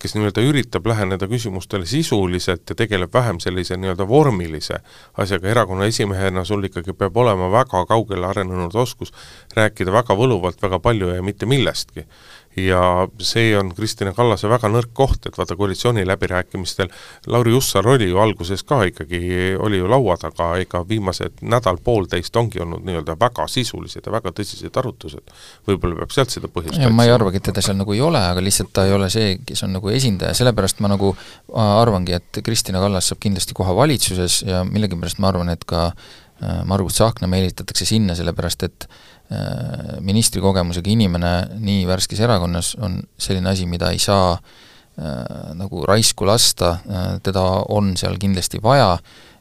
kes 0.03 0.17
nii-öelda 0.17 0.43
üritab 0.43 0.87
läheneda 0.91 1.29
küsimustele 1.31 1.87
sisuliselt 1.87 2.67
ja 2.71 2.75
tegeleb 2.75 3.15
vähem 3.15 3.39
sellise 3.39 3.77
nii-öelda 3.77 4.09
vormilise 4.09 4.81
asjaga, 5.15 5.49
erakonna 5.49 5.87
esimehena 5.87 6.45
sul 6.45 6.65
ikkagi 6.65 6.93
peab 6.93 7.17
olema 7.17 7.53
väga 7.53 7.85
kaugele 7.87 8.27
arenenud 8.27 8.75
oskus 8.75 9.15
rääkida 9.55 9.95
väga 9.95 10.19
võluvalt 10.19 10.63
väga 10.63 10.83
palju 10.83 11.15
ja 11.15 11.23
mitte 11.23 11.47
millestki 11.47 12.09
ja 12.57 13.09
see 13.19 13.59
on 13.59 13.73
Kristina 13.75 14.13
Kallase 14.15 14.49
väga 14.49 14.69
nõrk 14.71 14.93
koht, 14.95 15.27
et 15.27 15.39
vaata 15.39 15.57
koalitsiooniläbirääkimistel 15.59 16.91
Lauri 17.27 17.55
Hussar 17.55 17.87
oli 17.89 18.09
ju 18.09 18.19
alguses 18.23 18.63
ka 18.63 18.83
ikkagi, 18.91 19.21
oli 19.59 19.81
ju 19.81 19.89
laua 19.91 20.17
taga, 20.21 20.53
ega 20.63 20.85
viimased 20.89 21.43
nädal-poolteist 21.43 22.37
ongi 22.37 22.63
olnud 22.63 22.85
nii-öelda 22.87 23.17
väga 23.21 23.47
sisulised 23.51 24.07
ja 24.07 24.13
väga 24.15 24.33
tõsised 24.39 24.79
arutlused. 24.79 25.35
võib-olla 25.69 26.03
peab 26.03 26.15
sealt 26.15 26.35
seda 26.35 26.51
põhjust 26.53 26.79
ja 26.81 26.91
ma 26.91 27.09
ei 27.09 27.15
arvagi, 27.15 27.43
et 27.43 27.49
teda 27.51 27.65
seal 27.65 27.79
nagu 27.81 27.95
ei 27.97 28.03
ole, 28.05 28.23
aga 28.23 28.43
lihtsalt 28.45 28.73
ta 28.73 28.87
ei 28.87 28.95
ole 28.95 29.11
see, 29.11 29.39
kes 29.47 29.65
on 29.67 29.75
nagu 29.75 29.91
esindaja, 29.91 30.35
sellepärast 30.39 30.83
ma 30.85 30.93
nagu 30.95 31.15
arvangi, 31.55 32.15
et 32.21 32.45
Kristina 32.45 32.83
Kallas 32.83 33.11
saab 33.11 33.23
kindlasti 33.25 33.57
koha 33.57 33.75
valitsuses 33.77 34.45
ja 34.47 34.63
millegipärast 34.69 35.19
ma 35.19 35.33
arvan, 35.33 35.51
et 35.51 35.67
ka 35.67 35.89
äh, 35.91 36.63
Margus 36.71 37.01
Tsahkna 37.01 37.27
meelitatakse 37.31 37.87
sinna, 37.89 38.15
sellepärast 38.19 38.63
et 38.69 38.87
äh, 38.89 39.03
Äh, 39.33 40.01
ministri 40.05 40.43
kogemusega 40.45 40.91
inimene 40.93 41.31
nii 41.57 41.87
värskes 41.89 42.21
erakonnas 42.27 42.75
on 42.85 42.99
selline 43.17 43.49
asi, 43.55 43.65
mida 43.67 43.89
ei 43.95 43.99
saa 44.03 44.35
äh, 44.35 45.55
nagu 45.57 45.85
raisku 45.89 46.27
lasta. 46.29 46.75
Äh,, 46.85 47.07
teda 47.25 47.43
on 47.73 47.95
seal 47.97 48.19
kindlasti 48.21 48.61
vaja, 48.63 48.99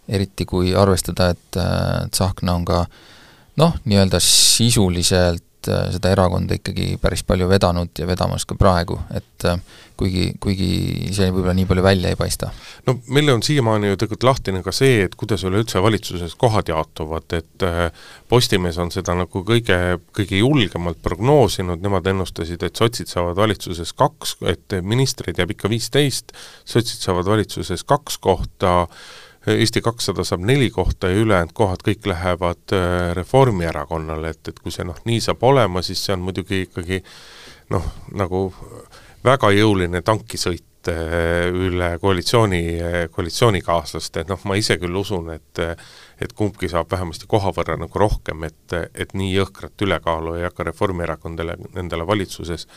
eriti 0.08 0.48
kui 0.48 0.72
arvestada, 0.76 1.30
et 1.32 1.60
Tsahkna 2.12 2.56
on 2.60 2.65
ka 2.67 2.86
noh, 3.60 3.76
nii-öelda 3.84 4.19
sisuliselt 4.24 5.43
seda 5.67 6.12
erakonda 6.13 6.58
ikkagi 6.58 6.97
päris 7.02 7.23
palju 7.28 7.47
vedanud 7.49 7.91
ja 7.99 8.08
vedamas 8.10 8.45
ka 8.49 8.56
praegu, 8.60 8.97
et 9.15 9.45
äh, 9.49 9.60
kuigi, 9.99 10.26
kuigi 10.41 10.69
see 11.15 11.30
võib-olla 11.30 11.56
nii 11.58 11.67
palju 11.69 11.86
välja 11.86 12.12
ei 12.13 12.19
paista. 12.19 12.52
no 12.88 12.97
meil 13.13 13.30
on 13.34 13.43
siiamaani 13.45 13.91
ju 13.91 13.99
tegelikult 13.99 14.28
lahtine 14.30 14.63
ka 14.65 14.73
see, 14.76 15.04
et 15.06 15.15
kuidas 15.19 15.45
üleüldse 15.47 15.82
valitsuses 15.84 16.36
kohad 16.39 16.71
jaotuvad, 16.71 17.28
et 17.38 17.67
äh, 17.67 17.89
Postimees 18.30 18.80
on 18.82 18.89
seda 18.93 19.15
nagu 19.17 19.43
kõige, 19.45 19.78
kõige 20.15 20.39
julgemalt 20.39 21.02
prognoosinud, 21.06 21.84
nemad 21.84 22.08
ennustasid, 22.10 22.63
et 22.65 22.80
sotsid 22.80 23.12
saavad 23.12 23.38
valitsuses 23.38 23.93
kaks, 23.93 24.38
et 24.49 24.80
ministreid 24.82 25.38
jääb 25.38 25.54
ikka 25.54 25.69
viisteist, 25.71 26.34
sotsid 26.65 27.06
saavad 27.06 27.30
valitsuses 27.30 27.86
kaks 27.86 28.17
kohta, 28.23 28.88
Eesti 29.47 29.82
kakssada 29.84 30.23
saab 30.23 30.45
neli 30.47 30.69
kohta 30.71 31.10
ja 31.12 31.19
ülejäänud 31.19 31.51
kohad 31.53 31.82
kõik 31.84 32.06
lähevad 32.08 32.75
äh, 32.75 33.12
Reformierakonnale, 33.17 34.29
et, 34.32 34.47
et 34.47 34.60
kui 34.60 34.71
see 34.71 34.86
noh, 34.88 34.99
nii 35.06 35.19
saab 35.23 35.43
olema, 35.43 35.82
siis 35.84 36.03
see 36.06 36.15
on 36.15 36.23
muidugi 36.23 36.62
ikkagi 36.67 37.01
noh, 37.75 37.89
nagu 38.15 38.45
väga 39.25 39.51
jõuline 39.51 40.01
tankisõit 40.01 40.63
äh, 40.91 41.48
üle 41.54 41.93
koalitsiooni, 42.02 42.62
äh, 42.80 42.98
koalitsioonikaaslaste, 43.13 44.24
et 44.24 44.32
noh, 44.32 44.41
ma 44.50 44.58
ise 44.60 44.78
küll 44.82 44.96
usun, 45.00 45.32
et 45.36 45.63
et 46.24 46.32
kumbki 46.38 46.69
saab 46.72 46.91
vähemasti 46.91 47.28
koha 47.28 47.50
võrra 47.52 47.76
nagu 47.76 48.00
rohkem, 48.00 48.46
et, 48.48 48.76
et 48.96 49.12
nii 49.17 49.34
jõhkrat 49.34 49.82
ülekaalu 49.84 50.38
ei 50.38 50.46
hakka 50.46 50.63
Reformierakondale 50.69 51.58
endale 51.82 52.06
valitsuses 52.08 52.67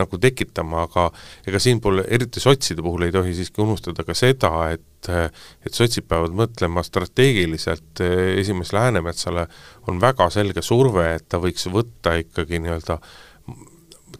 nagu 0.00 0.18
tekitama, 0.18 0.86
aga 0.88 1.04
ega 1.46 1.60
siinpool, 1.62 2.02
eriti 2.08 2.42
sotside 2.42 2.82
puhul 2.82 3.06
ei 3.06 3.14
tohi 3.14 3.36
siiski 3.36 3.62
unustada 3.62 4.02
ka 4.06 4.16
seda, 4.16 4.52
et 4.74 4.82
et 5.06 5.76
sotsid 5.76 6.08
peavad 6.08 6.32
mõtlema 6.34 6.82
strateegiliselt, 6.82 8.00
esimees 8.40 8.72
Läänemetsale 8.74 9.44
on 9.86 10.00
väga 10.02 10.26
selge 10.34 10.64
surve, 10.66 11.04
et 11.20 11.28
ta 11.30 11.38
võiks 11.38 11.68
võtta 11.70 12.16
ikkagi 12.18 12.58
nii-öelda, 12.64 12.98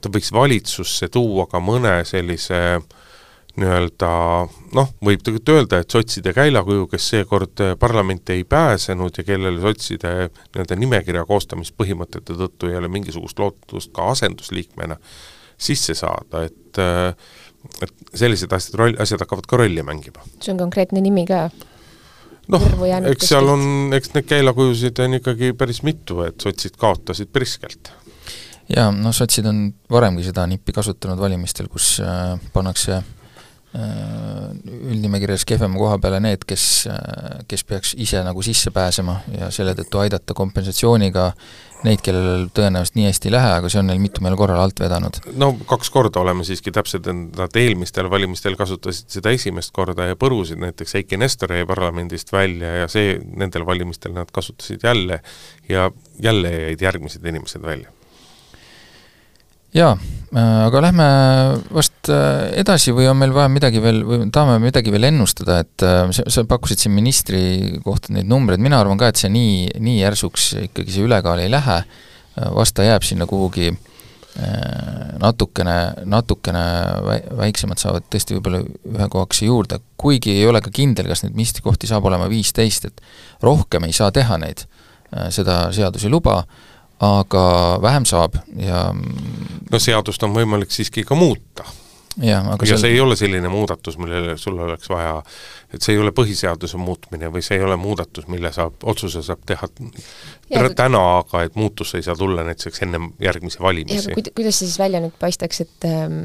ta 0.00 0.12
võiks 0.12 0.30
valitsusse 0.36 1.08
tuua 1.10 1.48
ka 1.50 1.58
mõne 1.58 1.98
sellise 2.06 2.60
nii-öelda 3.56 4.10
noh, 4.76 4.90
võib 5.04 5.22
tegelikult 5.24 5.52
öelda, 5.54 5.80
et 5.80 5.92
sotside 5.92 6.32
käilakuju, 6.36 6.86
kes 6.92 7.08
seekord 7.14 7.62
parlamenti 7.80 8.36
ei 8.36 8.44
pääsenud 8.48 9.16
ja 9.16 9.24
kellele 9.24 9.62
sotside 9.62 10.12
nii-öelda 10.28 10.78
nimekirja 10.80 11.24
koostamispõhimõtete 11.28 12.36
tõttu 12.36 12.70
ei 12.70 12.76
ole 12.76 12.90
mingisugust 12.92 13.40
lootust 13.40 13.94
ka 13.96 14.10
asendusliikmena 14.12 14.98
sisse 15.56 15.96
saada, 15.96 16.44
et 16.44 16.82
et 17.82 18.12
sellised 18.14 18.52
asjad, 18.52 18.76
roll, 18.78 18.98
asjad 19.02 19.24
hakkavad 19.24 19.46
ka 19.48 19.58
rolli 19.58 19.82
mängima. 19.82 20.22
see 20.38 20.52
on 20.52 20.60
konkreetne 20.60 21.00
nimi 21.02 21.24
ka? 21.26 21.48
noh, 22.52 22.66
eks 23.10 23.32
seal 23.32 23.48
on, 23.50 23.64
eks 23.96 24.12
neid 24.14 24.28
käilakujusid 24.28 25.00
on 25.02 25.18
ikkagi 25.18 25.54
päris 25.58 25.82
mitu, 25.82 26.20
et 26.28 26.38
sotsid 26.44 26.76
kaotasid 26.78 27.32
priskelt. 27.32 27.90
jaa, 28.68 28.92
no 28.92 29.12
sotsid 29.16 29.48
on 29.48 29.66
varemgi 29.90 30.28
seda 30.28 30.46
nippi 30.46 30.76
kasutanud 30.76 31.18
valimistel, 31.18 31.72
kus 31.72 31.96
äh, 32.04 32.36
pannakse 32.52 33.00
Äh, 33.00 33.25
üldnimekirjas 33.76 35.44
kehvema 35.48 35.78
koha 35.78 35.98
peale 36.02 36.20
need, 36.22 36.44
kes, 36.48 36.64
äh, 36.90 37.38
kes 37.48 37.64
peaks 37.68 37.94
ise 38.00 38.22
nagu 38.24 38.42
sisse 38.44 38.72
pääsema 38.74 39.20
ja 39.36 39.50
selle 39.54 39.74
tõttu 39.78 40.00
aidata 40.02 40.36
kompensatsiooniga 40.36 41.32
neid, 41.86 42.00
kellel 42.04 42.46
tõenäoliselt 42.56 42.96
nii 42.96 43.08
hästi 43.10 43.28
ei 43.28 43.34
lähe, 43.34 43.50
aga 43.58 43.70
see 43.70 43.80
on 43.82 43.90
neil 43.90 44.00
mitumel 44.02 44.36
korral 44.38 44.62
alt 44.62 44.80
vedanud. 44.80 45.18
no 45.38 45.52
kaks 45.68 45.90
korda 45.92 46.22
oleme 46.22 46.46
siiski 46.46 46.72
täpsed, 46.74 47.10
nad 47.36 47.60
eelmistel 47.60 48.08
valimistel 48.10 48.56
kasutasid 48.58 49.12
seda 49.18 49.34
esimest 49.36 49.74
korda 49.76 50.08
ja 50.10 50.16
põrusid, 50.18 50.60
näiteks 50.62 50.96
Eiki 51.02 51.20
Nestor 51.20 51.52
jäi 51.52 51.68
parlamendist 51.68 52.32
välja 52.32 52.72
ja 52.82 52.88
see, 52.92 53.18
nendel 53.36 53.66
valimistel 53.68 54.16
nad 54.16 54.32
kasutasid 54.32 54.86
jälle 54.86 55.20
ja 55.68 55.90
jälle 56.22 56.52
jäid 56.52 56.88
järgmised 56.88 57.26
inimesed 57.26 57.62
välja 57.62 57.92
jaa, 59.76 59.96
äh, 60.32 60.60
aga 60.66 60.82
lähme 60.86 61.06
vast 61.74 62.10
äh, 62.12 62.52
edasi 62.62 62.94
või 62.96 63.08
on 63.10 63.18
meil 63.20 63.34
vaja 63.36 63.50
midagi 63.52 63.82
veel, 63.84 64.02
või 64.06 64.28
tahame 64.32 64.58
midagi 64.62 64.92
veel 64.94 65.08
ennustada, 65.10 65.60
et 65.64 65.84
äh, 65.84 66.04
sa, 66.16 66.24
sa 66.32 66.46
pakkusid 66.48 66.80
siin 66.80 66.94
ministri 66.96 67.42
kohta 67.84 68.14
neid 68.16 68.28
numbreid, 68.30 68.62
mina 68.62 68.80
arvan 68.80 69.00
ka, 69.00 69.10
et 69.12 69.20
see 69.20 69.32
nii, 69.32 69.66
nii 69.82 69.98
järsuks 70.00 70.52
ikkagi 70.66 70.94
see 70.94 71.04
ülekaal 71.06 71.42
ei 71.44 71.52
lähe, 71.52 71.82
vast 72.52 72.76
ta 72.76 72.84
jääb 72.84 73.04
sinna 73.06 73.24
kuhugi 73.28 73.70
natukene, 75.16 75.76
natukene 76.12 76.64
väiksemad 77.38 77.80
saavad 77.80 78.04
tõesti 78.12 78.36
võib-olla 78.36 78.58
ühe 78.60 79.06
kohakese 79.14 79.48
juurde, 79.48 79.78
kuigi 79.96 80.34
ei 80.36 80.44
ole 80.44 80.60
ka 80.60 80.68
kindel, 80.68 81.08
kas 81.08 81.24
neid 81.24 81.32
ministrikohti 81.38 81.88
saab 81.88 82.04
olema 82.10 82.26
viisteist, 82.28 82.90
et 82.90 83.00
rohkem 83.40 83.88
ei 83.88 83.96
saa 83.96 84.10
teha 84.12 84.36
neid, 84.42 84.66
seda 85.32 85.62
seadus 85.72 86.04
ei 86.04 86.12
luba, 86.12 86.42
aga 87.00 87.78
vähem 87.82 88.06
saab 88.08 88.38
ja 88.56 88.86
no 89.70 89.80
seadust 89.82 90.22
on 90.24 90.32
võimalik 90.36 90.72
siiski 90.72 91.04
ka 91.04 91.14
muuta. 91.18 91.66
ja, 92.22 92.40
aga 92.54 92.66
ja 92.68 92.78
see 92.80 92.94
ei 92.94 93.00
ole 93.00 93.16
selline 93.16 93.48
muudatus, 93.52 93.98
millele 94.00 94.38
sul 94.40 94.56
oleks 94.64 94.88
vaja, 94.88 95.18
et 95.74 95.82
see 95.82 95.96
ei 95.96 96.00
ole 96.00 96.14
põhiseaduse 96.16 96.80
muutmine 96.80 97.28
või 97.32 97.44
see 97.44 97.58
ei 97.58 97.64
ole 97.66 97.76
muudatus, 97.76 98.28
mille 98.32 98.52
saab, 98.52 98.78
otsuse 98.82 99.22
saab 99.22 99.44
teha 99.46 99.68
ja, 100.50 100.68
täna, 100.72 101.02
aga 101.18 101.44
et 101.44 101.58
muutus 101.60 101.94
ei 101.94 102.06
saa 102.06 102.16
tulla 102.16 102.46
näiteks 102.48 102.82
ennem 102.88 103.10
järgmisi 103.20 103.60
valimisi. 103.60 104.16
kuidas 104.32 104.62
see 104.62 104.70
siis 104.70 104.78
välja 104.80 105.04
nüüd 105.04 105.18
paistaks, 105.20 105.60
et 105.66 105.90
ähm, 105.90 106.24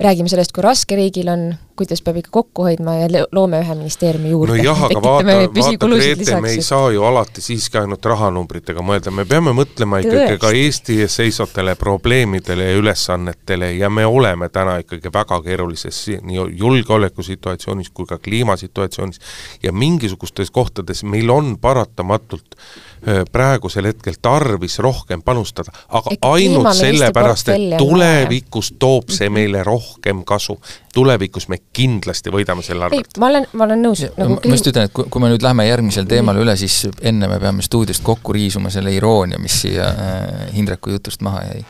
räägime 0.00 0.28
sellest, 0.30 0.52
kui 0.54 0.62
raske 0.62 0.96
riigil 0.96 1.28
on, 1.28 1.40
kuidas 1.78 2.00
peab 2.06 2.20
ikka 2.20 2.30
kokku 2.36 2.64
hoidma 2.68 2.94
ja 2.94 3.24
loome 3.34 3.58
ühe 3.64 3.74
ministeeriumi 3.74 4.30
juurde. 4.30 4.54
nojah, 4.54 4.82
aga 4.86 5.02
vaata, 5.02 5.36
vaata 5.56 5.88
Grete, 5.90 6.40
me 6.40 6.52
ei 6.54 6.62
saa 6.62 6.90
ju 6.94 7.02
alati 7.02 7.42
siiski 7.42 7.80
ainult 7.80 8.06
rahanumbritega 8.06 8.82
mõelda, 8.84 9.10
me 9.14 9.24
peame 9.26 9.54
mõtlema 9.58 9.98
ikkagi 10.04 10.38
ka 10.38 10.52
Eesti 10.54 11.00
ees 11.02 11.18
seisvatele 11.18 11.74
probleemidele 11.78 12.70
ja 12.70 12.76
ülesannetele 12.78 13.72
ja 13.74 13.90
me 13.90 14.06
oleme 14.06 14.48
täna 14.54 14.78
ikkagi 14.84 15.10
väga 15.14 15.40
keerulises 15.42 16.04
nii 16.22 16.46
julgeolekusituatsioonis 16.62 17.90
kui 17.90 18.06
ka 18.06 18.20
kliimasituatsioonis 18.22 19.18
ja 19.62 19.72
mingisugustes 19.72 20.54
kohtades 20.54 21.02
meil 21.02 21.30
on 21.34 21.56
paratamatult 21.58 22.54
äh, 22.54 22.87
praegusel 23.32 23.88
hetkel 23.90 24.18
tarvis 24.22 24.78
rohkem 24.82 25.22
panustada, 25.22 25.72
aga 25.88 26.14
Eka 26.16 26.32
ainult 26.34 26.72
sellepärast, 26.76 27.50
et 27.54 27.76
tulevikus 27.78 28.72
toob 28.78 29.12
see 29.14 29.30
meile 29.32 29.62
rohkem 29.66 30.24
kasu. 30.28 30.58
tulevikus 30.94 31.46
me 31.48 31.60
kindlasti 31.72 32.32
võidame 32.34 32.62
selle 32.66 32.88
arvelt. 32.88 33.18
ma 33.22 33.28
olen, 33.30 33.46
ma 33.52 33.64
olen 33.68 33.82
nõus. 33.86 34.02
Nagu 34.18 34.38
ma 34.40 34.54
just 34.54 34.66
ütlen, 34.66 34.88
et 34.88 34.92
kui, 34.92 35.06
kui 35.10 35.22
me 35.22 35.30
nüüd 35.30 35.44
lähme 35.44 35.66
järgmisele 35.68 36.10
teemale 36.10 36.42
üle, 36.42 36.56
siis 36.58 36.88
enne 37.00 37.28
me 37.30 37.38
peame 37.38 37.62
stuudiost 37.62 38.02
kokku 38.02 38.34
riisuma 38.34 38.72
selle 38.74 38.92
iroonia, 38.96 39.38
mis 39.38 39.60
siia 39.62 39.86
äh, 39.92 40.42
Hindreku 40.56 40.90
jutust 40.96 41.22
maha 41.22 41.44
jäi. 41.46 41.62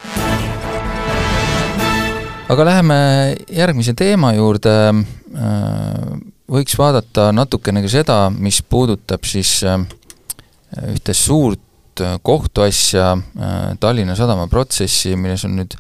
aga 2.49 2.65
läheme 2.65 2.99
järgmise 3.53 3.93
teema 3.95 4.33
juurde 4.33 4.75
äh,, 4.89 6.19
võiks 6.49 6.79
vaadata 6.79 7.29
natukene 7.37 7.83
ka 7.85 7.93
seda, 7.93 8.19
mis 8.33 8.63
puudutab 8.65 9.29
siis 9.29 9.59
äh, 9.69 9.83
ühte 10.93 11.15
suurt 11.17 11.65
kohtuasja, 12.23 13.17
Tallinna 13.81 14.15
Sadama 14.17 14.47
protsessi, 14.51 15.17
milles 15.19 15.45
on 15.49 15.57
nüüd 15.59 15.75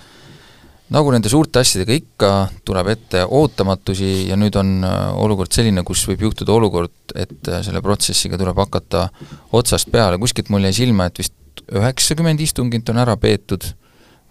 nagu 0.95 1.13
nende 1.13 1.31
suurte 1.31 1.61
asjadega 1.61 1.97
ikka, 1.99 2.31
tuleb 2.67 2.93
ette 2.95 3.25
ootamatusi 3.25 4.29
ja 4.31 4.39
nüüd 4.41 4.57
on 4.59 4.79
olukord 5.21 5.53
selline, 5.55 5.85
kus 5.87 6.07
võib 6.09 6.25
juhtuda 6.29 6.55
olukord, 6.55 6.95
et 7.15 7.53
selle 7.65 7.83
protsessiga 7.85 8.41
tuleb 8.41 8.57
hakata 8.65 9.09
otsast 9.59 9.93
peale, 9.93 10.21
kuskilt 10.21 10.49
mul 10.53 10.65
jäi 10.69 10.79
silma, 10.81 11.11
et 11.11 11.21
vist 11.21 11.37
üheksakümmend 11.69 12.41
istungit 12.41 12.89
on 12.89 13.03
ära 13.05 13.19
peetud 13.21 13.67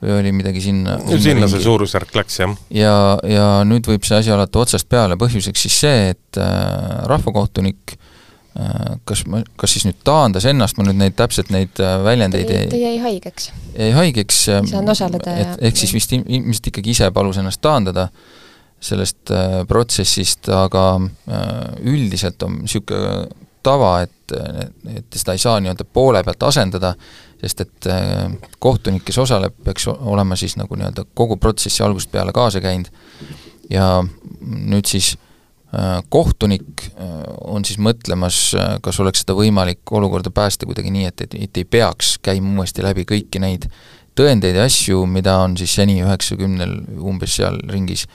või 0.01 0.13
oli 0.13 0.31
midagi 0.33 0.61
sinna 0.61 0.97
sinna 1.09 1.47
see 1.49 1.61
suurusjärk 1.61 2.11
läks, 2.19 2.35
jah. 2.41 2.51
ja, 2.73 2.97
ja 3.25 3.45
nüüd 3.65 3.87
võib 3.89 4.05
see 4.05 4.19
asi 4.19 4.33
alata 4.33 4.61
otsast 4.61 4.89
peale, 4.89 5.17
põhjuseks 5.17 5.65
siis 5.65 5.79
see, 5.85 6.11
et 6.13 6.41
äh, 6.41 7.05
rahvakohtunik 7.09 7.95
äh, 7.95 8.06
kas 9.05 9.23
ma, 9.29 9.41
kas 9.59 9.75
siis 9.75 9.85
nüüd 9.85 9.99
taandas 10.07 10.47
ennast, 10.49 10.77
ma 10.79 10.87
nüüd 10.87 10.97
neid 11.01 11.15
täpselt 11.17 11.51
neid 11.53 11.77
äh, 11.83 11.97
väljendeid 12.05 12.49
ei 12.49 12.69
ta 12.71 12.79
jäi 12.79 12.97
haigeks. 13.03 13.51
jäi 13.75 13.91
haigeks, 13.93 14.39
ei 14.53 14.71
saanud 14.71 14.93
osaleda 14.93 15.35
et 15.43 15.65
ehk 15.69 15.77
siis 15.77 15.93
vist 15.93 16.13
ilmselt 16.17 16.71
ikkagi 16.71 16.95
ise 16.95 17.11
palus 17.13 17.37
ennast 17.41 17.61
taandada 17.61 18.07
sellest 18.81 19.33
äh, 19.33 19.59
protsessist, 19.69 20.49
aga 20.53 20.85
äh, 20.97 21.43
üldiselt 21.93 22.43
on 22.45 22.61
niisugune 22.63 23.27
tava, 23.65 23.97
et, 24.05 24.33
et 24.93 25.17
seda 25.17 25.33
ei 25.35 25.41
saa 25.41 25.57
nii-öelda 25.59 25.83
poole 25.91 26.21
pealt 26.23 26.45
asendada, 26.47 26.93
sest 27.41 27.65
et 27.65 27.89
äh, 27.91 28.25
kohtunik, 28.63 29.03
kes 29.05 29.17
osaleb, 29.25 29.57
peaks 29.65 29.89
olema 29.91 30.37
siis 30.39 30.55
nagu 30.57 30.77
nii-öelda 30.77 31.07
kogu 31.17 31.37
protsessi 31.41 31.83
algusest 31.83 32.13
peale 32.13 32.33
kaasa 32.33 32.61
käinud 32.63 32.89
ja 33.69 33.89
nüüd 34.41 34.87
siis 34.87 35.13
äh, 35.17 35.26
kohtunik 36.09 36.87
äh, 36.87 37.11
on 37.45 37.65
siis 37.67 37.79
mõtlemas, 37.83 38.39
kas 38.81 38.99
oleks 39.03 39.23
seda 39.23 39.35
võimalik 39.37 39.91
olukorda 39.91 40.31
päästa 40.33 40.65
kuidagi 40.69 40.93
nii, 40.93 41.05
et, 41.11 41.27
et, 41.27 41.37
et 41.47 41.61
ei 41.61 41.67
peaks 41.77 42.17
käima 42.23 42.55
uuesti 42.57 42.85
läbi 42.85 43.05
kõiki 43.09 43.41
neid 43.43 43.69
tõendeid 44.17 44.57
ja 44.57 44.65
asju, 44.65 45.05
mida 45.05 45.37
on 45.43 45.57
siis 45.59 45.75
seni 45.77 45.99
üheksakümnel 46.01 46.79
umbes 46.97 47.37
seal 47.37 47.59
ringis 47.69 48.07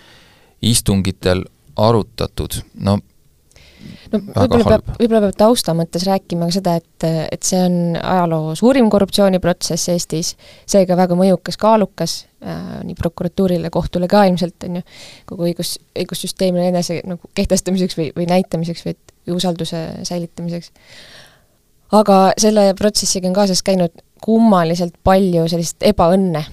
istungitel 0.62 1.44
arutatud, 1.78 2.58
no 2.82 2.98
no 4.12 4.20
võib-olla 4.20 4.66
peab, 4.68 4.90
võib-olla 4.98 5.22
peab 5.26 5.38
tausta 5.40 5.74
mõttes 5.76 6.04
rääkima 6.08 6.48
ka 6.48 6.56
seda, 6.56 6.74
et, 6.80 7.06
et 7.32 7.46
see 7.46 7.60
on 7.62 7.96
ajaloo 7.98 8.54
suurim 8.58 8.90
korruptsiooniprotsess 8.92 9.92
Eestis, 9.94 10.34
seega 10.68 10.96
väga 10.98 11.16
mõjukas, 11.18 11.58
kaalukas 11.60 12.16
äh, 12.44 12.60
nii 12.86 12.96
prokuratuurile, 12.98 13.72
kohtule 13.74 14.08
ka 14.10 14.24
ilmselt, 14.28 14.68
on 14.68 14.80
ju, 14.80 14.86
kogu 15.32 15.48
õigus, 15.50 15.74
õigussüsteemile 15.98 16.70
enese 16.72 17.00
nagu 17.08 17.32
kehtestamiseks 17.38 17.98
või, 17.98 18.08
või 18.16 18.28
näitamiseks 18.30 18.86
või, 18.86 18.96
või 19.26 19.36
usalduse 19.40 19.82
säilitamiseks. 20.08 20.72
aga 21.98 22.22
selle 22.40 22.72
protsessiga 22.78 23.30
on 23.30 23.36
kaasas 23.36 23.62
käinud 23.62 24.04
kummaliselt 24.22 24.94
palju 25.04 25.48
sellist 25.50 25.82
ebaõnne 25.82 26.44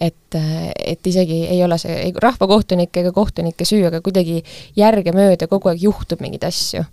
et, 0.00 0.36
et 0.36 1.08
isegi 1.08 1.42
ei 1.50 1.60
ole 1.64 1.78
see 1.80 1.94
ei 2.08 2.14
rahvakohtunike 2.22 3.02
ega 3.02 3.12
kohtunike 3.16 3.66
süü, 3.68 3.82
aga 3.88 4.00
kuidagi 4.04 4.42
järgemööda 4.76 5.48
kogu 5.50 5.72
aeg 5.72 5.84
juhtub 5.86 6.22
mingeid 6.24 6.44
asju. 6.48 6.84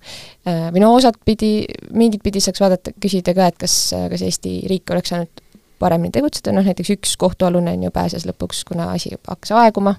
või 0.46 0.84
no 0.84 0.94
osad 0.96 1.18
pidi, 1.26 1.66
mingit 1.92 2.24
pidi 2.24 2.42
saaks 2.44 2.64
vaadata, 2.64 2.96
küsida 3.04 3.36
ka, 3.36 3.50
et 3.52 3.60
kas, 3.66 3.78
kas 4.12 4.26
Eesti 4.26 4.62
riik 4.70 4.94
oleks 4.94 5.14
saanud 5.14 5.44
paremini 5.84 6.14
tegutseda, 6.16 6.54
noh 6.56 6.66
näiteks 6.66 6.94
üks 6.96 7.18
kohtualune 7.20 7.74
on 7.76 7.88
ju 7.88 7.92
pääses 7.94 8.28
lõpuks, 8.30 8.64
kuna 8.68 8.92
asi 8.94 9.12
hakkas 9.28 9.52
aeguma, 9.60 9.98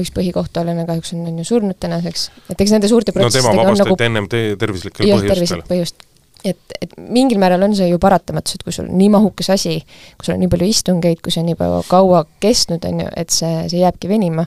üks 0.00 0.12
põhikohtualune 0.14 0.84
kahjuks 0.88 1.14
on, 1.16 1.24
on 1.30 1.40
ju 1.40 1.46
surnud 1.48 1.78
tänaseks, 1.80 2.28
et 2.52 2.60
eks 2.60 2.74
nende 2.76 2.90
suurte 2.92 3.14
no 3.16 3.30
tema 3.32 3.54
vabastati 3.56 3.88
nagu, 3.88 4.02
ennem 4.10 4.28
te 4.30 4.42
tervislikel 4.60 5.06
põhjustel. 5.08 5.32
tervislik 5.32 5.70
põhjust, 5.70 6.06
et, 6.46 6.74
et 6.80 6.92
mingil 7.12 7.40
määral 7.42 7.62
on 7.66 7.74
see 7.76 7.88
ju 7.90 7.98
paratamatus, 8.02 8.56
et 8.56 8.64
kui 8.66 8.74
sul 8.74 8.88
on 8.88 8.98
nii 8.98 9.08
mahukas 9.12 9.50
asi, 9.54 9.78
kui 10.16 10.28
sul 10.28 10.36
on 10.36 10.42
nii 10.44 10.50
palju 10.52 10.68
istungeid, 10.70 11.22
kui 11.24 11.34
see 11.34 11.42
on 11.42 11.48
nii 11.50 11.58
palju 11.58 11.82
kaua 11.90 12.24
kestnud, 12.42 12.84
on 12.88 13.02
ju, 13.04 13.08
et 13.22 13.34
see, 13.34 13.52
see 13.72 13.82
jääbki 13.82 14.10
venima, 14.10 14.46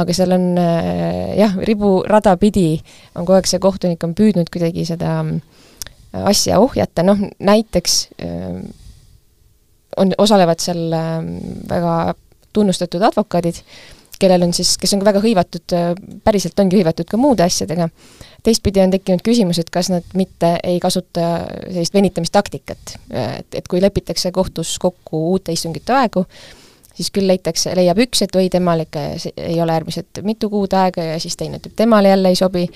aga 0.00 0.16
seal 0.16 0.34
on 0.36 0.46
äh, 0.60 1.32
jah, 1.40 1.56
riburada 1.68 2.36
pidi 2.40 2.66
on 3.14 3.26
kogu 3.26 3.38
aeg 3.38 3.50
see 3.50 3.62
kohtunik 3.62 4.04
on 4.06 4.14
püüdnud 4.18 4.52
kuidagi 4.52 4.86
seda 4.88 5.18
äh, 5.22 6.24
asja 6.32 6.60
ohjata, 6.62 7.04
noh 7.06 7.20
näiteks 7.38 7.98
äh, 8.22 8.60
on, 10.00 10.14
osalevad 10.18 10.62
seal 10.62 10.86
väga 11.68 12.14
tunnustatud 12.52 13.02
advokaadid, 13.08 13.62
kellel 14.22 14.46
on 14.46 14.54
siis, 14.56 14.76
kes 14.80 14.94
on 14.94 15.02
ka 15.02 15.10
väga 15.10 15.22
hõivatud, 15.24 15.76
äh, 15.76 15.92
päriselt 16.24 16.58
ongi 16.62 16.78
hõivatud 16.80 17.10
ka 17.10 17.20
muude 17.20 17.44
asjadega, 17.44 17.88
teistpidi 18.46 18.82
on 18.82 18.94
tekkinud 18.94 19.22
küsimus, 19.26 19.60
et 19.62 19.70
kas 19.74 19.90
nad 19.92 20.16
mitte 20.18 20.54
ei 20.64 20.80
kasuta 20.82 21.28
sellist 21.68 21.94
venitamistaktikat, 21.94 22.96
et, 23.10 23.60
et 23.62 23.70
kui 23.70 23.82
lepitakse 23.82 24.32
kohtus 24.34 24.76
kokku 24.82 25.26
uute 25.34 25.54
istungite 25.54 25.94
aegu, 25.96 26.24
siis 26.94 27.10
küll 27.14 27.30
leitakse, 27.30 27.74
leiab 27.78 28.02
üks, 28.04 28.24
et 28.26 28.36
oi, 28.36 28.48
temal 28.52 28.84
ikka 28.84 29.04
ei 29.36 29.60
ole 29.62 29.76
äärmiselt 29.78 30.22
mitu 30.26 30.50
kuud 30.52 30.74
aega 30.76 31.12
ja 31.12 31.20
siis 31.22 31.38
teine 31.40 31.60
ütleb, 31.60 31.76
temale 31.76 32.12
jälle 32.12 32.32
ei 32.32 32.38
sobi, 32.38 32.66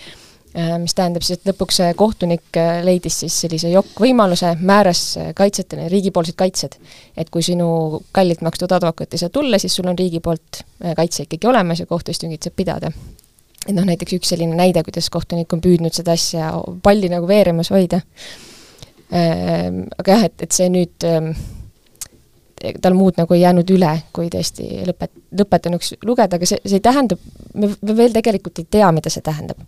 mis 0.80 0.94
tähendab 0.96 1.24
siis, 1.26 1.36
et 1.36 1.50
lõpuks 1.50 1.82
see 1.82 1.90
kohtunik 1.98 2.56
leidis 2.86 3.18
siis 3.20 3.34
sellise 3.44 3.68
jokk-võimaluse, 3.68 4.54
määras 4.64 5.02
kaitsjatele 5.36 5.90
riigipoolsed 5.92 6.38
kaitsed. 6.38 6.78
et 7.16 7.28
kui 7.30 7.44
sinu 7.44 8.00
kallilt 8.12 8.40
makstud 8.40 8.72
advokaat 8.72 9.12
ei 9.12 9.20
saa 9.20 9.28
tulla, 9.28 9.58
siis 9.60 9.76
sul 9.76 9.90
on 9.90 9.98
riigi 9.98 10.20
poolt 10.24 10.62
kaitse 10.96 11.26
ikkagi 11.26 11.46
olemas 11.46 11.80
ja 11.80 11.86
kohtuistungit 11.86 12.48
saab 12.48 12.56
pidada 12.56 12.92
et 13.66 13.74
noh, 13.74 13.86
näiteks 13.86 14.16
üks 14.18 14.30
selline 14.32 14.56
näide, 14.56 14.82
kuidas 14.86 15.08
kohtunik 15.12 15.52
on 15.54 15.62
püüdnud 15.64 15.94
seda 15.94 16.14
asja 16.16 16.52
palli 16.82 17.10
nagu 17.12 17.28
veeremas 17.28 17.72
hoida. 17.74 18.00
Aga 19.10 20.12
jah, 20.12 20.26
et, 20.26 20.46
et 20.46 20.54
see 20.54 20.68
nüüd, 20.72 21.06
ehm, 21.06 21.32
tal 22.83 22.94
muud 22.98 23.18
nagu 23.20 23.35
ei 23.35 23.42
jäänud 23.42 23.70
üle, 23.74 23.92
kui 24.16 24.29
tõesti 24.33 24.85
lõpet-, 24.88 25.14
lõpetanuks 25.38 25.94
lugeda, 26.07 26.38
aga 26.38 26.48
see, 26.48 26.61
see 26.64 26.81
ei 26.81 26.85
tähenda, 26.85 27.18
me, 27.55 27.70
veel 27.96 28.14
tegelikult 28.16 28.62
ei 28.62 28.68
tea, 28.70 28.90
mida 28.94 29.12
see 29.12 29.24
tähendab. 29.24 29.61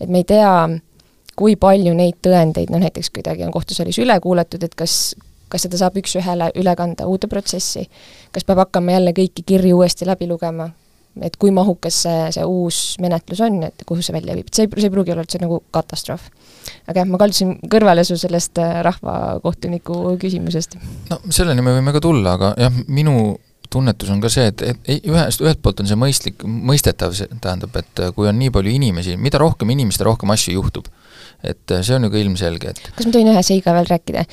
et 0.00 0.08
me 0.08 0.22
ei 0.22 0.28
tea, 0.28 0.50
kui 1.38 1.56
palju 1.60 1.94
neid 1.94 2.18
tõendeid, 2.24 2.72
noh 2.72 2.82
näiteks 2.82 3.12
kuidagi 3.14 3.46
on 3.46 3.54
kohtusaalis 3.54 4.00
üle 4.02 4.18
kuulatud, 4.22 4.64
et 4.66 4.74
kas, 4.78 5.14
kas 5.48 5.66
seda 5.66 5.80
saab 5.80 5.98
üks-ühele 6.00 6.50
üle 6.58 6.74
kanda 6.78 7.06
uude 7.10 7.30
protsessi, 7.30 7.86
kas 8.34 8.46
peab 8.48 8.64
hakkama 8.64 8.98
jälle 8.98 9.14
kõiki 9.16 9.46
kirju 9.46 9.78
uuesti 9.78 10.08
läbi 10.08 10.28
lugema, 10.30 10.70
et 11.22 11.36
kui 11.38 11.52
mahukas 11.54 12.02
see, 12.04 12.24
see 12.34 12.46
uus 12.46 12.80
menetlus 13.02 13.42
on, 13.44 13.62
et 13.70 13.86
kuhu 13.86 14.02
see 14.04 14.16
välja 14.16 14.36
viib, 14.38 14.50
et 14.50 14.58
see 14.58 14.66
ei, 14.66 14.72
see 14.76 14.90
ei 14.90 14.94
pruugi 14.94 15.14
olla 15.14 15.26
üldse 15.26 15.40
nagu 15.42 15.62
katastroof. 15.74 16.30
Aga 16.88 17.02
jah, 17.02 17.10
ma 17.10 17.20
kaldusin 17.20 17.56
kõrvale 17.70 18.04
su 18.06 18.16
sellest 18.20 18.60
äh, 18.62 18.80
rahvakohtuniku 18.86 20.16
küsimusest. 20.20 20.78
no 21.10 21.20
selleni 21.34 21.64
me 21.64 21.76
võime 21.78 21.94
ka 21.96 22.02
tulla, 22.04 22.38
aga 22.38 22.54
jah, 22.58 22.82
minu 22.88 23.36
tunnetus 23.68 24.08
on 24.14 24.22
ka 24.22 24.30
see, 24.32 24.48
et, 24.48 24.62
et 24.64 25.08
ühest, 25.10 25.42
ühelt 25.44 25.60
poolt 25.60 25.82
on 25.82 25.90
see 25.90 25.98
mõistlik, 26.00 26.44
mõistetav, 26.44 27.12
see 27.16 27.28
tähendab, 27.44 27.74
et 27.76 28.06
kui 28.16 28.30
on 28.30 28.38
nii 28.40 28.52
palju 28.54 28.72
inimesi, 28.72 29.18
mida 29.20 29.40
rohkem 29.42 29.74
inimesi, 29.74 30.06
rohkem 30.08 30.32
asju 30.32 30.56
juhtub 30.56 30.88
et 31.46 31.74
see 31.86 31.94
on 31.94 32.06
ju 32.06 32.10
ka 32.10 32.18
ilmselge, 32.18 32.72
et 32.72 32.80
kas 32.96 33.06
ma 33.06 33.12
tohin 33.14 33.30
ühe 33.30 33.42
seiga 33.46 33.74
veel 33.76 33.86
rääkida? 33.86 34.24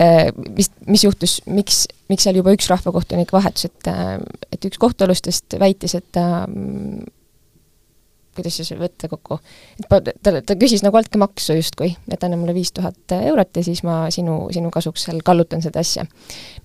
Äh, 0.00 0.30
mis, 0.56 0.70
mis 0.90 1.04
juhtus, 1.06 1.38
miks, 1.46 1.84
miks 2.10 2.26
seal 2.26 2.40
juba 2.40 2.54
üks 2.56 2.66
rahvakohtunik 2.72 3.30
vahetus, 3.34 3.68
et 3.68 3.90
äh, 3.92 4.16
et 4.54 4.66
üks 4.66 4.80
kohtualustest 4.82 5.58
väitis, 5.60 5.94
et 5.98 6.08
ta 6.14 6.48
kuidas 8.38 8.58
siis 8.60 8.70
võtta 8.78 9.10
kokku, 9.10 9.40
et 9.80 9.88
ta, 10.22 10.32
ta, 10.38 10.56
küsis 10.58 10.84
nagu 10.86 10.98
altkäemaksu 11.00 11.58
justkui, 11.58 11.90
et 12.12 12.24
anna 12.24 12.38
mulle 12.40 12.54
viis 12.56 12.72
tuhat 12.76 13.16
eurot 13.18 13.60
ja 13.60 13.64
siis 13.66 13.82
ma 13.86 14.00
sinu, 14.14 14.40
sinu 14.54 14.72
kasuks 14.74 15.08
seal 15.08 15.20
kallutan 15.26 15.64
seda 15.64 15.82
asja. 15.84 16.06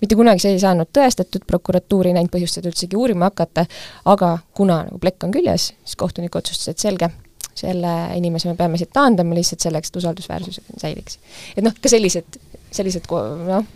mitte 0.00 0.18
kunagi 0.18 0.44
see 0.44 0.54
ei 0.56 0.62
saanud 0.62 0.90
tõestatud, 0.94 1.46
prokuratuur 1.50 2.10
ei 2.10 2.16
näinud 2.16 2.32
põhjust 2.32 2.60
seda 2.60 2.70
üldsegi 2.70 2.98
uurima 2.98 3.30
hakata, 3.32 3.66
aga 4.10 4.36
kuna 4.54 4.84
nagu 4.88 5.00
plekk 5.02 5.28
on 5.28 5.34
küljes, 5.34 5.72
siis 5.84 6.00
kohtunik 6.00 6.36
otsustas, 6.38 6.74
et 6.74 6.84
selge, 6.86 7.10
selle 7.54 7.94
inimese 8.18 8.50
me 8.50 8.58
peame 8.58 8.78
siit 8.80 8.92
taandama 8.94 9.36
lihtsalt 9.36 9.66
selleks, 9.66 9.90
et 9.90 9.98
usaldusväärsus 10.02 10.60
säiliks. 10.80 11.18
et 11.56 11.66
noh, 11.66 11.74
ka 11.80 11.92
sellised, 11.92 12.38
sellised 12.74 13.10
noh, 13.10 13.66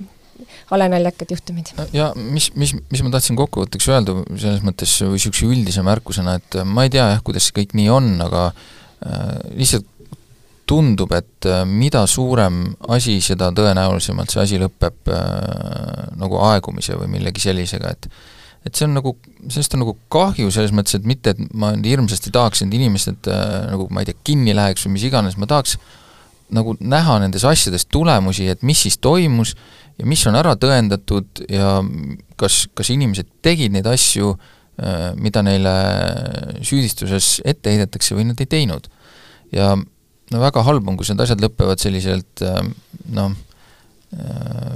halenaljakad 0.70 1.34
juhtumid. 1.34 1.72
ja 1.92 2.10
mis, 2.16 2.50
mis, 2.54 2.74
mis 2.90 3.04
ma 3.04 3.12
tahtsin 3.14 3.38
kokkuvõtteks 3.38 3.90
öelda 3.92 4.16
selles 4.36 4.64
mõttes 4.66 4.96
või 5.04 5.18
niisuguse 5.18 5.50
üldise 5.50 5.84
märkusena, 5.86 6.38
et 6.40 6.60
ma 6.64 6.86
ei 6.86 6.94
tea 6.94 7.06
jah, 7.14 7.22
kuidas 7.26 7.48
see 7.48 7.60
kõik 7.60 7.76
nii 7.78 7.88
on, 7.92 8.10
aga 8.24 8.48
äh, 8.50 9.38
lihtsalt 9.58 9.88
tundub, 10.68 11.12
et 11.16 11.48
äh, 11.48 11.62
mida 11.64 12.04
suurem 12.10 12.64
asi, 12.92 13.18
seda 13.24 13.50
tõenäolisemalt 13.56 14.32
see 14.32 14.42
asi 14.42 14.58
lõpeb 14.60 15.12
äh, 15.12 16.10
nagu 16.20 16.42
aegumise 16.50 16.98
või 16.98 17.14
millegi 17.18 17.48
sellisega, 17.48 17.94
et 17.96 18.10
et 18.66 18.74
see 18.74 18.88
on 18.88 18.96
nagu, 18.98 19.14
sellest 19.48 19.76
on 19.76 19.84
nagu 19.84 19.94
kahju 20.12 20.50
selles 20.52 20.72
mõttes, 20.74 20.96
et 20.98 21.06
mitte, 21.08 21.32
et 21.32 21.54
ma 21.56 21.70
hirmsasti 21.78 22.32
tahaks, 22.34 22.64
et 22.64 22.74
inimesed 22.74 23.30
äh, 23.30 23.44
nagu 23.70 23.86
ma 23.94 24.02
ei 24.02 24.10
tea, 24.10 24.18
kinni 24.26 24.54
läheks 24.56 24.84
või 24.84 24.96
mis 24.96 25.06
iganes, 25.08 25.38
ma 25.40 25.48
tahaks 25.48 25.78
nagu 26.52 26.74
näha 26.80 27.18
nendes 27.22 27.44
asjades 27.48 27.86
tulemusi, 27.92 28.48
et 28.50 28.64
mis 28.66 28.80
siis 28.84 28.98
toimus 29.00 29.54
ja 29.98 30.06
mis 30.06 30.22
on 30.30 30.38
ära 30.38 30.54
tõendatud 30.60 31.42
ja 31.50 31.78
kas, 32.38 32.66
kas 32.74 32.92
inimesed 32.94 33.28
tegid 33.44 33.74
neid 33.74 33.88
asju, 33.90 34.34
äh, 34.78 35.10
mida 35.18 35.42
neile 35.46 35.74
süüdistuses 36.62 37.38
ette 37.44 37.74
heidetakse 37.74 38.18
või 38.18 38.28
nad 38.30 38.40
ei 38.40 38.50
teinud. 38.50 38.88
ja 39.52 39.74
no 39.74 40.40
väga 40.40 40.62
halb 40.62 40.88
on, 40.88 40.96
kus 41.00 41.10
need 41.12 41.24
asjad 41.24 41.40
lõpevad 41.40 41.80
selliselt 41.80 42.42
noh, 43.16 43.36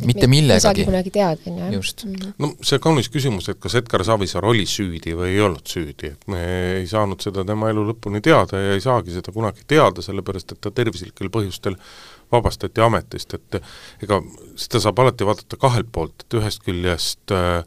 mitte 0.05 0.27
millegagi. 0.29 0.85
kunagi 0.85 1.11
teada, 1.11 1.41
on 1.47 1.59
ju. 1.59 1.73
just 1.73 2.05
mm. 2.05 2.13
-hmm. 2.13 2.33
no 2.39 2.53
see 2.63 2.79
kaunis 2.79 3.09
küsimus, 3.09 3.49
et 3.49 3.61
kas 3.61 3.75
Edgar 3.75 4.05
Savisaar 4.05 4.45
oli 4.45 4.67
süüdi 4.67 5.15
või 5.17 5.33
ei 5.33 5.41
olnud 5.41 5.65
süüdi, 5.67 6.13
et 6.13 6.27
me 6.29 6.43
ei 6.81 6.87
saanud 6.87 7.21
seda 7.21 7.45
tema 7.45 7.71
elu 7.71 7.87
lõpuni 7.93 8.21
teada 8.21 8.61
ja 8.61 8.75
ei 8.75 8.81
saagi 8.81 9.13
seda 9.13 9.33
kunagi 9.33 9.65
teada, 9.67 10.03
sellepärast 10.03 10.53
et 10.53 10.61
ta 10.61 10.71
tervislikel 10.71 11.31
põhjustel 11.33 11.79
vabastati 12.33 12.85
ametist, 12.85 13.35
et 13.35 13.61
ega 14.03 14.21
seda 14.57 14.81
saab 14.83 15.03
alati 15.03 15.29
vaadata 15.29 15.59
kahelt 15.61 15.93
poolt, 15.93 16.25
et 16.25 16.39
ühest 16.41 16.65
küljest 16.67 17.35
äh, 17.37 17.63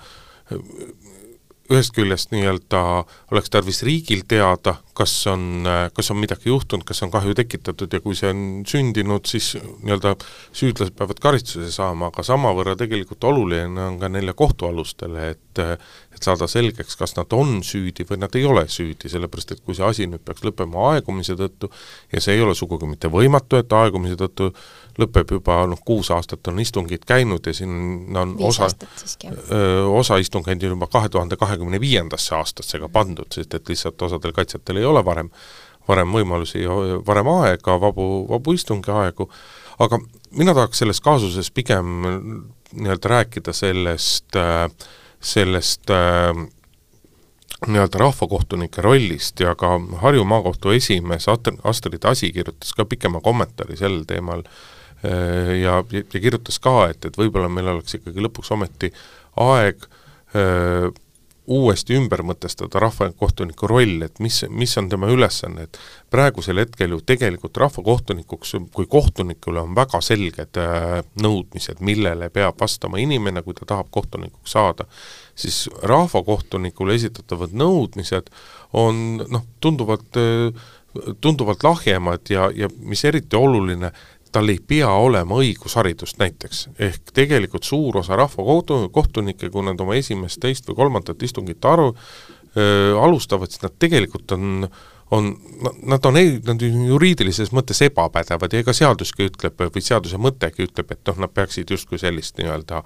ühest 1.71 1.95
küljest 1.95 2.33
nii-öelda 2.33 2.81
oleks 3.33 3.49
tarvis 3.53 3.81
riigil 3.85 4.21
teada, 4.29 4.75
kas 4.97 5.13
on, 5.31 5.65
kas 5.95 6.11
on 6.13 6.19
midagi 6.21 6.51
juhtunud, 6.51 6.85
kas 6.85 7.01
on 7.05 7.11
kahju 7.13 7.33
tekitatud 7.37 7.93
ja 7.93 8.01
kui 8.03 8.17
see 8.17 8.29
on 8.33 8.43
sündinud, 8.69 9.25
siis 9.29 9.55
nii-öelda 9.57 10.13
süüdlased 10.55 10.95
peavad 10.97 11.21
karistuse 11.23 11.71
saama, 11.73 12.11
aga 12.13 12.25
samavõrra 12.25 12.75
tegelikult 12.79 13.25
oluline 13.31 13.89
on 13.89 13.97
ka 14.01 14.11
neile 14.13 14.37
kohtualustele, 14.37 15.31
et 15.33 15.41
et 16.15 16.23
saada 16.23 16.47
selgeks, 16.47 16.95
kas 16.99 17.15
nad 17.17 17.31
on 17.35 17.61
süüdi 17.63 18.05
või 18.07 18.19
nad 18.21 18.35
ei 18.35 18.45
ole 18.47 18.65
süüdi, 18.71 19.09
sellepärast 19.11 19.55
et 19.55 19.61
kui 19.65 19.75
see 19.75 19.85
asi 19.87 20.07
nüüd 20.07 20.23
peaks 20.23 20.43
lõppema 20.47 20.93
aegumise 20.93 21.35
tõttu 21.39 21.69
ja 22.11 22.23
see 22.23 22.37
ei 22.37 22.43
ole 22.43 22.55
sugugi 22.55 22.87
mitte 22.87 23.11
võimatu, 23.11 23.59
et 23.59 23.75
aegumise 23.75 24.15
tõttu 24.19 24.51
lõpeb 25.01 25.35
juba 25.37 25.59
noh, 25.69 25.79
kuus 25.85 26.09
aastat 26.15 26.47
on 26.47 26.59
istungid 26.63 27.03
käinud 27.07 27.47
ja 27.47 27.53
siin 27.55 28.15
on 28.17 28.35
Viis 28.39 28.59
osa, 28.59 28.69
osa 29.91 30.17
istungeid 30.21 30.63
on 30.63 30.75
juba 30.75 30.87
kahe 30.91 31.09
tuhande 31.11 31.37
kahekümne 31.39 31.79
viiendasse 31.81 32.35
aastasse 32.35 32.79
ka 32.79 32.89
pandud, 32.89 33.29
sest 33.33 33.53
et 33.57 33.69
lihtsalt 33.69 34.01
osadel 34.07 34.35
kaitsjatel 34.35 34.79
ei 34.81 34.87
ole 34.87 35.03
varem, 35.05 35.29
varem 35.87 36.15
võimalusi, 36.15 36.63
varem 37.07 37.31
aega, 37.37 37.79
vabu, 37.81 38.09
vabu 38.29 38.55
istungi 38.55 38.91
aegu, 38.91 39.29
aga 39.83 39.99
mina 40.31 40.55
tahaks 40.55 40.83
selles 40.83 41.01
kaasuses 41.03 41.51
pigem 41.51 42.05
nii-öelda 42.75 43.11
rääkida 43.11 43.53
sellest, 43.55 44.39
sellest 45.19 45.91
nii-öelda 47.65 47.99
rahvakohtunike 47.99 48.83
rollist 48.83 49.39
ja 49.39 49.55
ka 49.59 49.75
Harju 50.01 50.23
Maakohtu 50.27 50.71
esimees 50.75 51.27
Astrid 51.31 52.03
Asi 52.03 52.31
kirjutas 52.35 52.73
ka 52.75 52.85
pikema 52.85 53.21
kommentaari 53.23 53.77
sel 53.79 54.03
teemal 54.07 54.43
äh, 54.43 54.49
Äh, 54.49 54.74
ja, 55.61 55.79
ja 55.91 56.03
kirjutas 56.11 56.59
ka, 56.63 56.89
et, 56.91 57.05
et 57.05 57.17
võib-olla 57.19 57.49
meil 57.51 57.73
oleks 57.75 57.99
ikkagi 57.99 58.23
lõpuks 58.25 58.53
ometi 58.55 58.91
aeg 59.45 59.87
öö, 60.35 60.87
äh, 60.87 60.93
uuesti 61.47 61.93
ümber 61.93 62.23
mõtestada 62.25 62.79
rahvakohtuniku 62.81 63.67
roll, 63.69 64.01
et 64.05 64.19
mis, 64.23 64.39
mis 64.49 64.71
on 64.81 64.87
tema 64.89 65.09
ülesanne, 65.13 65.67
et 65.67 65.79
praegusel 66.13 66.57
hetkel 66.63 66.95
ju 66.95 67.01
tegelikult 67.05 67.57
rahvakohtunikuks, 67.61 68.55
kui 68.73 68.87
kohtunikule 68.89 69.61
on 69.61 69.75
väga 69.77 70.01
selged 70.05 70.59
äh, 70.61 71.01
nõudmised, 71.21 71.81
millele 71.85 72.31
peab 72.33 72.57
vastama 72.61 73.01
inimene, 73.01 73.43
kui 73.45 73.57
ta 73.57 73.67
tahab 73.75 73.91
kohtunikuks 73.93 74.57
saada, 74.57 74.87
siis 75.37 75.65
rahvakohtunikule 75.83 76.97
esitatavad 76.97 77.53
nõudmised 77.53 78.33
on 78.73 79.21
noh, 79.21 79.45
tunduvalt 79.61 80.21
äh, 80.21 80.65
tunduvalt 81.21 81.63
lahjemad 81.63 82.29
ja, 82.29 82.49
ja 82.55 82.69
mis 82.79 83.03
eriti 83.05 83.35
oluline, 83.35 83.91
tal 84.35 84.51
ei 84.51 84.59
pea 84.59 84.89
olema 84.99 85.39
õigusharidust 85.39 86.19
näiteks, 86.19 86.65
ehk 86.79 87.13
tegelikult 87.15 87.67
suur 87.67 88.01
osa 88.01 88.17
rahvakohtunikke, 88.19 89.49
kui 89.53 89.63
nad 89.63 89.79
oma 89.81 89.95
esimest, 89.99 90.41
teist 90.43 90.67
või 90.69 90.81
kolmandat 90.83 91.23
istungit 91.23 91.65
aru, 91.65 91.93
alustavad, 93.01 93.51
siis 93.51 93.63
nad 93.63 93.79
tegelikult 93.79 94.35
on 94.35 94.67
on, 95.11 95.37
nad 95.83 96.05
on, 96.05 96.15
nad 96.47 96.61
on 96.65 96.85
juriidilises 96.87 97.51
mõttes 97.53 97.81
ebapädevad 97.85 98.53
ja 98.53 98.63
ega 98.63 98.73
seaduski 98.73 99.27
ütleb 99.29 99.59
või 99.61 99.83
seaduse 99.85 100.17
mõttegi 100.17 100.65
ütleb, 100.65 100.91
et 100.91 101.11
noh, 101.11 101.19
nad 101.21 101.33
peaksid 101.33 101.69
justkui 101.71 101.99
sellist 102.01 102.39
nii-öelda 102.39 102.81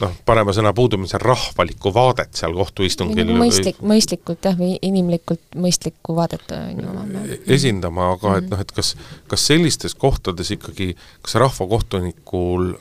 noh, 0.00 0.14
parema 0.26 0.54
sõna 0.56 0.72
puudumisel 0.76 1.20
rahvalikku 1.22 1.92
vaadet 1.94 2.38
seal 2.38 2.54
kohtuistungil 2.56 3.34
mõistlik, 3.38 3.80
mõistlikult 3.84 4.48
jah, 4.48 4.56
või 4.58 4.76
inimlikult 4.82 5.58
mõistlikku 5.58 6.16
vaadet 6.16 6.54
omama. 6.54 7.24
E-, 7.26 7.42
esindama, 7.56 8.12
aga 8.16 8.38
et 8.40 8.48
noh, 8.52 8.62
et 8.62 8.72
kas, 8.74 8.94
kas 9.30 9.46
sellistes 9.50 9.96
kohtades 9.98 10.54
ikkagi, 10.56 10.92
kas 11.24 11.36
rahvakohtunikul 11.42 12.72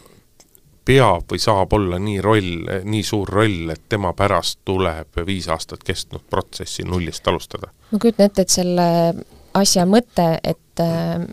peab 0.86 1.28
või 1.30 1.41
saab 1.41 1.74
olla 1.78 2.00
nii 2.02 2.21
roll, 2.26 2.71
nii 2.89 3.04
suur 3.06 3.30
roll, 3.30 3.69
et 3.74 3.84
tema 3.89 4.13
pärast 4.17 4.62
tuleb 4.65 5.21
viis 5.28 5.47
aastat 5.52 5.84
kestnud 5.86 6.26
protsessi 6.30 6.86
nullist 6.88 7.28
alustada? 7.28 7.71
ma 7.91 8.00
kujutan 8.00 8.32
ette, 8.32 8.47
et 8.47 8.54
selle 8.54 8.88
asja 9.58 9.86
mõte, 9.90 10.28
et, 10.44 10.84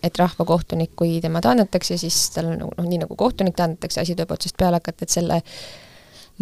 et 0.02 0.18
rahvakohtunik, 0.18 0.94
kui 0.98 1.18
tema 1.24 1.42
taandatakse, 1.44 1.98
siis 2.00 2.16
tal 2.35 2.52
on 2.52 2.64
noh, 2.64 2.87
nii 2.87 3.02
nagu 3.04 3.16
kohtunik 3.18 3.57
taandatakse, 3.59 4.02
asi 4.02 4.16
tuleb 4.16 4.35
otsast 4.35 4.57
peale 4.59 4.81
hakata, 4.81 5.07
et 5.07 5.14
selle 5.14 5.40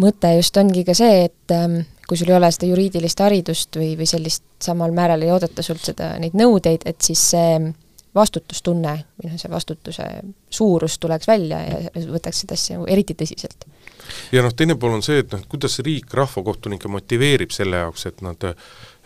mõte 0.03 0.33
just 0.37 0.57
ongi 0.61 0.85
ka 0.87 0.95
see, 0.97 1.27
et 1.29 1.55
ähm, 1.57 1.81
kui 2.09 2.19
sul 2.19 2.31
ei 2.33 2.39
ole 2.39 2.51
seda 2.55 2.71
juriidilist 2.71 3.21
haridust 3.25 3.79
või, 3.81 3.95
või 3.99 4.09
sellist 4.09 4.45
samal 4.62 4.95
määral 4.97 5.25
ei 5.25 5.33
oodata 5.35 5.65
sult 5.65 5.85
seda, 5.85 6.15
neid 6.23 6.37
nõudeid, 6.39 6.87
et 6.89 7.01
siis 7.05 7.23
see 7.33 7.59
vastutustunne 8.17 8.93
või 9.21 9.31
noh, 9.31 9.39
see 9.41 9.53
vastutuse 9.53 10.05
suurus 10.51 10.99
tuleks 11.03 11.29
välja 11.29 11.61
ja 11.67 12.05
võtaks 12.09 12.45
seda 12.45 12.57
asja 12.57 12.79
nagu 12.79 12.89
eriti 12.89 13.17
tõsiselt. 13.19 13.67
ja 14.33 14.45
noh, 14.45 14.55
teine 14.57 14.79
pool 14.81 14.97
on 14.97 15.05
see, 15.05 15.21
et 15.25 15.33
noh, 15.35 15.43
kuidas 15.51 15.79
riik 15.85 16.15
rahvakohtunikke 16.17 16.89
motiveerib 16.93 17.53
selle 17.53 17.83
jaoks, 17.85 18.07
et 18.09 18.25
nad 18.25 18.49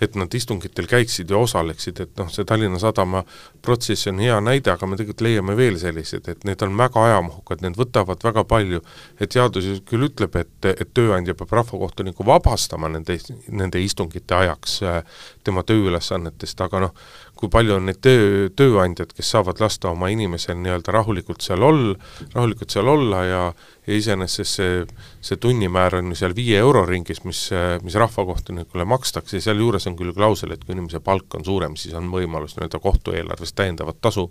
et 0.00 0.16
nad 0.16 0.34
istungitel 0.34 0.88
käiksid 0.90 1.30
ja 1.30 1.38
osaleksid, 1.40 2.00
et 2.00 2.20
noh, 2.20 2.30
see 2.32 2.46
Tallinna 2.48 2.80
Sadama 2.80 3.22
protsess 3.62 4.08
on 4.10 4.20
hea 4.22 4.38
näide, 4.44 4.72
aga 4.72 4.88
me 4.88 4.98
tegelikult 4.98 5.24
leiame 5.26 5.56
veel 5.58 5.78
selliseid, 5.80 6.28
et 6.32 6.44
need 6.48 6.62
on 6.64 6.76
väga 6.78 7.04
ajamahukad, 7.10 7.64
need 7.64 7.78
võtavad 7.78 8.24
väga 8.24 8.44
palju, 8.48 8.82
et 9.20 9.36
seadus 9.36 9.68
küll 9.88 10.08
ütleb, 10.08 10.36
et, 10.40 10.70
et 10.72 10.94
tööandja 10.96 11.36
peab 11.38 11.52
rahvakohtuniku 11.60 12.26
vabastama 12.26 12.90
nende, 12.92 13.18
nende 13.48 13.82
istungite 13.84 14.38
ajaks 14.40 14.80
äh, 14.82 15.02
tema 15.44 15.64
tööülesannetest, 15.68 16.60
aga 16.64 16.86
noh, 16.86 16.96
kui 17.40 17.48
palju 17.52 17.78
on 17.78 17.88
neid 17.88 18.00
töö, 18.04 18.48
tööandjad, 18.56 19.14
kes 19.16 19.32
saavad 19.32 19.60
lasta 19.62 19.90
oma 19.90 20.10
inimesel 20.12 20.58
nii-öelda 20.60 20.92
rahulikult 20.92 21.40
seal 21.44 21.64
ol-, 21.64 21.94
rahulikult 22.34 22.76
seal 22.76 22.90
olla 22.92 23.24
ja 23.24 23.44
ja 23.90 23.96
iseenesest 23.96 24.58
see, 24.58 24.82
see 25.24 25.38
tunnimäär 25.40 25.96
on 25.98 26.12
ju 26.12 26.18
seal 26.20 26.34
viie 26.36 26.58
euro 26.62 26.84
ringis, 26.86 27.22
mis, 27.26 27.42
mis 27.84 27.96
rahvakohtunikule 27.98 28.86
makstakse, 28.88 29.40
sealjuures 29.42 29.88
on 29.90 29.96
küll 29.98 30.14
klausel, 30.16 30.54
et 30.54 30.64
kui 30.64 30.76
inimese 30.76 31.00
palk 31.04 31.38
on 31.38 31.46
suurem, 31.46 31.76
siis 31.80 31.96
on 31.98 32.10
võimalus 32.12 32.56
nii-öelda 32.56 32.80
kohtueelarvest 32.82 33.56
täiendavat 33.58 34.00
tasu 34.04 34.28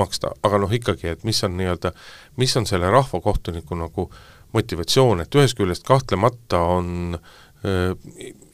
maksta, 0.00 0.32
aga 0.46 0.62
noh 0.62 0.72
ikkagi, 0.78 1.10
et 1.12 1.26
mis 1.28 1.42
on 1.46 1.58
nii-öelda, 1.60 1.92
mis 2.40 2.56
on 2.60 2.68
selle 2.70 2.90
rahvakohtuniku 2.94 3.78
nagu 3.82 4.08
motivatsioon, 4.54 5.24
et 5.24 5.40
ühest 5.40 5.58
küljest 5.58 5.86
kahtlemata 5.86 6.62
on 6.76 7.18
Äh, 7.18 7.43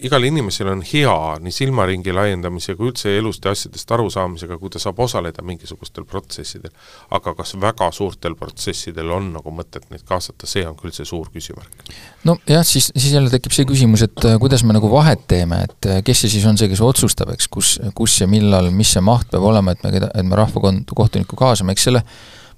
igal 0.01 0.25
inimesel 0.25 0.68
on 0.70 0.83
hea 0.87 1.14
nii 1.42 1.53
silmaringi 1.55 2.12
laiendamisega, 2.14 2.85
üldse 2.87 3.11
elust 3.18 3.44
ja 3.44 3.53
asjadest 3.55 3.90
arusaamisega, 3.96 4.59
kui 4.61 4.70
ta 4.70 4.79
saab 4.83 5.01
osaleda 5.03 5.42
mingisugustel 5.46 6.07
protsessidel. 6.09 6.70
aga 7.11 7.35
kas 7.35 7.57
väga 7.61 7.90
suurtel 7.92 8.37
protsessidel 8.38 9.11
on 9.11 9.33
nagu 9.35 9.51
mõtet 9.55 9.88
neid 9.90 10.05
kaasata, 10.07 10.46
see 10.46 10.62
on 10.66 10.77
küll 10.79 10.94
see 10.94 11.09
suur 11.09 11.29
küsimärk. 11.35 11.90
nojah, 12.25 12.64
siis, 12.64 12.92
siis 12.94 13.12
jälle 13.12 13.31
tekib 13.31 13.57
see 13.57 13.66
küsimus, 13.66 14.07
et 14.07 14.25
äh, 14.25 14.38
kuidas 14.40 14.64
me 14.64 14.77
nagu 14.77 14.90
vahet 14.92 15.27
teeme, 15.29 15.64
et 15.66 15.90
äh, 15.90 16.03
kes 16.07 16.25
see 16.25 16.37
siis 16.37 16.46
on 16.46 16.61
see, 16.61 16.70
kes 16.70 16.85
otsustab, 16.85 17.35
eks, 17.35 17.49
kus, 17.51 17.79
kus 17.94 18.20
ja 18.20 18.31
millal, 18.31 18.70
mis 18.70 18.94
see 18.94 19.03
maht 19.05 19.31
peab 19.33 19.49
olema, 19.51 19.75
et 19.75 19.83
me, 19.85 19.96
et 20.09 20.27
me 20.27 20.38
rahvakohtuniku 20.38 21.37
kaasame, 21.40 21.75
eks 21.75 21.90
selle 21.90 22.05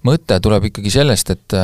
mõte 0.06 0.38
tuleb 0.42 0.68
ikkagi 0.68 0.92
sellest, 0.92 1.32
et, 1.34 1.56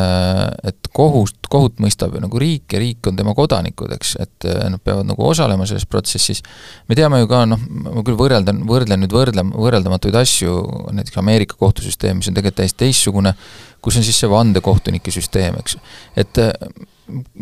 et 0.70 0.90
kohust, 0.94 1.38
kohut 1.50 1.80
mõistab 1.82 2.14
ju 2.14 2.22
nagu 2.22 2.40
riik 2.40 2.74
ja 2.74 2.82
riik 2.82 3.08
on 3.10 3.18
tema 3.18 3.34
kodanikud, 3.36 3.92
eks, 3.96 4.14
et 4.24 4.48
nad 4.72 4.82
peavad 4.84 5.08
nagu 5.10 5.26
osalema 5.28 5.66
selles 5.68 5.86
protsessis. 5.90 6.42
me 6.88 6.98
teame 6.98 7.22
ju 7.22 7.30
ka, 7.30 7.44
noh, 7.50 7.64
ma 7.86 8.04
küll 8.06 8.18
võrreldan, 8.18 8.62
võrdlen 8.68 9.02
nüüd 9.04 9.14
võrdle, 9.14 9.46
võrreldamatuid 9.54 10.20
asju, 10.20 10.58
näiteks 10.98 11.18
Ameerika 11.22 11.58
kohtusüsteem, 11.58 12.20
mis 12.20 12.30
on 12.30 12.38
tegelikult 12.38 12.62
täiesti 12.62 12.84
teistsugune, 12.84 13.34
kus 13.82 13.98
on 13.98 14.06
siis 14.06 14.18
see 14.20 14.30
vandekohtunike 14.30 15.14
süsteem, 15.14 15.58
eks. 15.62 15.78
et 16.18 16.42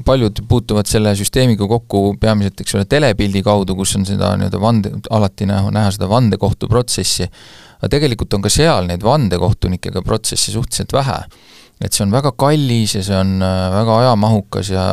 paljud 0.06 0.40
puutuvad 0.48 0.86
selle 0.88 1.12
süsteemiga 1.18 1.66
kokku 1.68 2.16
peamiselt, 2.20 2.60
eks 2.62 2.76
ole, 2.78 2.84
telepildi 2.88 3.42
kaudu, 3.46 3.76
kus 3.78 3.96
on 3.98 4.06
seda 4.08 4.32
nii-öelda 4.38 4.60
vande, 4.62 4.92
alati 5.10 5.48
näha, 5.48 5.72
näha 5.74 5.92
seda 5.94 6.08
vandekohtuprotsessi, 6.10 7.28
aga 7.80 7.90
tegelikult 7.92 8.36
on 8.38 8.44
ka 8.46 8.52
seal 8.52 8.88
neid 8.90 9.04
vandekohtunikega 9.04 10.02
protsesse 10.06 10.54
suhteliselt 10.54 10.94
vähe. 10.96 11.20
et 11.80 11.92
see 11.92 12.06
on 12.06 12.12
väga 12.14 12.30
kallis 12.32 12.94
ja 12.96 13.02
see 13.04 13.16
on 13.20 13.34
äh, 13.44 13.56
väga 13.74 13.98
ajamahukas 14.00 14.70
ja 14.72 14.84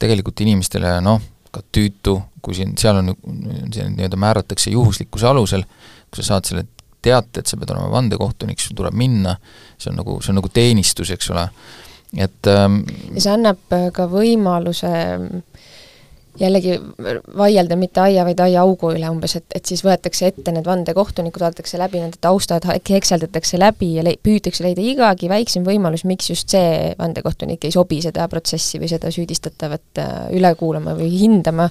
tegelikult 0.00 0.40
inimestele 0.40 0.94
noh, 1.04 1.20
ka 1.52 1.60
tüütu, 1.68 2.16
kui 2.42 2.56
siin, 2.56 2.72
seal 2.80 3.02
on, 3.02 3.12
nii-öelda 3.12 4.16
määratakse 4.16 4.72
juhuslikkuse 4.72 5.28
alusel, 5.28 5.66
kui 6.08 6.22
sa 6.22 6.32
saad 6.32 6.48
selle 6.48 6.64
teate, 7.02 7.42
et 7.42 7.50
sa 7.50 7.58
pead 7.58 7.74
olema 7.74 7.90
vandekohtunik, 7.92 8.60
sul 8.62 8.78
tuleb 8.78 8.96
minna, 8.96 9.34
see 9.76 9.90
on 9.92 9.98
nagu, 10.00 10.16
see 10.22 10.32
on 10.32 10.40
nagu 10.40 10.50
teenistus, 10.54 11.12
eks 11.12 11.30
ole, 11.34 11.44
et 12.16 12.50
ähm, 12.50 12.82
ja 13.14 13.24
see 13.24 13.32
annab 13.32 13.72
äh, 13.72 13.88
ka 13.94 14.08
võimaluse 14.10 14.90
jällegi 16.40 16.78
vaielda 17.36 17.76
mitte 17.76 18.00
aia, 18.00 18.24
vaid 18.24 18.40
aiaaugu 18.40 18.92
üle 18.96 19.08
umbes, 19.12 19.34
et, 19.36 19.46
et 19.54 19.68
siis 19.68 19.82
võetakse 19.84 20.30
ette 20.30 20.54
need 20.54 20.66
vandekohtunikud, 20.66 21.42
vaadatakse 21.44 21.80
läbi 21.80 22.00
nende 22.00 22.20
taustad, 22.24 22.64
hekseldatakse 22.88 23.60
läbi 23.60 23.92
ja 23.98 24.04
le-, 24.06 24.16
püütakse 24.22 24.64
leida 24.64 24.84
igagi 24.84 25.28
väiksem 25.32 25.66
võimalus, 25.66 26.06
miks 26.08 26.30
just 26.32 26.52
see 26.54 26.92
vandekohtunik 26.98 27.68
ei 27.68 27.74
sobi 27.74 28.00
seda 28.04 28.28
protsessi 28.32 28.80
või 28.80 28.88
seda 28.92 29.12
süüdistatavat 29.12 30.00
äh, 30.00 30.14
üle 30.38 30.54
kuulama 30.58 30.96
või 30.98 31.10
hindama, 31.12 31.68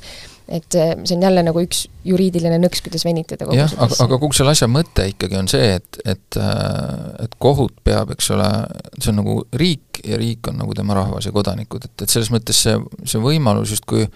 et 0.51 0.75
äh, 0.75 0.95
see 1.05 1.15
on 1.15 1.23
jälle 1.23 1.43
nagu 1.45 1.61
üks 1.63 1.85
juriidiline 2.07 2.57
nõks, 2.59 2.81
kuidas 2.83 3.05
venitada 3.07 3.47
kogu 3.47 3.57
jah, 3.57 3.71
aga, 3.77 3.97
aga 4.05 4.17
kogu 4.19 4.35
selle 4.35 4.55
asja 4.55 4.67
mõte 4.71 5.05
ikkagi 5.11 5.37
on 5.39 5.47
see, 5.51 5.77
et, 5.77 6.01
et 6.03 6.39
äh, 6.39 7.25
et 7.25 7.37
kohut 7.41 7.77
peab, 7.85 8.11
eks 8.15 8.31
ole, 8.35 8.49
see 8.97 9.13
on 9.13 9.21
nagu 9.21 9.37
riik 9.57 10.01
ja 10.07 10.19
riik 10.19 10.51
on 10.51 10.59
nagu 10.63 10.75
tema 10.77 10.97
rahvas 10.97 11.29
ja 11.29 11.35
kodanikud, 11.35 11.87
et, 11.87 11.95
et 12.03 12.11
selles 12.11 12.31
mõttes 12.33 12.59
see, 12.65 12.75
see 13.07 13.21
võimalus 13.23 13.75
justkui 13.75 14.07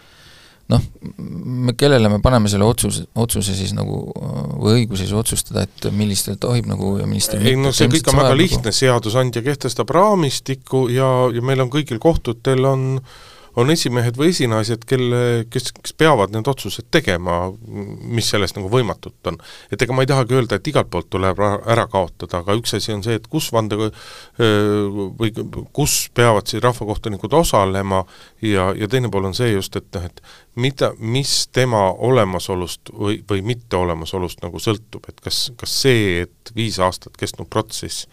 noh, 0.73 0.81
me, 1.21 1.75
kellele 1.77 2.09
me 2.09 2.17
paneme 2.25 2.49
selle 2.51 2.65
otsuse, 2.67 3.05
otsuse 3.21 3.53
siis 3.55 3.75
nagu 3.77 4.01
või 4.57 4.81
õiguse 4.81 5.05
siis 5.05 5.13
otsustada, 5.15 5.67
et 5.67 5.87
millistel 5.93 6.39
tohib 6.41 6.67
nagu 6.67 6.97
ja 6.99 7.07
millistel 7.07 7.45
ei 7.45 7.55
no 7.59 7.71
see 7.75 7.87
kõik 7.93 8.09
on 8.11 8.19
väga 8.23 8.35
lihtne, 8.39 8.75
seadusandja 8.75 9.45
kehtestab 9.45 9.93
raamistiku 9.93 10.87
ja, 10.91 11.13
ja 11.31 11.45
meil 11.45 11.63
on 11.63 11.71
kõigil 11.71 12.01
kohtutel 12.01 12.65
on 12.65 12.89
äh, 12.97 13.15
on 13.55 13.71
esimehed 13.71 14.17
või 14.19 14.31
esinaised, 14.33 14.83
kelle, 14.87 15.19
kes, 15.51 15.71
kes 15.79 15.95
peavad 15.97 16.33
need 16.35 16.47
otsused 16.51 16.89
tegema, 16.91 17.37
mis 17.65 18.27
sellest 18.33 18.57
nagu 18.57 18.69
võimatut 18.71 19.29
on. 19.31 19.37
et 19.71 19.81
ega 19.81 19.95
ma 19.95 20.03
ei 20.03 20.09
tahagi 20.11 20.35
öelda, 20.35 20.59
et 20.59 20.67
igalt 20.67 20.89
poolt 20.91 21.09
tuleb 21.13 21.39
ära 21.39 21.87
kaotada, 21.91 22.41
aga 22.41 22.57
üks 22.59 22.75
asi 22.77 22.93
on 22.95 23.03
see, 23.05 23.15
et 23.19 23.27
kus 23.31 23.51
vande 23.55 23.79
või 23.79 25.31
kus 25.75 25.97
peavad 26.13 26.51
siis 26.51 26.63
rahvakohtunikud 26.63 27.33
osalema 27.33 28.03
ja, 28.43 28.71
ja 28.75 28.89
teine 28.91 29.11
pool 29.11 29.29
on 29.31 29.37
see 29.37 29.53
just, 29.53 29.75
et 29.79 29.87
noh, 29.95 30.07
et 30.09 30.21
mida, 30.59 30.91
mis 30.99 31.33
tema 31.55 31.87
olemasolust 31.93 32.91
või, 32.91 33.21
või 33.29 33.43
mitteolemasolust 33.53 34.43
nagu 34.43 34.59
sõltub, 34.59 35.07
et 35.11 35.23
kas, 35.23 35.49
kas 35.59 35.79
see, 35.85 36.25
et 36.25 36.55
viis 36.55 36.79
aastat 36.83 37.15
kestnud 37.19 37.49
protsess 37.51 38.09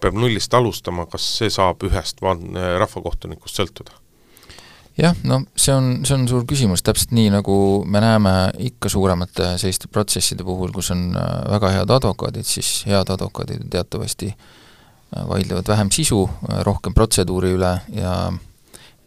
peab 0.00 0.16
nullist 0.16 0.54
alustama, 0.56 1.06
kas 1.10 1.26
see 1.38 1.50
saab 1.52 1.82
ühest 1.86 2.22
van-, 2.24 2.56
rahvakohtunikust 2.56 3.60
sõltuda? 3.60 3.99
Jah, 4.98 5.16
no 5.24 5.42
see 5.56 5.74
on, 5.74 5.90
see 6.04 6.16
on 6.16 6.26
suur 6.30 6.46
küsimus, 6.48 6.82
täpselt 6.86 7.14
nii, 7.16 7.30
nagu 7.34 7.54
me 7.86 8.02
näeme 8.02 8.34
ikka 8.70 8.90
suuremate 8.92 9.54
selliste 9.60 9.90
protsesside 9.92 10.46
puhul, 10.46 10.72
kus 10.74 10.92
on 10.94 11.10
äh, 11.14 11.30
väga 11.54 11.74
head 11.78 11.94
advokaadid, 11.96 12.48
siis 12.48 12.82
head 12.90 13.12
advokaadid 13.14 13.66
teatavasti 13.72 14.30
äh, 14.32 15.26
vaidlevad 15.28 15.68
vähem 15.70 15.92
sisu, 15.94 16.24
äh, 16.26 16.62
rohkem 16.66 16.96
protseduuri 16.96 17.56
üle 17.58 17.74
ja 17.96 18.14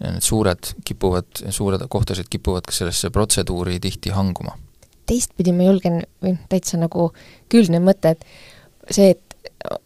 ja 0.04 0.12
need 0.12 0.26
suured 0.26 0.74
kipuvad, 0.86 1.28
suured 1.54 1.84
kohtuasjad 1.92 2.28
kipuvad 2.32 2.66
ka 2.68 2.76
sellesse 2.76 3.12
protseduuri 3.14 3.80
tihti 3.80 4.12
hanguma. 4.12 4.58
teistpidi 5.08 5.52
ma 5.56 5.68
julgen, 5.68 6.02
või 6.24 6.38
täitsa 6.50 6.80
nagu 6.80 7.10
küülne 7.52 7.82
mõte, 7.84 8.16
et 8.16 8.92
see, 8.92 9.14
et 9.14 9.36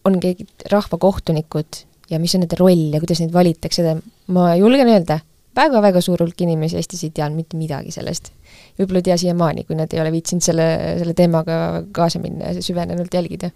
on 0.06 0.20
keegi 0.22 0.46
rahvakohtunikud 0.72 1.82
ja 2.10 2.20
mis 2.22 2.36
on 2.38 2.46
nende 2.46 2.58
roll 2.60 2.94
ja 2.94 3.02
kuidas 3.04 3.22
neid 3.22 3.34
valitakse, 3.34 3.98
ma 4.34 4.52
julgen 4.58 4.90
öelda, 4.94 5.20
väga-väga 5.58 6.02
suur 6.04 6.22
hulk 6.24 6.46
inimesi 6.46 6.78
Eestis 6.80 7.04
ei 7.08 7.14
teadnud 7.16 7.42
mitte 7.42 7.60
midagi 7.60 7.94
sellest. 7.96 8.32
võib-olla 8.78 9.02
ei 9.02 9.08
tea 9.10 9.18
siiamaani, 9.24 9.66
kui 9.68 9.78
nad 9.80 9.94
ei 9.94 10.02
ole 10.04 10.14
viitsinud 10.14 10.46
selle, 10.46 10.68
selle 11.02 11.16
teemaga 11.18 11.84
kaasa 11.96 12.22
minna 12.24 12.54
ja 12.54 12.64
süvenenult 12.64 13.14
jälgida. 13.14 13.52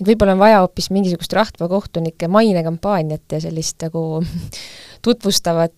et 0.00 0.06
võib-olla 0.08 0.36
on 0.36 0.42
vaja 0.42 0.60
hoopis 0.64 0.90
mingisugust 0.94 1.32
rahvakohtunike 1.36 2.28
mainekampaaniat 2.28 3.36
ja 3.36 3.42
sellist 3.44 3.82
nagu 3.84 4.22
tutvustavat, 5.06 5.76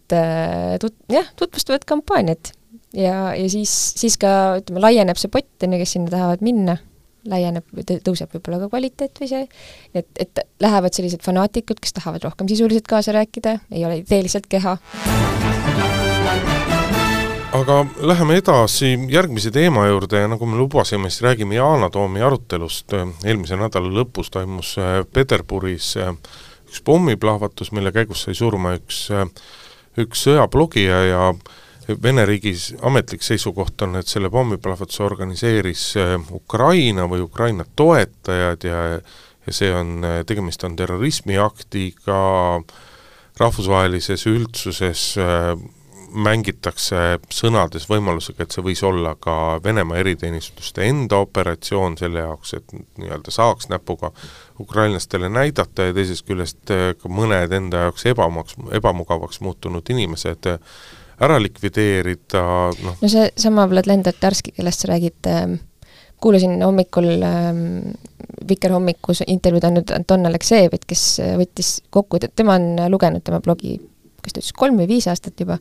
tut-, 0.83 1.01
jah, 1.12 1.33
tutvustavat 1.37 1.85
kampaaniat. 1.85 2.53
ja, 2.95 3.35
ja 3.35 3.49
siis, 3.51 3.73
siis 3.99 4.19
ka 4.19 4.61
ütleme, 4.61 4.85
laieneb 4.85 5.19
see 5.21 5.33
pott, 5.33 5.55
on 5.62 5.75
ju, 5.75 5.83
kes 5.83 5.99
sinna 5.99 6.12
tahavad 6.12 6.45
minna 6.47 6.79
laieneb, 7.31 7.67
tõuseb 8.07 8.33
võib-olla 8.37 8.62
ka 8.62 8.71
kvaliteet 8.73 9.23
või 9.23 9.31
see, 9.31 9.45
et, 9.97 10.09
et 10.23 10.43
lähevad 10.62 10.97
sellised 10.97 11.25
fanaatikud, 11.27 11.83
kes 11.83 11.97
tahavad 11.99 12.27
rohkem 12.29 12.51
sisuliselt 12.51 12.89
kaasa 12.91 13.17
rääkida, 13.17 13.59
ei 13.73 13.87
ole 13.89 14.03
ideeliselt 14.05 14.51
keha. 14.51 14.79
Aga 17.57 17.87
läheme 18.07 18.37
edasi 18.39 18.93
järgmise 19.11 19.51
teema 19.51 19.87
juurde 19.89 20.20
ja 20.20 20.28
nagu 20.28 20.47
me 20.47 20.59
lubasime, 20.59 21.11
siis 21.11 21.22
räägime 21.24 21.57
Yana 21.57 21.91
Toomi 21.91 22.22
arutelust, 22.22 22.93
eelmise 23.24 23.57
nädala 23.57 23.91
lõpus 23.91 24.30
toimus 24.30 24.74
äh, 24.78 25.01
Peterburis 25.12 25.95
äh, 25.97 26.12
üks 26.68 26.82
pommiplahvatus, 26.84 27.72
mille 27.72 27.93
käigus 27.97 28.26
sai 28.26 28.37
surma 28.39 28.76
üks, 28.76 29.07
äh, 29.11 29.26
üks 29.99 30.26
sõjablogija 30.28 31.05
ja 31.11 31.22
Vene 32.03 32.24
riigis 32.26 32.72
ametlik 32.82 33.22
seisukoht 33.22 33.82
on, 33.87 33.93
et 34.01 34.11
selle 34.11 34.26
pommiplahvatuse 34.34 35.05
organiseeris 35.07 35.84
Ukraina 36.34 37.05
või 37.07 37.20
Ukraina 37.22 37.62
toetajad 37.78 38.66
ja 38.66 38.80
ja 39.47 39.55
see 39.55 39.70
on, 39.70 40.03
tegemist 40.26 40.64
on 40.66 40.74
terrorismiaktiga, 40.76 42.18
rahvusvahelises 43.39 44.26
üldsuses 44.26 45.03
äh, 45.22 45.53
mängitakse 46.17 47.19
sõnades 47.33 47.87
võimalusega, 47.91 48.45
et 48.45 48.55
see 48.55 48.64
võis 48.64 48.83
olla 48.87 49.14
ka 49.21 49.61
Venemaa 49.64 50.01
eriteenistuste 50.01 50.87
enda 50.89 51.21
operatsioon 51.25 51.99
selle 52.01 52.25
jaoks, 52.25 52.55
et 52.59 52.77
nii-öelda 52.99 53.35
saaks 53.35 53.69
näpuga 53.73 54.12
ukrainlastele 54.61 55.29
näidata 55.29 55.91
ja 55.91 55.97
teisest 55.97 56.27
küljest 56.27 56.73
ka 57.01 57.12
mõned 57.12 57.53
enda 57.53 57.87
jaoks 57.87 58.07
ebamaks, 58.09 58.57
ebamugavaks 58.79 59.43
muutunud 59.45 59.95
inimesed 59.95 60.51
ära 61.21 61.39
likvideerida, 61.41 62.43
noh. 62.85 62.99
no 63.01 63.09
seesama 63.09 63.67
Vladlen 63.71 64.05
Tatarski, 64.05 64.53
kellest 64.57 64.85
sa 64.85 64.93
räägid 64.93 65.29
äh,, 65.33 65.57
kuulasin 66.21 66.62
hommikul 66.62 67.09
äh, 67.25 67.53
Vikerhommikus 68.49 69.23
intervjuud 69.27 69.64
andnud 69.64 69.93
Anton 69.97 70.27
Aleksejevit, 70.29 70.85
kes 70.89 71.05
võttis 71.41 71.77
kokku, 71.91 72.21
tema 72.29 72.59
on 72.61 72.91
lugenud 72.93 73.25
tema 73.25 73.41
blogi, 73.45 73.79
kas 74.23 74.37
ta 74.37 74.43
ütles 74.43 74.57
kolm 74.57 74.81
või 74.81 74.89
viis 74.91 75.09
aastat 75.11 75.41
juba, 75.41 75.59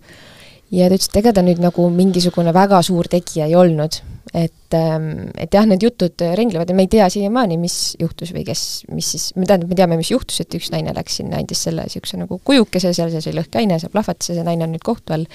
ja 0.74 0.90
ta 0.90 0.98
ütles, 0.98 1.10
et 1.12 1.20
ega 1.22 1.34
ta 1.36 1.44
nüüd 1.46 1.62
nagu 1.62 1.88
mingisugune 1.94 2.54
väga 2.56 2.82
suur 2.86 3.10
tegija 3.12 3.50
ei 3.50 3.56
olnud. 3.58 4.02
et, 4.36 4.74
ähm, 4.74 5.30
et 5.40 5.54
jah, 5.54 5.64
need 5.64 5.84
jutud 5.86 6.20
ringlevad 6.36 6.68
ja 6.68 6.76
me 6.76 6.84
ei 6.84 6.90
tea 6.92 7.06
siiamaani, 7.08 7.56
mis 7.62 7.96
juhtus 8.02 8.34
või 8.36 8.42
kes, 8.44 8.84
mis 8.92 9.12
siis, 9.14 9.30
tähendab, 9.38 9.70
me 9.70 9.78
teame, 9.80 9.96
mis 9.96 10.10
juhtus, 10.12 10.42
et 10.42 10.58
üks 10.58 10.74
naine 10.74 10.92
läks 10.98 11.22
sinna, 11.22 11.38
andis 11.40 11.62
selle 11.64 11.86
niisuguse 11.86 12.20
nagu 12.20 12.42
kujukese, 12.44 12.92
seal 12.98 13.14
sees 13.14 13.30
oli 13.30 13.38
lõhkeaine, 13.38 13.78
see 13.80 13.94
plahvatas 13.94 14.34
ja 14.34 14.36
see 14.36 14.44
naine 14.44 14.66
on 14.68 14.74
nüüd 14.76 14.84
kohtu 14.84 15.16
all. 15.16 15.30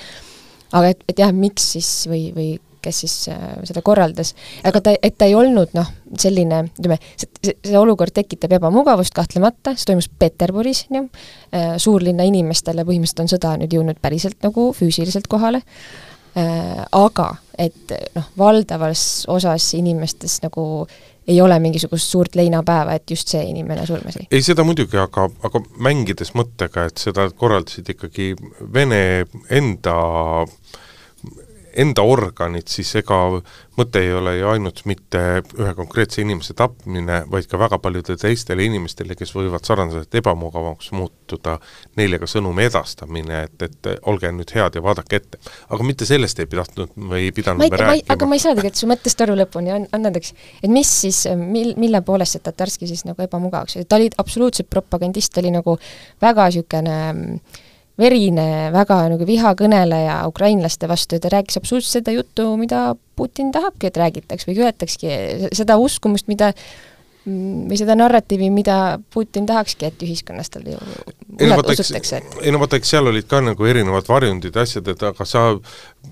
aga 0.73 0.91
et, 0.93 1.07
et 1.09 1.23
jah, 1.23 1.33
miks 1.33 1.71
siis 1.79 1.89
või, 2.11 2.27
või 2.37 2.51
kes 2.83 3.01
siis 3.05 3.15
äh, 3.33 3.41
seda 3.69 3.83
korraldas, 3.87 4.35
aga 4.67 4.83
ta, 4.85 4.95
et 5.03 5.17
ta 5.19 5.29
ei 5.29 5.37
olnud 5.39 5.75
noh, 5.77 5.89
selline, 6.19 6.63
ütleme, 6.79 6.99
see, 7.21 7.31
see, 7.45 7.77
olukord 7.79 8.15
tekitab 8.17 8.57
ebamugavust 8.59 9.15
kahtlemata, 9.17 9.75
see 9.77 9.91
toimus 9.93 10.11
Peterburis, 10.21 10.87
on 10.91 11.01
ju, 11.01 11.05
äh, 11.57 11.75
suurlinna 11.81 12.27
inimestele 12.29 12.87
põhimõtteliselt 12.89 13.25
on 13.25 13.35
sõda 13.35 13.57
nüüd 13.61 13.77
jõudnud 13.77 14.01
päriselt 14.03 14.41
nagu 14.47 14.71
füüsiliselt 14.77 15.31
kohale, 15.31 15.63
äh, 16.39 16.83
aga 16.85 17.31
et 17.61 17.95
noh, 18.17 18.29
valdavas 18.41 19.27
osas 19.29 19.73
inimestes 19.77 20.41
nagu 20.45 20.87
ei 21.31 21.41
ole 21.41 21.59
mingisugust 21.63 22.11
suurt 22.11 22.35
leinapäeva, 22.35 22.97
et 22.97 23.11
just 23.11 23.29
see 23.31 23.43
inimene 23.53 23.85
surmas. 23.87 24.17
ei, 24.25 24.43
seda 24.43 24.65
muidugi, 24.67 24.99
aga, 24.99 25.29
aga 25.47 25.63
mängides 25.79 26.33
mõttega, 26.35 26.89
et 26.91 26.99
seda 26.99 27.29
korraldasid 27.31 27.93
ikkagi 27.95 28.33
Vene 28.75 29.27
enda 29.53 29.97
äh, 30.43 30.55
enda 31.79 32.03
organid, 32.03 32.69
siis 32.71 32.91
ega 32.99 33.17
mõte 33.79 34.03
ei 34.03 34.13
ole 34.15 34.35
ju 34.37 34.49
ainult 34.51 34.83
mitte 34.89 35.21
ühe 35.59 35.73
konkreetse 35.79 36.23
inimese 36.23 36.55
tapmine, 36.59 37.23
vaid 37.31 37.47
ka 37.51 37.59
väga 37.61 37.79
paljudele 37.83 38.19
teistele 38.21 38.65
inimestele, 38.67 39.17
kes 39.19 39.33
võivad 39.35 39.65
sarnaselt 39.67 40.15
ebamugavaks 40.21 40.91
muutuda, 40.97 41.57
neile 42.01 42.21
ka 42.21 42.29
sõnumi 42.31 42.67
edastamine, 42.69 43.45
et, 43.49 43.67
et 43.67 43.91
olge 44.11 44.33
nüüd 44.35 44.53
head 44.57 44.77
ja 44.77 44.85
vaadake 44.85 45.21
ette. 45.21 45.41
aga 45.69 45.87
mitte 45.87 46.09
sellest 46.09 46.43
ei 46.43 46.51
tahtnud 46.51 46.95
või 46.97 47.29
ei 47.29 47.33
pidanud 47.37 47.65
me 47.65 47.71
rääkima. 47.71 48.17
aga 48.17 48.29
ma 48.29 48.37
ei 48.39 48.45
saa 48.45 48.57
tegelikult 48.59 48.83
su 48.83 48.91
mõttest 48.91 49.25
aru 49.25 49.39
lõpuni, 49.41 49.75
annandaks, 49.81 50.35
et 50.63 50.71
mis 50.71 50.93
siis, 51.07 51.25
mil, 51.39 51.75
mille 51.81 52.03
poolest 52.07 52.37
see 52.37 52.45
Tatarski 52.45 52.91
siis 52.91 53.07
nagu 53.09 53.23
ebamugavaks, 53.25 53.81
ta 53.89 54.01
oli 54.01 54.11
absoluutselt 54.19 54.71
propagandist, 54.71 55.33
ta 55.35 55.45
oli 55.45 55.55
nagu 55.55 55.79
väga 56.21 56.51
niisugune 56.51 57.01
äh, 57.11 57.67
verine, 58.01 58.47
väga 58.75 59.01
nagu 59.13 59.27
vihakõneleja 59.29 60.21
ukrainlaste 60.31 60.89
vastu 60.91 61.19
ja 61.19 61.25
ta 61.25 61.33
rääkis 61.37 61.61
absoluutselt 61.61 62.01
seda 62.01 62.15
juttu, 62.17 62.49
mida 62.61 62.95
Putin 63.17 63.53
tahabki, 63.53 63.91
et 63.91 63.99
räägitaks 64.01 64.49
või 64.49 64.57
köetakski, 64.63 65.11
seda 65.57 65.77
uskumust, 65.81 66.31
mida 66.31 66.55
või 67.27 67.77
seda 67.77 67.95
narratiivi, 67.99 68.49
mida 68.53 68.99
Putin 69.13 69.47
tahakski, 69.47 69.91
et 69.91 70.03
ühiskonnas 70.05 70.49
tal 70.53 70.65
ju 70.65 70.79
usutakse, 71.37 72.23
ei 72.41 72.53
no 72.53 72.61
vaata, 72.63 72.79
eks 72.81 72.95
seal 72.95 73.11
olid 73.11 73.29
ka 73.29 73.43
nagu 73.45 73.69
erinevad 73.69 74.09
varjundid 74.09 74.57
ja 74.57 74.65
asjad, 74.65 74.89
et 74.89 75.05
aga 75.05 75.27
sa 75.29 75.51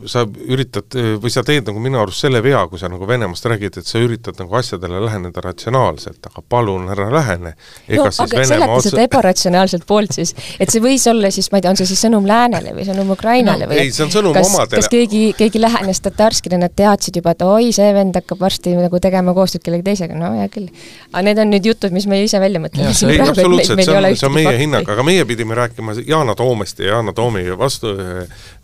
sa 0.07 0.22
üritad 0.24 0.95
või 1.18 1.30
sa 1.32 1.43
teed 1.47 1.66
nagu 1.66 1.80
minu 1.82 1.99
arust 1.99 2.22
selle 2.22 2.39
vea, 2.45 2.61
kui 2.70 2.78
sa 2.78 2.91
nagu 2.91 3.07
Venemaast 3.09 3.47
räägid, 3.51 3.80
et 3.80 3.89
sa 3.89 3.99
üritad 3.99 4.39
nagu 4.39 4.55
asjadele 4.55 5.01
läheneda 5.03 5.43
ratsionaalselt, 5.43 6.20
aga 6.28 6.43
palun 6.49 6.86
ära 6.93 7.09
lähene. 7.12 7.55
no 7.89 8.05
aga 8.05 8.12
seleta 8.12 8.68
otsa... 8.76 8.93
seda 8.93 9.07
ebaratsionaalselt 9.09 9.86
poolt 9.89 10.14
siis, 10.14 10.34
et 10.61 10.70
see 10.70 10.82
võis 10.84 11.07
olla 11.11 11.32
siis, 11.34 11.49
ma 11.51 11.59
ei 11.59 11.64
tea, 11.66 11.72
on 11.74 11.80
see 11.80 11.89
siis 11.91 12.05
sõnum 12.07 12.28
läänele 12.28 12.74
või 12.76 12.86
sõnum 12.86 13.11
Ukrainale 13.16 13.66
no, 13.66 13.72
või 13.72 13.80
ei, 13.86 13.95
see 13.95 14.05
on 14.07 14.12
sõnum 14.14 14.36
kas, 14.36 14.53
omadele. 14.53 14.82
kas 14.82 14.91
keegi, 14.93 15.22
keegi 15.39 15.62
lähenes 15.62 16.03
tatarskile, 16.05 16.61
nad 16.62 16.76
teadsid 16.78 17.18
juba, 17.18 17.34
et 17.34 17.43
oi, 17.49 17.72
see 17.74 17.91
vend 17.97 18.20
hakkab 18.20 18.45
varsti 18.45 18.76
nagu 18.78 19.03
tegema 19.03 19.34
koostööd 19.34 19.66
kellegi 19.66 19.86
teisega, 19.89 20.18
no 20.18 20.30
hea 20.36 20.47
küll. 20.53 20.70
aga 21.11 21.24
need 21.26 21.43
on 21.43 21.53
nüüd 21.57 21.70
jutud, 21.72 21.97
mis 21.97 22.07
me 22.07 22.22
ise 22.22 22.39
välja 22.43 22.62
mõtleme. 22.62 22.95
ei, 22.95 23.20
absoluutselt, 23.24 23.82
see 23.82 23.99
on, 23.99 24.11
see 24.14 24.30
on 24.30 24.36
meie 24.36 24.55
hinnang, 24.62 24.86
aga 24.95 25.07
meie 25.07 25.26
pidime 25.26 25.59
rääkima 25.59 25.99
Yana 26.07 26.39
Toomest 26.39 26.84
ja 26.84 26.95
Yana 26.99 27.16
Toomi 27.16 27.43
vastu 27.59 27.97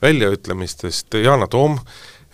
väljaütlemistest, 0.04 1.13
Yana 1.22 1.46
Toom, 1.46 1.78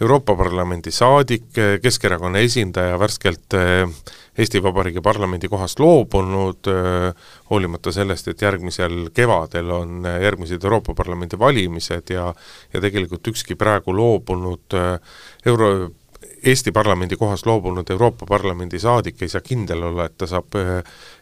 Euroopa 0.00 0.36
Parlamendi 0.36 0.90
saadik, 0.90 1.50
Keskerakonna 1.82 2.40
esindaja, 2.40 2.96
värskelt 2.98 3.54
eh, 3.58 3.84
Eesti 4.38 4.62
Vabariigi 4.62 5.02
parlamendi 5.04 5.48
kohast 5.52 5.80
loobunud, 5.82 6.70
eh, 6.72 7.26
hoolimata 7.50 7.92
sellest, 7.92 8.30
et 8.32 8.42
järgmisel 8.42 9.10
kevadel 9.14 9.70
on 9.76 10.08
järgmised 10.22 10.64
Euroopa 10.64 10.94
Parlamendi 10.96 11.38
valimised 11.38 12.14
ja 12.14 12.30
ja 12.72 12.80
tegelikult 12.80 13.28
ükski 13.28 13.58
praegu 13.60 13.92
loobunud 13.96 14.78
eh, 14.80 15.16
euro, 15.46 15.90
Eesti 16.44 16.72
parlamendi 16.72 17.16
kohast 17.20 17.46
loobunud 17.46 17.90
Euroopa 17.90 18.26
Parlamendi 18.26 18.78
saadik 18.80 19.20
ei 19.22 19.28
saa 19.28 19.44
kindel 19.44 19.82
olla, 19.90 20.06
et 20.08 20.16
ta 20.16 20.26
saab, 20.26 20.56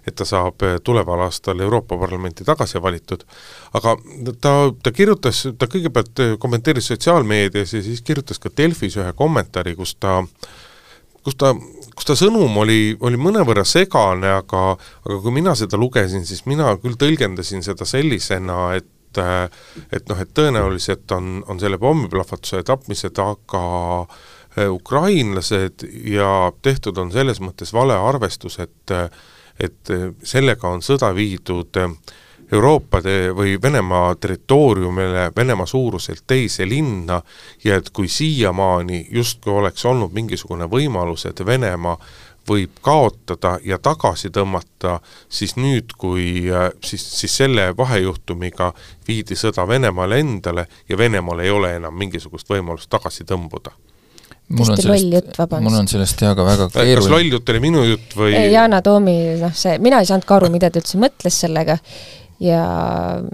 et 0.06 0.14
ta 0.16 0.24
saab 0.28 0.62
tuleval 0.84 1.24
aastal 1.26 1.60
Euroopa 1.60 1.98
Parlamenti 1.98 2.44
tagasi 2.44 2.82
valitud. 2.82 3.24
aga 3.74 3.96
ta, 4.40 4.54
ta 4.82 4.92
kirjutas, 4.92 5.46
ta 5.58 5.66
kõigepealt 5.66 6.38
kommenteeris 6.38 6.92
sotsiaalmeedias 6.92 7.74
ja 7.74 7.82
siis 7.82 8.02
kirjutas 8.02 8.38
ka 8.38 8.50
Delfis 8.56 8.96
ühe 8.96 9.12
kommentaari, 9.12 9.76
kus 9.76 9.96
ta 10.00 10.22
kus 11.24 11.36
ta, 11.36 11.52
kus 11.96 12.08
ta 12.08 12.16
sõnum 12.16 12.56
oli, 12.62 12.96
oli 13.04 13.18
mõnevõrra 13.20 13.64
segane, 13.68 14.30
aga 14.40 14.62
aga 14.76 15.18
kui 15.24 15.34
mina 15.34 15.54
seda 15.58 15.80
lugesin, 15.80 16.24
siis 16.26 16.46
mina 16.48 16.70
küll 16.80 16.96
tõlgendasin 17.00 17.64
seda 17.66 17.88
sellisena, 17.88 18.72
et 18.78 18.88
et 19.18 20.04
noh, 20.10 20.18
et 20.20 20.30
tõenäoliselt 20.36 21.10
on, 21.16 21.38
on 21.48 21.58
selle 21.58 21.78
pommiplahvatuse 21.80 22.60
tapmise 22.62 23.08
taga 23.16 23.62
ukrainlased 24.68 25.84
ja 26.12 26.52
tehtud 26.62 26.98
on 27.00 27.10
selles 27.12 27.40
mõttes 27.42 27.72
valearvestus, 27.74 28.58
et 28.62 28.94
et 29.60 29.92
sellega 30.22 30.68
on 30.68 30.82
sõda 30.82 31.12
viidud 31.14 31.76
Euroopa 32.52 33.02
te- 33.02 33.30
või 33.36 33.58
Venemaa 33.62 34.14
territooriumile, 34.14 35.32
Venemaa 35.36 35.66
suuruselt 35.66 36.22
teise 36.26 36.64
linna 36.68 37.22
ja 37.64 37.76
et 37.76 37.90
kui 37.90 38.08
siiamaani 38.08 39.06
justkui 39.10 39.52
oleks 39.52 39.84
olnud 39.84 40.12
mingisugune 40.12 40.64
võimalus, 40.64 41.26
et 41.28 41.46
Venemaa 41.46 41.98
võib 42.48 42.80
kaotada 42.82 43.58
ja 43.64 43.78
tagasi 43.78 44.30
tõmmata, 44.32 45.00
siis 45.28 45.56
nüüd, 45.56 45.92
kui 45.98 46.46
siis, 46.84 47.04
siis 47.20 47.36
selle 47.36 47.74
vahejuhtumiga 47.76 48.72
viidi 49.08 49.36
sõda 49.36 49.68
Venemaale 49.68 50.20
endale 50.24 50.66
ja 50.88 50.98
Venemaal 50.98 51.44
ei 51.44 51.50
ole 51.50 51.74
enam 51.76 51.94
mingisugust 51.94 52.48
võimalust 52.48 52.90
tagasi 52.90 53.28
tõmbuda 53.28 53.76
mul 54.48 54.70
on 54.72 54.80
sellest, 54.80 55.40
mul 55.60 55.78
on 55.80 55.88
sellest 55.90 56.22
jaa 56.24 56.34
ka 56.36 56.44
väga 56.46 56.68
keeruline. 56.72 57.00
kas 57.00 57.10
loll 57.12 57.32
jutt 57.34 57.50
oli 57.52 57.60
minu 57.60 57.82
jutt 57.84 58.14
või? 58.16 58.32
Yana 58.52 58.80
Toomi, 58.84 59.16
noh 59.42 59.56
see, 59.56 59.76
mina 59.84 60.00
ei 60.00 60.08
saanud 60.08 60.28
ka 60.28 60.38
aru, 60.38 60.48
mida 60.54 60.70
ta 60.72 60.80
üldse 60.80 61.00
mõtles 61.00 61.42
sellega 61.44 61.76
ja 62.38 62.62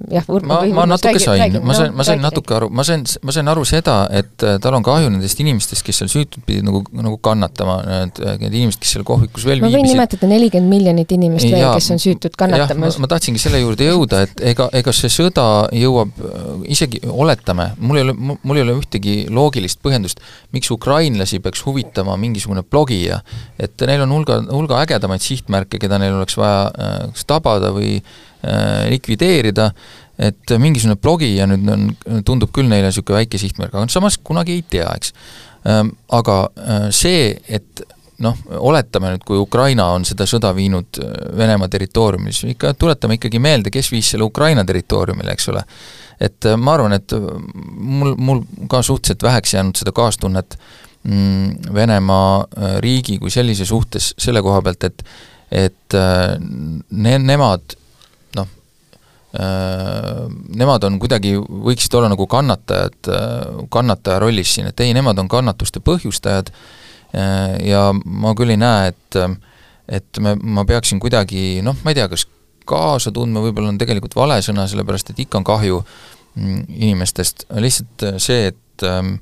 jah, 0.09 0.25
ma, 0.49 0.63
ma 0.73 0.85
natuke 0.89 1.21
sain, 1.21 1.59
ma 1.61 1.75
sain, 1.77 1.91
ma 1.93 2.05
sain 2.07 2.23
natuke 2.25 2.55
aru, 2.57 2.71
ma 2.73 2.85
sain, 2.89 3.03
ma 3.21 3.35
sain 3.37 3.51
aru 3.53 3.65
seda, 3.69 3.97
et 4.09 4.45
äh, 4.47 4.57
tal 4.65 4.79
on 4.79 4.87
kahju 4.87 5.11
nendest 5.13 5.43
inimestest, 5.45 5.85
kes 5.85 6.01
seal 6.01 6.11
süütud 6.13 6.47
pidid 6.49 6.65
nagu, 6.65 6.81
nagu 6.97 7.19
kannatama, 7.25 7.77
need, 7.85 8.23
äh, 8.25 8.39
need 8.41 8.57
inimesed, 8.63 8.81
kes 8.81 8.95
seal 8.97 9.05
kohvikus 9.05 9.45
veel 9.45 9.61
ma 9.61 9.69
võin 9.69 9.83
viibisid. 9.83 9.99
nimetada 9.99 10.31
nelikümmend 10.33 10.73
miljonit 10.73 11.15
inimest 11.19 11.51
veel, 11.51 11.67
kes 11.77 11.91
on 11.93 12.01
süütud 12.01 12.41
kannatamas. 12.41 12.97
Ma, 12.97 13.05
ma 13.05 13.13
tahtsingi 13.13 13.45
selle 13.45 13.61
juurde 13.61 13.91
jõuda, 13.91 14.25
et 14.25 14.45
ega, 14.55 14.71
ega 14.81 14.97
see 14.97 15.13
sõda 15.13 15.47
jõuab, 15.77 16.17
äh, 16.25 16.51
isegi 16.73 17.05
oletame, 17.05 17.75
mul 17.85 18.01
ei 18.01 18.09
ole, 18.09 18.19
mul 18.33 18.57
ei 18.57 18.65
ole 18.65 18.81
ühtegi 18.81 19.19
loogilist 19.29 19.85
põhjendust, 19.85 20.25
miks 20.57 20.73
ukrainlasi 20.73 21.45
peaks 21.45 21.67
huvitama 21.69 22.17
mingisugune 22.25 22.65
blogija, 22.65 23.21
et 23.61 23.85
neil 23.85 24.09
on 24.09 24.17
hulga, 24.17 24.41
hulga 24.49 24.81
ägedamaid 24.87 25.21
sihtmärke, 25.21 25.77
keda 25.83 26.01
neil 26.01 26.17
oleks 26.17 26.41
vaja 26.41 26.71
kas 27.13 27.29
tabada 27.29 27.69
või 27.75 27.99
likvideerida, 28.91 29.71
et 30.19 30.55
mingisugune 30.63 30.99
blogija 31.01 31.49
nüüd 31.51 31.71
on, 31.71 31.89
tundub 32.27 32.53
küll 32.55 32.71
neile 32.71 32.91
niisugune 32.91 33.23
väike 33.23 33.41
sihtmärk, 33.41 33.75
aga 33.75 33.91
samas 33.93 34.19
kunagi 34.23 34.59
ei 34.59 34.63
tea, 34.71 34.87
eks. 34.95 35.15
Ähm, 35.71 35.95
aga 36.13 36.39
äh, 36.61 36.87
see, 36.95 37.33
et 37.49 37.83
noh, 38.23 38.37
oletame 38.69 39.15
nüüd, 39.15 39.25
kui 39.27 39.41
Ukraina 39.41 39.89
on 39.97 40.05
seda 40.07 40.27
sõda 40.29 40.53
viinud 40.55 41.01
äh, 41.03 41.13
Venemaa 41.39 41.71
territooriumil, 41.73 42.37
siis 42.37 42.55
ikka 42.55 42.75
tuletame 42.79 43.19
ikkagi 43.19 43.43
meelde, 43.43 43.75
kes 43.75 43.91
viis 43.95 44.13
selle 44.15 44.29
Ukraina 44.29 44.65
territooriumile, 44.69 45.35
eks 45.35 45.51
ole. 45.55 45.65
et 46.23 46.47
ma 46.57 46.77
arvan, 46.77 46.95
et 46.95 47.11
mul, 47.75 48.15
mul 48.15 48.45
ka 48.71 48.85
suhteliselt 48.87 49.25
väheks 49.27 49.55
jäänud 49.57 49.81
seda 49.81 49.93
kaastunnet 49.93 50.55
mm, 51.03 51.73
Venemaa 51.75 52.77
riigi 52.85 53.19
kui 53.19 53.33
sellise 53.35 53.67
suhtes 53.67 54.13
selle 54.19 54.43
koha 54.43 54.63
pealt, 54.63 54.85
et 54.85 55.09
et 55.55 55.95
ne-, 55.95 57.19
nemad 57.23 57.75
Äh, 57.75 57.84
nemad 59.35 60.85
on 60.87 60.99
kuidagi, 61.03 61.35
võiksid 61.39 61.95
olla 61.99 62.11
nagu 62.13 62.27
kannatajad, 62.31 62.99
äh, 63.11 63.65
kannataja 63.73 64.21
rollis 64.23 64.55
siin, 64.55 64.71
et 64.71 64.81
ei, 64.85 64.95
nemad 64.95 65.19
on 65.19 65.31
kannatuste 65.31 65.83
põhjustajad. 65.85 66.53
Äh, 67.15 67.57
ja 67.71 67.89
ma 67.93 68.35
küll 68.39 68.55
ei 68.55 68.61
näe, 68.61 68.95
et 68.95 69.21
et 69.85 70.19
me, 70.25 70.33
ma 70.41 70.63
peaksin 70.65 70.97
kuidagi 70.97 71.61
noh, 71.61 71.77
ma 71.85 71.93
ei 71.93 71.99
tea, 71.99 72.07
kas 72.09 72.23
kaasa 72.65 73.11
tundma 73.13 73.43
võib-olla 73.45 73.69
on 73.69 73.79
tegelikult 73.79 74.15
vale 74.17 74.39
sõna, 74.41 74.65
sellepärast 74.71 75.11
et 75.13 75.19
ikka 75.27 75.43
on 75.43 75.45
kahju 75.45 75.83
mm, 75.83 76.63
inimestest, 76.87 77.45
lihtsalt 77.61 78.07
see, 78.23 78.49
et 78.55 78.87
ähm, 78.89 79.19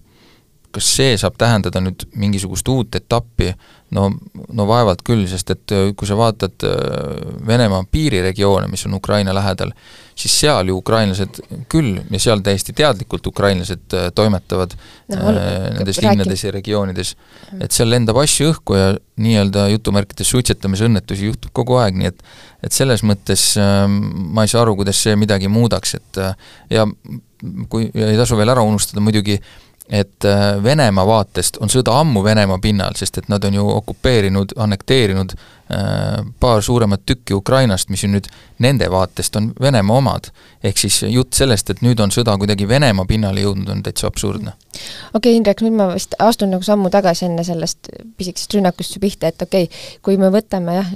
kas 0.73 0.89
see 0.97 1.17
saab 1.21 1.37
tähendada 1.41 1.83
nüüd 1.85 2.07
mingisugust 2.19 2.69
uut 2.73 2.97
etappi, 2.97 3.53
no, 3.93 4.09
no 4.57 4.67
vaevalt 4.69 5.03
küll, 5.07 5.25
sest 5.31 5.53
et 5.55 5.75
äh, 5.75 5.91
kui 5.99 6.09
sa 6.09 6.17
vaatad 6.19 6.65
äh, 6.69 7.35
Venemaa 7.47 7.85
piiriregioone, 7.93 8.71
mis 8.73 8.87
on 8.89 8.97
Ukraina 8.97 9.35
lähedal, 9.37 9.75
siis 10.19 10.35
seal 10.43 10.69
ju 10.69 10.79
ukrainlased 10.81 11.41
küll 11.73 11.99
ja 12.01 12.21
seal 12.21 12.43
täiesti 12.45 12.75
teadlikult 12.77 13.27
ukrainlased 13.29 13.97
äh, 13.97 14.09
toimetavad 14.15 14.77
no, 15.13 15.35
äh, 15.35 15.69
nendes 15.79 16.01
linnades 16.05 16.45
ja 16.47 16.55
regioonides, 16.55 17.15
et 17.61 17.75
seal 17.77 17.93
lendab 17.93 18.21
asju 18.23 18.53
õhku 18.53 18.79
ja 18.79 18.93
nii-öelda 19.23 19.69
jutumärkides 19.75 20.33
suitsetamise 20.33 20.89
õnnetusi 20.89 21.29
juhtub 21.29 21.53
kogu 21.57 21.79
aeg, 21.83 22.01
nii 22.01 22.13
et 22.13 22.25
et 22.63 22.75
selles 22.75 23.03
mõttes 23.07 23.53
äh, 23.61 23.85
ma 23.91 24.47
ei 24.47 24.53
saa 24.53 24.63
aru, 24.65 24.77
kuidas 24.79 25.01
see 25.05 25.19
midagi 25.19 25.51
muudaks, 25.53 25.97
et 25.99 26.23
äh, 26.23 26.33
ja 26.71 26.87
kui, 27.69 27.89
ja 27.91 28.13
ei 28.13 28.19
tasu 28.21 28.39
veel 28.39 28.53
ära 28.55 28.63
unustada 28.65 29.03
muidugi 29.03 29.41
äh, 29.41 29.53
et 29.93 30.25
äh, 30.25 30.63
Venemaa 30.65 31.05
vaatest 31.07 31.59
on 31.61 31.69
sõda 31.73 31.99
ammu 32.01 32.23
Venemaa 32.25 32.59
pinnal, 32.63 32.97
sest 32.97 33.19
et 33.21 33.29
nad 33.29 33.45
on 33.45 33.59
ju 33.59 33.67
okupeerinud, 33.75 34.55
annekteerinud 34.57 35.35
paar 36.41 36.63
suuremat 36.63 37.07
tükki 37.07 37.35
Ukrainast, 37.35 37.89
mis 37.89 38.05
ju 38.05 38.11
nüüd 38.13 38.29
nende 38.63 38.89
vaatest 38.91 39.37
on 39.37 39.53
Venemaa 39.61 39.97
omad. 39.97 40.31
ehk 40.63 40.79
siis 40.79 41.01
jutt 41.11 41.35
sellest, 41.35 41.71
et 41.71 41.81
nüüd 41.83 41.99
on 42.01 42.13
sõda 42.15 42.37
kuidagi 42.39 42.69
Venemaa 42.69 43.05
pinnale 43.09 43.43
jõudnud, 43.43 43.71
on 43.73 43.81
täitsa 43.83 44.07
absurdne. 44.07 44.53
okei 44.53 45.19
okay,, 45.19 45.33
Indrek, 45.37 45.63
nüüd 45.65 45.75
ma 45.77 45.89
vist 45.95 46.15
astun 46.23 46.53
nagu 46.55 46.63
sammu 46.63 46.91
tagasi 46.91 47.27
enne 47.27 47.45
sellest 47.45 47.91
pisikesest 48.17 48.55
rünnakust 48.55 48.95
su 48.95 49.03
pihta, 49.03 49.33
et 49.33 49.43
okei 49.43 49.67
okay,, 49.67 49.99
kui 50.03 50.19
me 50.21 50.31
võtame 50.35 50.77
jah, 50.77 50.93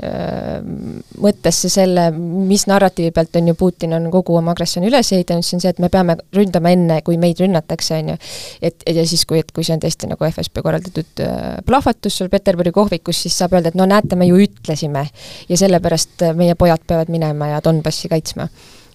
mõttesse 1.23 1.71
selle, 1.73 2.11
mis 2.15 2.67
narratiivi 2.71 3.11
pealt 3.17 3.37
on 3.41 3.51
ju 3.51 3.57
Putin 3.59 3.97
on 3.99 4.11
kogu 4.15 4.37
oma 4.39 4.55
agressiooni 4.55 4.91
üles 4.91 5.13
ehitanud, 5.13 5.47
siis 5.47 5.59
on 5.59 5.65
see, 5.65 5.75
et 5.75 5.83
me 5.83 5.91
peame 5.93 6.19
ründama 6.37 6.73
enne, 6.77 7.01
kui 7.07 7.19
meid 7.19 7.41
rünnatakse, 7.43 7.99
on 8.03 8.15
ju. 8.15 8.19
et, 8.63 8.87
ja 8.87 9.07
siis, 9.07 9.27
kui, 9.27 9.43
et 9.43 9.51
kui 9.53 9.67
see 9.67 9.75
on 9.75 9.83
tõesti 9.83 10.11
nagu 10.11 10.29
FSB 10.31 10.63
korraldatud 10.63 11.25
plahvatus 11.67 12.21
seal 12.21 12.31
Peterburi 12.33 12.73
kohvikus, 12.77 13.25
siis 13.27 13.37
saab 13.39 13.57
öelda, 13.57 13.75
et 13.75 13.79
no 13.79 13.89
näete, 13.89 14.19
me 14.19 14.31
ju 14.31 14.39
ütlesime. 14.67 15.07
ja 15.49 15.57
sellepärast 15.57 16.27
meie 16.35 16.59
pojad 16.59 16.83
peavad 16.87 17.13
minema 17.13 17.55
ja 17.55 17.61
Donbassi 17.65 18.11
kaitsma. 18.13 18.49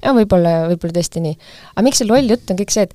ja 0.04 0.14
võib-olla, 0.18 0.68
võib-olla 0.72 1.00
tõesti 1.00 1.24
nii. 1.24 1.38
aga 1.76 1.86
miks 1.88 2.04
see 2.04 2.10
loll 2.10 2.30
jutt 2.30 2.52
on 2.52 2.60
kõik 2.60 2.76
see, 2.76 2.84
et 2.84 2.94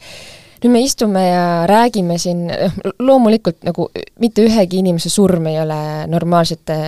nüüd 0.63 0.73
me 0.73 0.85
istume 0.85 1.23
ja 1.27 1.43
räägime 1.69 2.19
siin, 2.19 2.47
noh, 2.49 2.79
loomulikult 2.99 3.65
nagu 3.67 3.91
mitte 4.23 4.45
ühegi 4.47 4.81
inimese 4.83 5.11
surm 5.13 5.51
ei 5.51 5.61
ole 5.61 5.81
normaalsete 6.13 6.79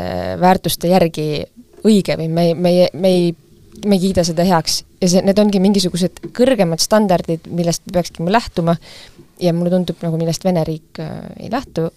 väärtuste 0.41 0.89
järgi 0.93 1.28
õige 1.84 2.16
või 2.18 2.28
me, 2.28 2.49
me, 2.55 2.72
me 2.93 3.12
ei 3.12 3.28
me 3.86 3.95
ei 3.95 4.09
kiida 4.09 4.24
seda 4.26 4.43
heaks 4.47 4.82
ja 5.03 5.11
see, 5.11 5.22
need 5.22 5.39
ongi 5.39 5.61
mingisugused 5.62 6.22
kõrgemad 6.34 6.82
standardid, 6.82 7.47
millest 7.55 7.84
me 7.86 7.99
peakski 7.99 8.26
lähtuma 8.26 8.74
ja 9.43 9.53
mulle 9.55 9.70
tundub 9.70 10.03
nagu, 10.03 10.18
millest 10.20 10.45
Vene 10.47 10.64
riik 10.66 10.99
äh, 11.03 11.20
ei 11.39 11.51
lähtu 11.53 11.89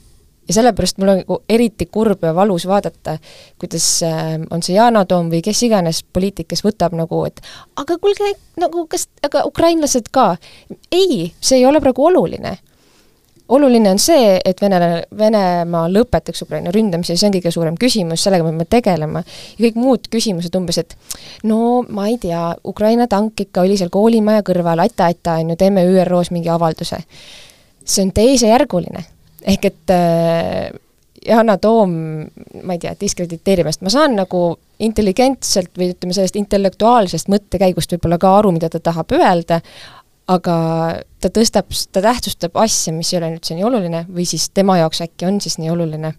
ja 0.51 0.55
sellepärast 0.59 0.97
mul 0.99 1.13
on 1.13 1.21
nagu 1.21 1.37
eriti 1.49 1.85
kurb 1.87 2.23
ja 2.27 2.33
valus 2.35 2.65
vaadata, 2.67 3.17
kuidas 3.59 3.85
äh, 4.03 4.33
on 4.51 4.63
see 4.63 4.75
Yana 4.75 5.05
Toom 5.07 5.29
või 5.31 5.39
kes 5.45 5.63
iganes 5.63 6.01
poliitik, 6.03 6.49
kes 6.51 6.65
võtab 6.65 6.95
nagu, 6.97 7.23
et 7.29 7.39
aga 7.79 7.95
kuulge, 8.01 8.33
nagu 8.59 8.83
kas, 8.91 9.07
aga 9.23 9.45
ukrainlased 9.47 10.11
ka. 10.11 10.35
ei, 10.91 11.31
see 11.39 11.61
ei 11.61 11.65
ole 11.65 11.79
praegu 11.79 12.03
oluline. 12.09 12.57
oluline 13.47 13.91
on 13.91 13.99
see, 13.99 14.41
et 14.45 14.61
Vene, 14.61 15.03
Venemaa 15.17 15.87
lõpetaks 15.91 16.43
Ukraina 16.43 16.71
ründamise, 16.71 17.15
see 17.15 17.29
on 17.29 17.37
kõige 17.37 17.51
suurem 17.51 17.79
küsimus, 17.79 18.23
sellega 18.23 18.43
me 18.43 18.51
peame 18.51 18.67
tegelema. 18.67 19.23
ja 19.57 19.65
kõik 19.69 19.79
muud 19.79 20.11
küsimused 20.11 20.55
umbes, 20.59 20.81
et 20.83 20.97
no 21.47 21.85
ma 21.87 22.09
ei 22.11 22.19
tea, 22.19 22.43
Ukraina 22.67 23.07
tank 23.07 23.39
ikka 23.47 23.63
oli 23.63 23.79
seal 23.79 23.93
koolimaja 23.93 24.43
kõrval, 24.43 24.83
aita-aita, 24.83 25.39
on 25.39 25.55
ju, 25.55 25.55
teeme 25.63 25.87
ÜRO-s 25.87 26.35
mingi 26.35 26.51
avalduse. 26.51 27.03
see 27.85 28.03
on 28.03 28.11
teisejärguline. 28.11 29.07
Ehk 29.47 29.67
et 29.71 29.93
äh, 29.95 30.71
Yana 31.21 31.57
Toom, 31.61 31.91
ma 32.65 32.73
ei 32.75 32.81
tea, 32.81 32.95
diskrediteerimist, 32.97 33.83
ma 33.85 33.91
saan 33.93 34.15
nagu 34.17 34.55
intelligentselt 34.81 35.69
või 35.77 35.91
ütleme, 35.93 36.15
sellest 36.17 36.39
intellektuaalsest 36.39 37.29
mõttekäigust 37.29 37.93
võib-olla 37.93 38.17
ka 38.21 38.31
aru, 38.39 38.53
mida 38.55 38.71
ta 38.73 38.81
tahab 38.81 39.13
öelda, 39.13 39.59
aga 40.33 40.55
ta 41.21 41.29
tõstab, 41.33 41.69
ta 41.93 42.01
tähtsustab 42.01 42.57
asja, 42.63 42.93
mis 42.95 43.13
ei 43.13 43.19
ole 43.19 43.35
üldse 43.35 43.57
nii 43.57 43.67
oluline 43.67 44.05
või 44.09 44.25
siis 44.29 44.49
tema 44.49 44.79
jaoks 44.81 45.03
äkki 45.05 45.29
on 45.29 45.37
siis 45.43 45.59
nii 45.61 45.69
oluline. 45.73 46.13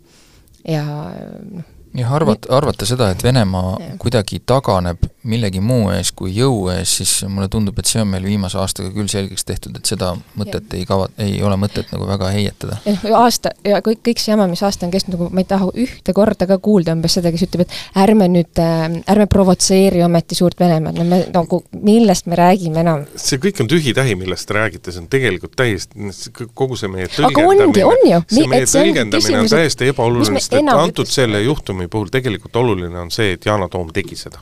Ja 0.69 0.85
noh, 0.87 1.67
jah, 1.99 2.15
arvata, 2.15 2.53
arvata 2.55 2.87
seda, 2.87 3.11
et 3.11 3.25
Venemaa 3.27 3.97
kuidagi 4.03 4.39
taganeb 4.47 5.03
millegi 5.29 5.61
muu 5.63 5.91
ees 5.93 6.13
kui 6.17 6.33
jõu 6.35 6.69
ees, 6.73 6.97
siis 7.01 7.13
mulle 7.31 7.49
tundub, 7.53 7.79
et 7.79 7.89
see 7.89 8.03
on 8.03 8.11
meil 8.11 8.25
viimase 8.27 8.59
aastaga 8.61 8.93
küll 8.95 9.11
selgeks 9.11 9.47
tehtud, 9.49 9.77
et 9.79 9.89
seda 9.89 10.13
mõtet 10.39 10.67
ja. 10.67 10.79
ei 10.79 10.87
kava, 10.89 11.09
ei 11.23 11.41
ole 11.45 11.59
mõtet 11.61 11.91
nagu 11.95 12.07
väga 12.09 12.31
heietada. 12.35 12.79
aasta 13.19 13.55
ja 13.67 13.81
kõik, 13.85 14.03
kõik 14.09 14.23
see 14.23 14.33
jama, 14.35 14.49
mis 14.51 14.63
aasta 14.67 14.87
on 14.87 14.95
kestnud, 14.95 15.17
nagu 15.17 15.29
ma 15.35 15.45
ei 15.45 15.49
taha 15.49 15.71
ühte 15.85 16.15
korda 16.17 16.49
ka 16.51 16.59
kuulda 16.63 16.97
umbes 16.97 17.19
seda, 17.19 17.33
kes 17.35 17.47
ütleb, 17.49 17.67
et 17.67 18.03
ärme 18.05 18.29
nüüd 18.33 18.63
äh,, 18.63 18.87
ärme 19.13 19.29
provotseeri 19.31 20.05
ometi 20.07 20.39
suurt 20.39 20.61
Venemaad, 20.63 20.99
no 21.01 21.09
me 21.09 21.23
nagu, 21.35 21.63
millest 21.73 22.31
me 22.31 22.39
räägime 22.39 22.83
enam? 22.85 23.07
see 23.17 23.41
kõik 23.43 23.65
on 23.65 23.71
tühi-tähi, 23.73 24.17
millest 24.19 24.49
te 24.49 24.59
räägite, 24.59 24.95
see 24.95 25.05
on 25.05 25.11
tegelikult 25.13 25.57
täiesti, 25.59 26.13
kogu 26.59 26.79
see 26.79 26.91
meie 26.93 27.11
tõlgendamine, 27.13 27.87
on 27.89 28.07
ju, 28.09 28.23
see 28.33 28.49
meie 28.51 28.69
tõlgendamine 28.71 29.45
on 29.45 29.53
täiesti 29.53 29.91
ebaoluline, 29.93 30.43
sest 30.43 30.59
et 30.59 30.75
antud 30.75 31.11
selle 31.11 31.43
juhtumi 31.43 31.73
juhtumi 31.73 31.89
puhul 31.89 32.09
tegelikult 32.11 32.57
oluline 32.57 32.99
on 32.99 33.11
see, 33.11 33.33
et 33.37 33.47
Yana 33.47 33.69
Toom 33.69 33.93
tegi 33.93 34.17
seda. 34.17 34.41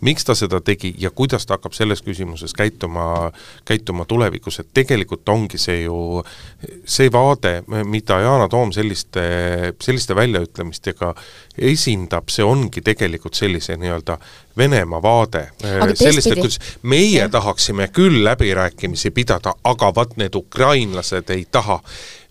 Miks 0.00 0.24
ta 0.24 0.34
seda 0.36 0.60
tegi 0.60 0.94
ja 0.98 1.10
kuidas 1.10 1.46
ta 1.46 1.56
hakkab 1.56 1.72
selles 1.72 2.02
küsimuses 2.04 2.52
käituma, 2.56 3.30
käituma 3.64 4.04
tulevikus, 4.04 4.60
et 4.60 4.68
tegelikult 4.74 5.28
ongi 5.28 5.58
see 5.58 5.82
ju 5.82 6.22
see 6.84 7.08
vaade, 7.12 7.62
mida 7.84 8.20
Yana 8.20 8.48
Toom 8.48 8.72
selliste, 8.72 9.22
selliste 9.82 10.16
väljaütlemistega 10.16 11.14
esindab, 11.58 12.28
see 12.28 12.44
ongi 12.44 12.82
tegelikult 12.84 13.34
sellise 13.34 13.76
nii-öelda 13.80 14.18
Venemaa 14.56 15.02
vaade. 15.02 15.50
selliste, 15.94 16.34
kuidas 16.34 16.58
meie 16.82 17.18
ja. 17.18 17.28
tahaksime 17.28 17.88
küll 17.88 18.24
läbirääkimisi 18.24 19.10
pidada, 19.10 19.54
aga 19.64 19.92
vaat 19.94 20.16
need 20.16 20.34
ukrainlased 20.34 21.30
ei 21.30 21.46
taha 21.50 21.80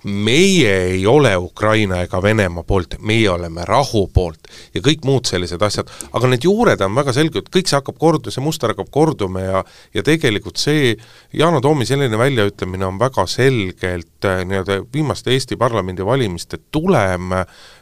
meie 0.06 0.74
ei 0.92 1.06
ole 1.08 1.34
Ukraina 1.38 2.02
ega 2.06 2.22
Venemaa 2.22 2.64
poolt, 2.64 2.96
meie 3.02 3.30
oleme 3.30 3.66
rahu 3.66 4.06
poolt 4.14 4.48
ja 4.74 4.82
kõik 4.86 5.06
muud 5.06 5.26
sellised 5.26 5.62
asjad, 5.66 5.90
aga 6.14 6.30
need 6.30 6.46
juured 6.46 6.82
on 6.86 6.94
väga 6.96 7.14
selged, 7.16 7.50
kõik 7.54 7.70
see 7.70 7.80
hakkab 7.80 7.98
kordu-, 8.02 8.34
see 8.34 8.44
muster 8.46 8.74
hakkab 8.74 8.92
korduma 8.94 9.42
ja 9.42 9.64
ja 9.94 10.04
tegelikult 10.06 10.62
see 10.62 10.96
Yana 11.34 11.62
Toomi 11.62 11.86
selline 11.86 12.18
väljaütlemine 12.18 12.86
on 12.86 13.00
väga 13.00 13.26
selgelt 13.28 14.26
äh, 14.26 14.44
nii-öelda 14.46 14.84
viimaste 14.94 15.34
Eesti 15.34 15.58
parlamendivalimiste 15.60 16.60
tulem, 16.72 17.34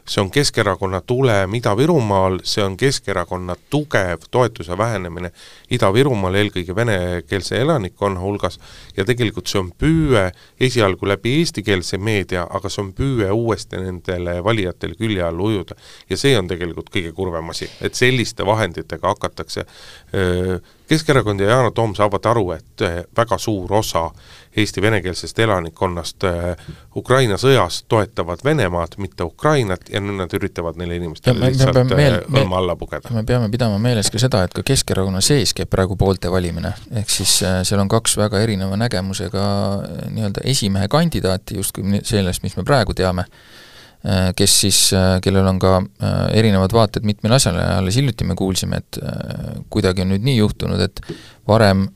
see 0.08 0.22
on 0.22 0.30
Keskerakonna 0.30 1.00
tulem 1.00 1.54
Ida-Virumaal, 1.54 2.40
see 2.44 2.64
on 2.64 2.76
Keskerakonna 2.76 3.56
tugev 3.70 4.26
toetuse 4.30 4.78
vähenemine 4.78 5.30
Ida-Virumaal, 5.70 6.40
eelkõige 6.40 6.76
venekeelse 6.76 7.60
elanikkonna 7.60 8.20
hulgas, 8.20 8.58
ja 8.96 9.04
tegelikult 9.04 9.50
see 9.50 9.60
on 9.60 9.70
püüe 9.78 10.26
esialgu 10.60 11.08
läbi 11.08 11.38
eestikeelse 11.40 11.98
meedia, 11.98 12.13
aga 12.22 12.70
see 12.70 12.82
on 12.82 12.92
püüe 12.96 13.30
uuesti 13.32 13.80
nendele 13.82 14.38
valijatele 14.44 14.94
külje 14.98 15.22
alla 15.22 15.42
ujuda. 15.42 15.74
ja 16.10 16.16
see 16.16 16.36
on 16.38 16.48
tegelikult 16.48 16.90
kõige 16.94 17.12
kurvem 17.12 17.50
asi, 17.50 17.68
et 17.80 17.94
selliste 17.94 18.46
vahenditega 18.46 19.08
hakatakse 19.08 19.66
Keskerakond 20.88 21.40
ja 21.40 21.48
Yana 21.48 21.70
Toom 21.74 21.94
saavad 21.96 22.26
aru, 22.28 22.50
et 22.54 22.82
väga 23.16 23.38
suur 23.40 23.72
osa 23.74 24.10
Eesti 24.56 24.82
venekeelsest 24.84 25.38
elanikkonnast 25.42 26.26
Ukraina 26.96 27.34
sõjas 27.40 27.80
toetavad 27.88 28.44
Venemaad, 28.44 28.94
mitte 29.02 29.24
Ukrainat, 29.26 29.88
ja 29.90 30.02
nüüd 30.04 30.20
nad 30.20 30.36
üritavad 30.36 30.78
neile 30.78 31.00
inimestele 31.00 31.40
ja 31.40 31.50
lihtsalt 31.50 31.90
meel, 31.90 32.20
õlma 32.28 32.60
alla 32.60 32.76
pugeda. 32.78 33.10
me 33.16 33.24
peame 33.26 33.48
pidama 33.50 33.80
meeles 33.82 34.12
ka 34.12 34.20
seda, 34.22 34.44
et 34.44 34.54
ka 34.54 34.62
Keskerakonna 34.62 35.24
sees 35.24 35.56
käib 35.56 35.72
praegu 35.72 35.96
poolte 35.98 36.30
valimine, 36.30 36.74
ehk 37.00 37.10
siis 37.10 37.40
seal 37.40 37.82
on 37.82 37.90
kaks 37.90 38.18
väga 38.20 38.44
erineva 38.44 38.78
nägemusega 38.78 39.48
nii-öelda 40.14 40.46
esimehe 40.54 40.88
kandidaati 40.92 41.58
justkui 41.58 42.04
sellest, 42.04 42.44
mis 42.46 42.56
me 42.60 42.68
praegu 42.68 42.94
teame 42.94 43.26
Äh, 43.26 43.63
kes 44.36 44.54
siis, 44.60 44.78
äh, 44.92 45.16
kellel 45.24 45.46
on 45.48 45.58
ka 45.62 45.78
äh, 45.80 46.16
erinevad 46.36 46.72
vaated 46.76 47.06
mitmele 47.08 47.38
asjale 47.38 47.62
ja 47.62 47.78
alles 47.80 47.96
hiljuti 47.96 48.26
me 48.28 48.36
kuulsime, 48.36 48.82
et 48.82 48.98
kuidagi 49.72 50.04
on 50.04 50.12
nüüd 50.12 50.26
nii 50.26 50.36
juhtunud, 50.36 50.80
et 50.84 51.00
varem 51.48 51.86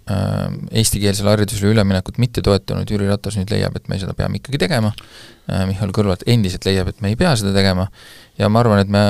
eestikeelsele 0.72 1.30
haridusele 1.32 1.72
üleminekut 1.74 2.18
mitte 2.20 2.42
toetanud 2.44 2.88
Jüri 2.88 3.08
Ratas 3.08 3.36
nüüd 3.36 3.52
leiab, 3.52 3.76
et 3.76 3.88
me 3.92 4.00
seda 4.00 4.16
peame 4.16 4.40
ikkagi 4.40 4.60
tegema, 4.60 4.92
Mihhail 5.68 5.92
Kõlvart 5.96 6.26
endiselt 6.28 6.64
leiab, 6.68 6.90
et 6.92 7.00
me 7.04 7.12
ei 7.12 7.16
pea 7.16 7.34
seda 7.40 7.54
tegema, 7.56 7.88
ja 8.40 8.48
ma 8.52 8.60
arvan, 8.60 8.82
et 8.84 8.92
me 8.92 9.04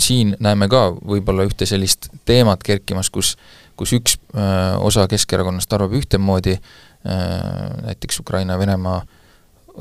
siin 0.00 0.32
näeme 0.40 0.68
ka 0.72 0.86
võib-olla 0.96 1.44
ühte 1.48 1.68
sellist 1.68 2.08
teemat 2.28 2.64
kerkimas, 2.64 3.12
kus 3.12 3.36
kus 3.74 3.90
üks 3.96 4.12
öö, 4.36 4.76
osa 4.86 5.08
Keskerakonnast 5.10 5.72
arvab 5.74 5.96
ühtemoodi, 5.98 6.52
näiteks 7.04 8.20
Ukraina-Venemaa 8.22 9.00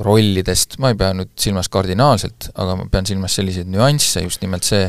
rollidest, 0.02 0.80
ma 0.82 0.89
ei 0.89 0.98
pea 0.98 1.12
nüüd 1.14 1.34
silmas 1.39 1.70
kardinaalselt, 1.74 2.50
aga 2.58 2.78
ma 2.80 2.88
pean 2.91 3.06
silmas 3.06 3.36
selliseid 3.38 3.70
nüansse, 3.70 4.24
just 4.26 4.41
nimelt 4.41 4.66
see, 4.66 4.88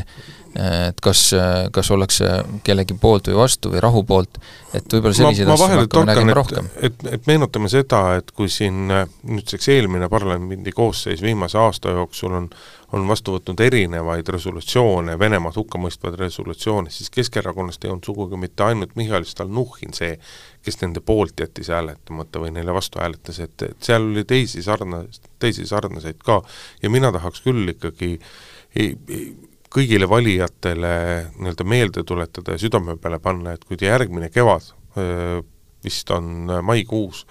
et 0.55 1.01
kas, 1.03 1.27
kas 1.75 1.91
ollakse 1.91 2.29
kellegi 2.65 2.95
poolt 2.97 3.27
või 3.29 3.37
vastu 3.41 3.73
või 3.73 3.83
rahu 3.83 4.01
poolt, 4.07 4.39
et 4.73 4.87
võib-olla 4.95 5.17
selliseid 5.17 5.51
asju 5.51 5.67
me 5.69 5.81
hakkame 5.83 6.09
nägema 6.09 6.37
rohkem. 6.39 6.69
et, 6.79 7.05
et 7.11 7.27
meenutame 7.29 7.69
seda, 7.69 8.01
et 8.21 8.31
kui 8.33 8.49
siin 8.49 8.87
nüüdseks 8.87 9.69
eelmine 9.75 10.09
parlamendi 10.09 10.73
koosseis 10.73 11.21
viimase 11.21 11.59
aasta 11.61 11.93
jooksul 11.99 12.39
on 12.39 12.49
on 12.93 13.07
vastu 13.07 13.35
võtnud 13.35 13.61
erinevaid 13.65 14.27
resolutsioone, 14.29 15.17
Venemaad 15.19 15.57
hukkamõistvaid 15.57 16.17
resolutsioone, 16.19 16.91
siis 16.93 17.09
Keskerakonnast 17.13 17.85
ei 17.85 17.91
olnud 17.91 18.05
sugugi 18.05 18.37
mitte 18.39 18.63
ainult 18.67 18.95
Mihhail 18.99 19.25
Stalnuhhin 19.25 19.95
see, 19.97 20.13
kes 20.65 20.79
nende 20.81 21.01
poolt 21.05 21.39
jättis 21.41 21.71
hääletamata 21.73 22.43
või 22.43 22.53
neile 22.55 22.75
vastu 22.75 23.01
hääletas, 23.01 23.39
et, 23.43 23.67
et 23.69 23.89
seal 23.89 24.05
oli 24.11 24.25
teisi 24.27 24.63
sarnas-, 24.65 25.21
teisi 25.39 25.65
sarnaseid 25.69 26.21
ka. 26.25 26.41
Ja 26.83 26.93
mina 26.93 27.11
tahaks 27.15 27.41
küll 27.45 27.73
ikkagi 27.75 28.13
ei, 28.75 28.93
ei, 29.09 29.27
kõigile 29.75 30.07
valijatele 30.09 30.93
nii-öelda 31.35 31.67
meelde 31.67 32.03
tuletada 32.07 32.55
ja 32.55 32.61
südame 32.61 32.95
peale 33.01 33.19
panna, 33.19 33.55
et 33.55 33.65
kui 33.67 33.77
te 33.79 33.89
järgmine 33.89 34.29
kevad, 34.31 34.69
vist 35.83 36.11
on 36.15 36.47
maikuus, 36.63 37.25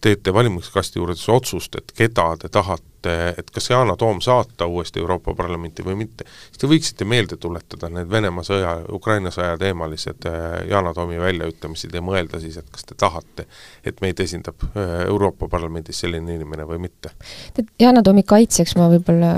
teete 0.00 0.34
valimiskasti 0.34 0.98
juures 0.98 1.28
otsust, 1.28 1.74
et 1.78 1.92
keda 1.96 2.26
te 2.40 2.48
tahate, 2.52 3.12
et 3.38 3.50
kas 3.54 3.70
Yana 3.70 3.96
Toom 3.96 4.20
saata 4.20 4.66
uuesti 4.66 5.00
Euroopa 5.00 5.34
Parlamenti 5.34 5.84
või 5.86 5.94
mitte, 6.02 6.26
siis 6.48 6.60
te 6.60 6.68
võiksite 6.70 7.06
meelde 7.08 7.38
tuletada 7.40 7.88
need 7.92 8.10
Venemaa 8.10 8.44
sõja, 8.44 8.72
Ukraina 8.92 9.30
sõja 9.34 9.56
teemalised 9.60 10.26
äh, 10.28 10.44
Yana 10.70 10.92
Toomi 10.94 11.20
väljaütlemised 11.22 11.94
ja 11.94 12.02
mõelda 12.04 12.40
siis, 12.42 12.58
et 12.60 12.68
kas 12.72 12.84
te 12.84 12.98
tahate, 12.98 13.46
et 13.86 14.02
meid 14.04 14.20
esindab 14.20 14.66
äh, 14.68 15.06
Euroopa 15.06 15.48
Parlamendis 15.48 16.02
selline 16.04 16.36
inimene 16.36 16.68
või 16.68 16.82
mitte. 16.88 17.14
tead, 17.54 17.72
Yana 17.80 18.02
Toomi 18.02 18.26
kaitseks 18.26 18.76
ma 18.76 18.90
võib-olla, 18.92 19.32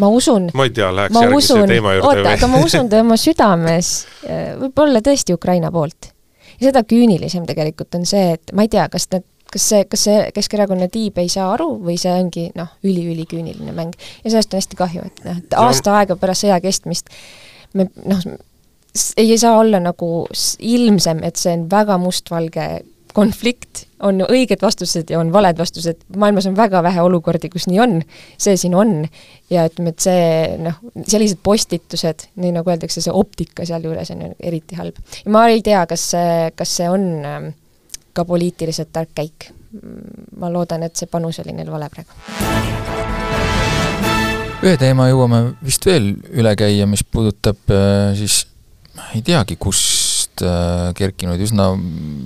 ma 0.00 0.12
usun 0.14 0.50
ma 0.54 0.68
ei 0.70 0.74
tea, 0.74 0.90
läheks 0.94 1.20
järgmise 1.20 1.62
teema 1.68 1.96
juurde 1.98 2.24
oota, 2.24 2.34
aga 2.38 2.52
ma 2.52 2.64
usun 2.64 2.92
tema 2.92 3.20
südames 3.20 3.94
äh, 4.24 4.52
võib-olla 4.62 5.04
tõesti 5.04 5.36
Ukraina 5.36 5.72
poolt. 5.74 6.12
ja 6.60 6.70
seda 6.70 6.86
küünilisem 6.86 7.46
tegelikult 7.46 7.98
on 7.98 8.06
see, 8.08 8.36
et 8.38 8.54
ma 8.54 8.64
ei 8.64 8.72
tea, 8.72 8.88
kas 8.92 9.10
need 9.12 9.26
kas 9.56 9.68
see, 9.72 9.84
kas 9.90 10.06
see 10.08 10.18
Keskerakonna 10.36 10.90
tiib 10.92 11.18
ei 11.22 11.30
saa 11.32 11.48
aru 11.54 11.72
või 11.82 11.96
see 12.00 12.12
ongi 12.12 12.50
noh, 12.58 12.68
üli-üliküüniline 12.86 13.72
mäng. 13.76 13.96
ja 14.22 14.30
sellest 14.30 14.54
on 14.54 14.60
hästi 14.62 14.78
kahju, 14.78 15.06
et 15.08 15.24
noh, 15.26 15.40
et 15.42 15.56
aasta 15.60 15.96
aega 16.00 16.18
pärast 16.20 16.46
sõja 16.46 16.60
kestmist 16.64 17.10
me 17.76 17.88
noh, 18.04 18.22
ei 19.16 19.38
saa 19.38 19.58
olla 19.60 19.80
nagu 19.82 20.10
ilmsem, 20.58 21.24
et 21.26 21.40
see 21.40 21.56
on 21.56 21.66
väga 21.72 21.98
mustvalge 22.00 22.68
konflikt, 23.16 23.86
on 24.04 24.20
õiged 24.26 24.60
vastused 24.60 25.08
ja 25.08 25.20
on 25.20 25.30
valed 25.32 25.56
vastused, 25.56 26.02
maailmas 26.20 26.48
on 26.50 26.56
väga 26.56 26.82
vähe 26.84 27.00
olukordi, 27.00 27.48
kus 27.52 27.64
nii 27.70 27.78
on, 27.80 27.94
see 28.40 28.58
siin 28.60 28.76
on, 28.76 28.98
ja 29.52 29.64
ütleme, 29.70 29.94
et 29.94 30.04
see 30.04 30.26
noh, 30.60 30.76
sellised 31.08 31.40
postitused, 31.44 32.26
nii 32.42 32.52
nagu 32.58 32.72
öeldakse, 32.72 33.00
see 33.04 33.14
optika 33.16 33.64
sealjuures 33.68 34.12
on 34.12 34.26
eriti 34.36 34.76
halb. 34.76 35.00
ja 35.24 35.32
ma 35.32 35.46
ei 35.52 35.64
tea, 35.64 35.86
kas 35.88 36.10
see, 36.12 36.50
kas 36.58 36.76
see 36.80 36.90
on 36.92 37.08
äh, 37.24 37.48
ka 38.16 38.24
poliitiliselt 38.24 38.92
tark 38.92 39.12
käik. 39.14 39.50
ma 40.40 40.48
loodan, 40.48 40.86
et 40.86 40.96
see 40.96 41.08
panus 41.10 41.40
oli 41.42 41.52
neil 41.52 41.68
vale 41.68 41.88
praegu. 41.92 42.14
ühe 44.64 44.76
teema 44.80 45.10
jõuame 45.10 45.40
vist 45.64 45.84
veel 45.84 46.14
üle 46.32 46.54
käia, 46.56 46.86
mis 46.88 47.04
puudutab 47.04 47.74
äh, 47.74 48.14
siis 48.16 48.46
ei 49.12 49.20
teagi, 49.26 49.58
kust 49.60 50.40
äh, 50.40 50.94
kerkinud 50.96 51.42
üsna 51.44 51.66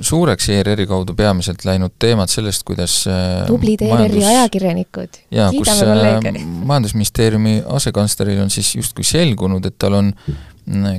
suureks 0.06 0.46
ERR-i 0.54 0.86
kaudu 0.86 1.16
peamiselt 1.18 1.64
läinud 1.66 1.96
teemad 1.98 2.30
sellest, 2.30 2.62
kuidas 2.68 3.00
äh, 3.10 3.42
tublid 3.50 3.82
ERR-i 3.82 4.22
ajakirjanikud, 4.34 5.18
kiidame 5.32 5.88
kolleege. 5.88 6.44
majandusministeeriumi 6.70 7.56
asekantsleril 7.80 8.44
on 8.44 8.54
siis 8.54 8.76
justkui 8.76 9.06
selgunud, 9.08 9.66
et 9.66 9.78
tal 9.78 9.98
on 9.98 10.12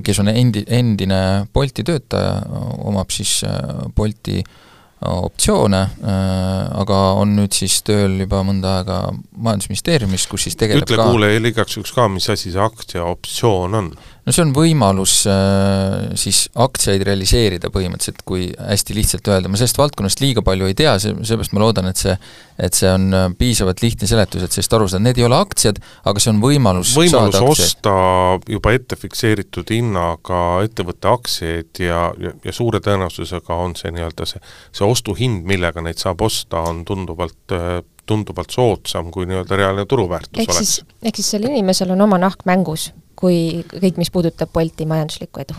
kes 0.03 0.19
on 0.19 0.33
endi, 0.33 0.65
endine 0.67 1.21
Bolti 1.53 1.85
töötaja, 1.87 2.41
omab 2.91 3.13
siis 3.15 3.37
Bolti 3.95 4.41
äh, 4.41 4.59
optsioone, 5.01 5.81
äh, 5.81 6.79
aga 6.81 6.99
on 7.17 7.33
nüüd 7.39 7.55
siis 7.57 7.79
tööl 7.87 8.19
juba 8.21 8.43
mõnda 8.45 8.77
aega 8.81 8.97
Majandusministeeriumis, 9.33 10.27
kus 10.29 10.45
siis 10.45 10.59
tegeleb 10.59 10.85
ütle 10.85 11.01
kuulajale 11.01 11.53
igaks 11.53 11.77
juhuks 11.77 11.95
ka, 11.95 12.05
mis 12.11 12.29
asi 12.29 12.53
see 12.53 12.61
aktsiaoptsioon 12.61 13.79
on? 13.79 13.91
No 14.25 14.33
see 14.33 14.43
on 14.43 14.53
võimalus 14.53 15.15
äh, 15.29 16.11
siis 16.19 16.43
aktsiaid 16.61 17.03
realiseerida 17.07 17.71
põhimõtteliselt, 17.73 18.21
kui 18.27 18.49
hästi 18.53 18.95
lihtsalt 18.97 19.29
öelda, 19.31 19.49
ma 19.49 19.59
sellest 19.59 19.79
valdkonnast 19.81 20.21
liiga 20.21 20.43
palju 20.45 20.69
ei 20.69 20.77
tea, 20.77 20.93
see, 21.01 21.15
seepärast 21.27 21.55
ma 21.57 21.63
loodan, 21.63 21.89
et 21.91 22.01
see 22.01 22.15
et 22.61 22.77
see 22.77 22.89
on 22.91 23.07
äh, 23.17 23.27
piisavalt 23.37 23.81
lihtne 23.81 24.09
seletus, 24.09 24.45
et 24.45 24.53
sellest 24.53 24.75
aru 24.77 24.87
saada, 24.91 25.03
need 25.07 25.21
ei 25.21 25.25
ole 25.25 25.39
aktsiad, 25.41 25.81
aga 26.09 26.21
see 26.21 26.33
on 26.33 26.41
võimalus 26.43 26.93
võimalus 26.97 27.39
osta 27.41 27.95
juba 28.49 28.75
ette 28.77 28.99
fikseeritud 28.99 29.73
hinnaga 29.73 30.41
ettevõtte 30.67 31.09
aktsiaid 31.11 31.81
ja, 31.81 32.03
ja, 32.21 32.35
ja 32.45 32.55
suure 32.55 32.81
tõenäosusega 32.83 33.57
on 33.57 33.73
see 33.79 33.93
nii-öelda 33.95 34.29
see, 34.29 34.43
see 34.69 34.85
ostuhind, 34.85 35.47
millega 35.49 35.81
neid 35.81 36.01
saab 36.01 36.21
osta, 36.27 36.61
on 36.69 36.85
tunduvalt 36.85 37.57
tunduvalt 38.11 38.53
soodsam, 38.53 39.11
kui 39.13 39.27
nii-öelda 39.29 39.57
reaalne 39.57 39.85
turuväärtus 39.89 40.41
ehk 40.41 40.53
oleks. 40.53 40.81
ehk 41.01 41.19
siis 41.19 41.33
sellel 41.35 41.53
inimesel 41.53 41.93
on 41.95 42.01
oma 42.07 42.17
nahk 42.21 42.45
mängus, 42.49 42.89
kui 43.21 43.61
kõik, 43.69 44.01
mis 44.01 44.11
puudutab 44.13 44.51
Bolti 44.53 44.89
majanduslikku 44.89 45.45
edu. 45.45 45.57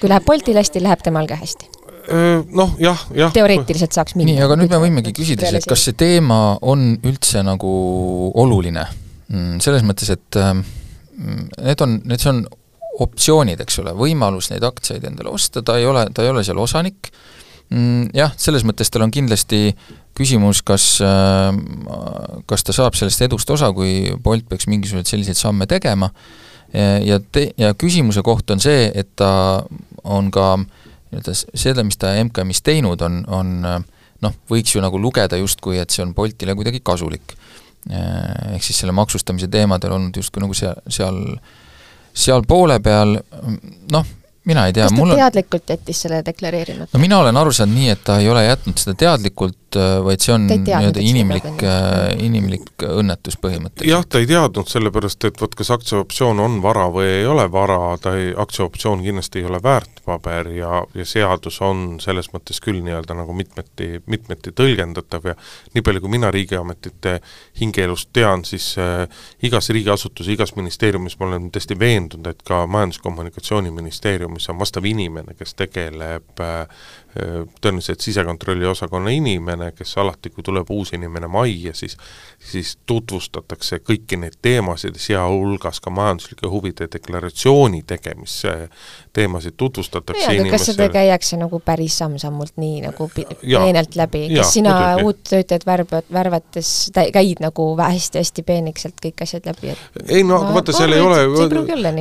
kui 0.00 0.12
läheb 0.12 0.24
Boltil 0.26 0.56
hästi, 0.56 0.82
läheb 0.84 1.02
temal 1.04 1.28
ka 1.28 1.38
hästi 1.40 1.76
noh, 2.54 2.74
jah, 2.78 3.00
jah. 3.14 3.32
teoreetiliselt 3.34 3.94
saaks 3.96 4.14
minna. 4.14 4.32
nii, 4.32 4.42
aga 4.44 4.56
nüüd 4.60 4.70
me 4.70 4.78
võimegi 4.84 5.12
küsida 5.16 5.46
siis, 5.46 5.64
et 5.64 5.70
kas 5.70 5.86
see 5.88 5.96
teema 5.98 6.56
on 6.62 6.92
üldse 7.06 7.42
nagu 7.46 7.72
oluline? 8.38 8.84
Mm, 9.32 9.58
selles 9.64 9.82
mõttes, 9.86 10.12
et 10.14 10.38
ähm, 10.38 10.62
need 11.58 11.82
on, 11.82 11.98
need 12.06 12.26
on 12.30 12.44
optsioonid, 13.02 13.60
eks 13.64 13.80
ole, 13.82 13.94
võimalus 13.96 14.52
neid 14.52 14.64
aktsiaid 14.64 15.04
endale 15.08 15.32
osta, 15.34 15.64
ta 15.66 15.76
ei 15.80 15.88
ole, 15.88 16.06
ta 16.14 16.24
ei 16.24 16.30
ole 16.30 16.44
seal 16.46 16.60
osanik, 16.62 17.10
mm, 17.72 18.12
jah, 18.16 18.34
selles 18.40 18.64
mõttes 18.68 18.92
tal 18.92 19.04
on 19.04 19.12
kindlasti 19.14 19.74
küsimus, 20.16 20.62
kas, 20.66 20.86
ähm, 21.04 21.64
kas 22.48 22.64
ta 22.64 22.76
saab 22.76 22.96
sellest 22.96 23.26
edust 23.26 23.50
osa, 23.52 23.72
kui 23.76 24.14
Bolt 24.22 24.46
peaks 24.48 24.70
mingisuguseid 24.70 25.10
selliseid 25.10 25.40
samme 25.42 25.66
tegema, 25.70 26.12
ja 26.74 27.20
te-, 27.32 27.50
ja 27.58 27.74
küsimuse 27.78 28.22
koht 28.26 28.50
on 28.50 28.62
see, 28.62 28.88
et 28.94 29.12
ta 29.16 29.30
on 30.04 30.30
ka 30.34 30.54
nii-öelda 30.60 31.34
seda, 31.34 31.84
mis 31.86 31.98
ta 32.00 32.14
MKM-is 32.24 32.62
teinud 32.66 33.02
on, 33.06 33.20
on 33.32 33.52
noh, 33.62 34.34
võiks 34.50 34.74
ju 34.74 34.82
nagu 34.82 34.98
lugeda 35.00 35.38
justkui, 35.38 35.78
et 35.80 35.94
see 35.94 36.02
on 36.04 36.14
Boltile 36.14 36.56
kuidagi 36.58 36.82
kasulik. 36.84 37.36
Ehk 37.86 38.64
siis 38.66 38.80
selle 38.82 38.92
maksustamise 38.96 39.46
teemadel 39.50 39.94
olnud 39.94 40.16
justkui 40.18 40.42
nagu 40.42 40.56
seal, 40.58 40.80
seal 40.90 41.20
seal 42.16 42.44
poole 42.48 42.78
peal 42.84 43.16
noh, 43.92 44.08
mina 44.48 44.66
ei 44.68 44.74
tea, 44.74 44.86
kas 44.86 44.94
ta 44.94 44.98
mul 44.98 45.12
on... 45.12 45.20
teadlikult 45.20 45.72
jättis 45.74 46.00
selle 46.06 46.22
deklareerimata? 46.24 46.92
no 46.94 47.02
mina 47.02 47.20
olen 47.20 47.40
aru 47.42 47.52
saanud 47.54 47.76
nii, 47.76 47.90
et 47.92 48.04
ta 48.06 48.18
ei 48.22 48.30
ole 48.32 48.46
jätnud 48.46 48.80
seda 48.80 48.96
teadlikult, 49.04 49.58
äh, 49.76 49.96
vaid 50.04 50.22
see 50.22 50.34
on 50.34 50.46
nii-öelda 50.50 51.02
inimlik, 51.02 51.48
äh, 51.66 52.12
inimlik 52.22 52.84
õnnetus 52.86 53.38
põhimõtteliselt. 53.42 53.90
jah, 53.90 54.04
ta 54.06 54.22
ei 54.22 54.28
teadnud, 54.30 54.70
sellepärast 54.70 55.26
et 55.28 55.40
vot 55.42 55.56
kas 55.58 55.72
aktsiaoptsioon 55.74 56.40
on 56.42 56.60
vara 56.62 56.86
või 56.94 57.08
ei 57.18 57.26
ole 57.26 57.48
vara, 57.52 57.80
ta 58.02 58.14
ei, 58.18 58.30
aktsiaoptsioon 58.36 59.02
kindlasti 59.02 59.42
ei 59.42 59.48
ole 59.50 59.60
väärtpaber 59.62 60.52
ja, 60.54 60.84
ja 60.94 61.08
seadus 61.08 61.58
on 61.66 61.98
selles 62.02 62.30
mõttes 62.34 62.62
küll 62.62 62.80
nii-öelda 62.86 63.18
nagu 63.18 63.34
mitmeti, 63.36 64.02
mitmeti 64.06 64.54
tõlgendatav 64.56 65.30
ja 65.32 65.36
nii 65.74 65.84
palju, 65.86 66.04
kui 66.04 66.14
mina 66.14 66.30
riigiametite 66.34 67.18
hingeelust 67.60 68.12
tean, 68.14 68.46
siis 68.46 68.72
äh, 68.78 69.04
igas 69.42 69.72
riigiasutuses, 69.74 70.30
igas 70.36 70.54
ministeeriumis 70.56 71.18
ma 71.18 71.30
olen 71.32 71.50
täiesti 71.50 71.78
veendunud, 71.78 72.30
et 72.30 72.46
ka 72.46 72.62
Majandus-Kommunikatsiooniministeerium 72.70 74.36
mis 74.36 74.48
on 74.52 74.58
vastav 74.58 74.84
inimene, 74.84 75.34
kes 75.38 75.54
tegeleb 75.58 76.40
äh, 76.40 76.66
tõenäoliselt 77.60 78.04
sisekontrolli 78.04 78.66
osakonna 78.68 79.12
inimene, 79.14 79.65
kes 79.72 79.96
alati, 79.98 80.30
kui 80.30 80.44
tuleb 80.44 80.70
uus 80.70 80.92
inimene 80.92 81.26
majja, 81.26 81.74
siis 81.74 81.96
siis 82.38 82.76
tutvustatakse 82.86 83.80
kõiki 83.84 84.18
neid 84.20 84.38
teemasid, 84.42 84.98
sealhulgas 85.00 85.80
ka 85.80 85.90
majanduslike 85.90 86.50
huvide 86.50 86.88
deklaratsiooni 86.92 87.82
tegemise 87.86 88.68
teemasid 89.16 89.56
tutvustatakse 89.56 90.22
jaa, 90.22 90.34
aga 90.42 90.52
kas 90.52 90.66
seda 90.70 90.88
käiakse 90.92 91.38
nagu 91.40 91.60
päris 91.64 91.96
samm-sammult 92.00 92.56
nii 92.60 92.82
nagu 92.84 93.08
peenelt 93.14 93.96
läbi, 93.98 94.26
kas 94.34 94.52
sina 94.56 94.74
muidugi. 94.76 95.06
uut 95.06 95.22
töötajat 95.30 95.66
värvad, 95.66 96.10
värvates 96.12 96.72
käid 96.94 97.42
nagu 97.44 97.68
hästi-hästi 97.80 98.44
peenikselt 98.46 99.00
kõik 99.02 99.24
asjad 99.26 99.48
läbi, 99.50 99.72
et 99.74 100.12
ei 100.18 100.24
no 100.26 100.40
aga 100.40 100.56
vaata, 100.58 100.76
seal 100.76 100.96
ei 100.96 101.04
ole, 101.04 101.22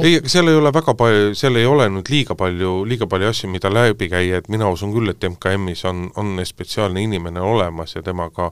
ei, 0.03 0.15
seal 0.31 0.51
ei 0.51 0.59
ole 0.59 0.73
väga 0.75 0.97
palju, 0.99 1.35
seal 1.39 1.61
ei 1.61 1.69
ole 1.69 1.87
nüüd 1.97 2.11
liiga 2.11 2.37
palju, 2.39 2.77
liiga 2.89 3.09
palju 3.11 3.31
asju, 3.31 3.51
mida 3.53 3.71
läbi 3.71 4.09
käia, 4.11 4.41
et 4.41 4.51
mina 4.51 4.69
usun 4.71 4.93
küll, 4.95 5.13
et 5.13 5.29
MKM-is 5.29 5.85
on, 5.89 6.09
on 6.19 6.35
spetsiaalne 6.45 7.03
inimene 7.05 7.43
olemas 7.43 7.95
ja 7.95 8.03
temaga 8.05 8.51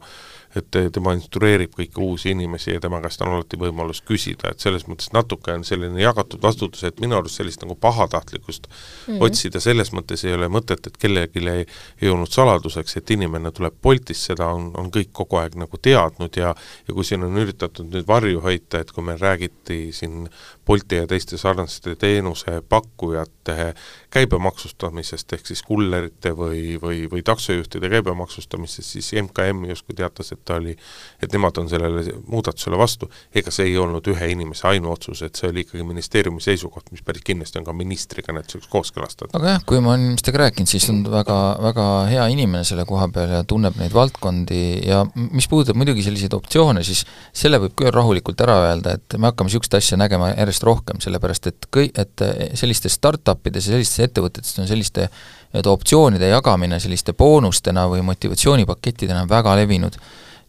et 0.56 0.78
tema 0.94 1.14
instrueerib 1.18 1.74
kõiki 1.78 2.02
uusi 2.02 2.32
inimesi 2.34 2.76
ja 2.76 2.82
tema 2.84 3.00
käest 3.02 3.22
on 3.26 3.34
alati 3.34 3.58
võimalus 3.60 4.04
küsida, 4.06 4.52
et 4.52 4.64
selles 4.64 4.86
mõttes 4.88 5.10
natuke 5.14 5.54
on 5.54 5.64
selline 5.66 6.02
jagatud 6.02 6.42
vastutus, 6.44 6.84
et 6.84 7.00
minu 7.02 7.18
arust 7.18 7.42
sellist 7.42 7.64
nagu 7.64 7.76
pahatahtlikkust 7.76 8.68
mm 8.68 8.76
-hmm. 9.14 9.24
otsida 9.26 9.60
selles 9.60 9.94
mõttes 9.94 10.26
ei 10.28 10.34
ole 10.34 10.48
mõtet, 10.48 10.88
et 10.88 10.98
kellelegi 10.98 11.48
ei, 11.50 11.66
ei 12.02 12.10
olnud 12.10 12.32
saladuseks, 12.32 12.98
et 12.98 13.12
inimene 13.12 13.52
tuleb 13.52 13.74
Boltist, 13.82 14.22
seda 14.22 14.48
on, 14.48 14.72
on 14.78 14.92
kõik 14.92 15.10
kogu 15.12 15.38
aeg 15.38 15.56
nagu 15.56 15.78
teadnud 15.78 16.38
ja 16.38 16.56
ja 16.88 16.94
kui 16.94 17.06
siin 17.06 17.24
on 17.24 17.38
üritatud 17.38 17.90
nüüd 17.90 18.08
varju 18.08 18.42
hoida, 18.44 18.80
et 18.80 18.92
kui 18.92 19.04
meil 19.04 19.20
räägiti 19.20 19.92
siin 19.92 20.30
Bolti 20.66 20.96
ja 20.96 21.08
teiste 21.08 21.38
sarnaste 21.38 21.96
teenusepakkujate 22.00 23.74
käibemaksustamisest, 24.14 25.34
ehk 25.34 25.48
siis 25.50 25.64
kullerite 25.66 26.32
või, 26.38 26.78
või, 26.82 27.04
või 27.12 27.24
taksojuhtide 27.26 27.90
käibemaksustamisest, 27.90 28.96
siis 28.96 29.12
MKM 29.20 29.66
justkui 29.70 29.98
teatas, 29.98 30.32
et 30.32 30.40
ta 30.46 30.60
oli, 30.62 30.76
et 31.24 31.34
nemad 31.34 31.58
on 31.60 31.68
sellele 31.70 32.06
muudatusele 32.28 32.78
vastu, 32.80 33.10
ega 33.36 33.52
see 33.52 33.72
ei 33.72 33.78
olnud 33.82 34.08
ühe 34.14 34.30
inimese 34.32 34.68
ainuotsus, 34.70 35.24
et 35.26 35.40
see 35.40 35.50
oli 35.50 35.66
ikkagi 35.66 35.84
ministeeriumi 35.88 36.44
seisukoht, 36.44 36.92
mis 36.94 37.04
päris 37.04 37.26
kindlasti 37.26 37.60
on 37.60 37.68
ka 37.68 37.76
ministriga 37.76 38.36
näituseks 38.38 38.70
kooskõlastatud. 38.72 39.36
aga 39.36 39.56
jah, 39.56 39.66
kui 39.68 39.82
ma 39.84 39.96
olen 39.96 40.06
inimestega 40.12 40.44
rääkinud, 40.46 40.72
siis 40.72 40.88
on 40.94 41.04
väga, 41.12 41.40
väga 41.68 41.90
hea 42.12 42.28
inimene 42.36 42.64
selle 42.68 42.86
koha 42.88 43.10
peal 43.14 43.36
ja 43.40 43.44
tunneb 43.48 43.76
neid 43.82 43.96
valdkondi 43.96 44.62
ja 44.88 45.04
mis 45.16 45.50
puudutab 45.52 45.80
muidugi 45.80 46.06
selliseid 46.06 46.38
optsioone, 46.38 46.86
siis 46.86 47.04
selle 47.34 47.60
võib 47.66 47.76
küll 47.82 47.92
rahulikult 47.94 48.46
ära 48.46 48.60
öelda, 48.70 48.96
et 49.00 49.18
me 49.18 49.32
hakkame 49.32 49.50
niisugust 49.50 49.76
asja 49.80 49.98
nägema 50.00 50.32
järjest 50.32 50.53
rohkem, 50.62 51.00
sellepärast 51.02 51.48
et 51.50 51.66
kõi-, 51.74 51.90
et 51.98 52.24
sellistes 52.60 52.94
startup 53.00 53.48
ides 53.50 53.66
ja 53.66 53.74
sellistes 53.78 54.06
ettevõtetes 54.06 54.60
on 54.62 54.70
selliste 54.70 55.08
nii-öelda 55.54 55.72
optsioonide 55.74 56.30
jagamine 56.30 56.80
selliste 56.80 57.14
boonustena 57.14 57.88
või 57.90 58.02
motivatsioonipakettidena 58.06 59.26
väga 59.30 59.56
levinud. 59.62 59.98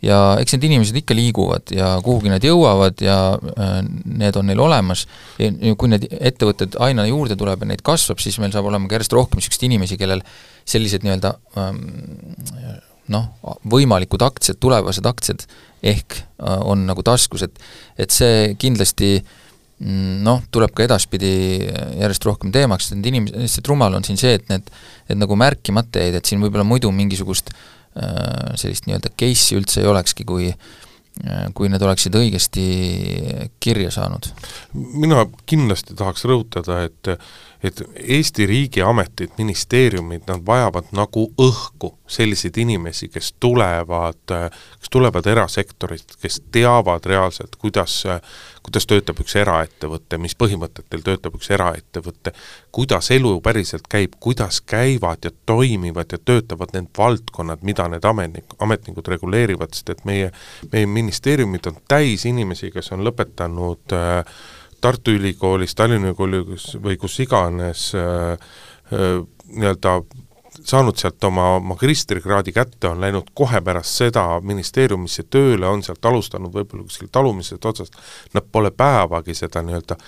Ja 0.05 0.37
eks 0.41 0.53
need 0.53 0.67
inimesed 0.69 0.97
ikka 1.01 1.17
liiguvad 1.17 1.71
ja 1.73 1.95
kuhugi 2.05 2.29
nad 2.29 2.45
jõuavad 2.45 3.01
ja 3.01 3.19
äh, 3.37 3.77
need 4.05 4.37
on 4.37 4.49
neil 4.51 4.61
olemas. 4.61 5.07
Kui 5.39 5.93
need 5.93 6.09
ettevõtted 6.13 6.77
aina 6.85 7.07
juurde 7.09 7.37
tuleb 7.41 7.65
ja 7.65 7.71
neid 7.71 7.85
kasvab, 7.85 8.21
siis 8.21 8.37
meil 8.43 8.53
saab 8.53 8.69
olema 8.69 8.89
ka 8.89 8.99
järjest 8.99 9.17
rohkem 9.17 9.41
niisuguseid 9.41 9.69
inimesi, 9.71 9.97
kellel 10.01 10.21
sellised 10.69 11.07
nii-öelda 11.07 11.33
ähm, 11.61 11.81
noh, 13.13 13.31
võimalikud 13.71 14.25
aktsiad, 14.25 14.61
tulevased 14.61 15.09
aktsiad 15.09 15.47
ehk 15.85 16.19
äh, 16.21 16.61
on 16.65 16.85
nagu 16.89 17.05
taskus, 17.05 17.45
et 17.47 17.65
et 18.01 18.13
see 18.13 18.53
kindlasti 18.61 19.17
mm, 19.21 19.44
noh, 19.81 20.43
tuleb 20.55 20.71
ka 20.77 20.85
edaspidi 20.87 21.31
järjest 21.99 22.25
rohkem 22.29 22.53
teemaks, 22.55 22.93
et 22.95 23.07
inimesed, 23.11 23.41
lihtsalt 23.43 23.71
rumal 23.73 23.97
on 23.99 24.07
siin 24.07 24.21
see, 24.21 24.37
et 24.39 24.45
need, 24.53 24.69
need 25.11 25.21
nagu 25.25 25.37
märkimata 25.39 26.05
jäid, 26.05 26.19
et 26.19 26.31
siin 26.31 26.43
võib-olla 26.45 26.67
muidu 26.69 26.93
mingisugust 26.95 27.51
Äh, 27.95 28.55
sellist 28.59 28.89
nii-öelda 28.89 29.13
case'i 29.15 29.55
üldse 29.55 29.79
ei 29.79 29.87
olekski, 29.87 30.25
kui 30.27 30.49
äh, 30.51 31.45
kui 31.55 31.69
need 31.71 31.83
oleksid 31.87 32.17
õigesti 32.19 32.65
kirja 33.63 33.93
saanud? 33.95 34.27
mina 34.75 35.21
kindlasti 35.47 35.95
tahaks 35.95 36.27
rõhutada, 36.27 36.81
et 36.89 37.13
et 37.65 37.83
Eesti 37.97 38.47
riigiametid, 38.47 39.31
ministeeriumid, 39.39 40.23
nad 40.29 40.43
vajavad 40.47 40.91
nagu 40.93 41.23
õhku 41.41 41.95
selliseid 42.07 42.59
inimesi, 42.61 43.09
kes 43.09 43.33
tulevad, 43.41 44.21
kes 44.79 44.91
tulevad 44.93 45.27
erasektorist, 45.27 46.19
kes 46.21 46.43
teavad 46.53 47.07
reaalselt, 47.09 47.57
kuidas, 47.57 48.03
kuidas 48.63 48.87
töötab 48.91 49.23
üks 49.25 49.37
eraettevõte, 49.41 50.19
mis 50.21 50.37
põhimõtetel 50.37 51.05
töötab 51.07 51.39
üks 51.39 51.49
eraettevõte, 51.57 52.35
kuidas 52.75 53.09
elu 53.17 53.33
päriselt 53.41 53.89
käib, 53.89 54.19
kuidas 54.21 54.61
käivad 54.61 55.25
ja 55.25 55.33
toimivad 55.47 56.13
ja 56.13 56.21
töötavad 56.21 56.77
need 56.77 56.91
valdkonnad, 56.99 57.65
mida 57.65 57.89
need 57.89 58.05
ametnik, 58.05 58.59
ametnikud 58.59 59.09
reguleerivad, 59.15 59.73
sest 59.73 59.95
et 59.97 60.05
meie, 60.05 60.29
meie 60.73 60.91
ministeeriumid 61.01 61.73
on 61.73 61.81
täis 61.89 62.29
inimesi, 62.29 62.69
kes 62.77 62.93
on 62.93 63.09
lõpetanud 63.09 63.97
äh, 63.97 64.37
Tartu 64.85 65.15
Ülikoolis, 65.17 65.73
Tallinna 65.75 66.13
Ülikoolis 66.13 66.75
või 66.85 66.99
kus 67.01 67.17
iganes 67.25 67.87
äh, 67.97 68.35
nii-öelda 68.93 69.95
saanud 70.65 70.99
sealt 70.99 71.25
oma 71.25 71.59
magistrikraadi 71.61 72.53
kätte, 72.53 72.89
on 72.89 73.01
läinud 73.01 73.31
kohe 73.35 73.61
pärast 73.65 74.01
seda 74.03 74.27
ministeeriumisse 74.43 75.27
tööle, 75.31 75.69
on 75.69 75.83
sealt 75.83 76.05
alustanud 76.05 76.53
võib-olla 76.55 76.87
kuskil 76.89 77.11
talumisest 77.13 77.65
otsast, 77.65 77.99
nad 78.35 78.47
pole 78.53 78.71
päevagi 78.71 79.35
seda 79.37 79.63
nii-öelda 79.63 79.99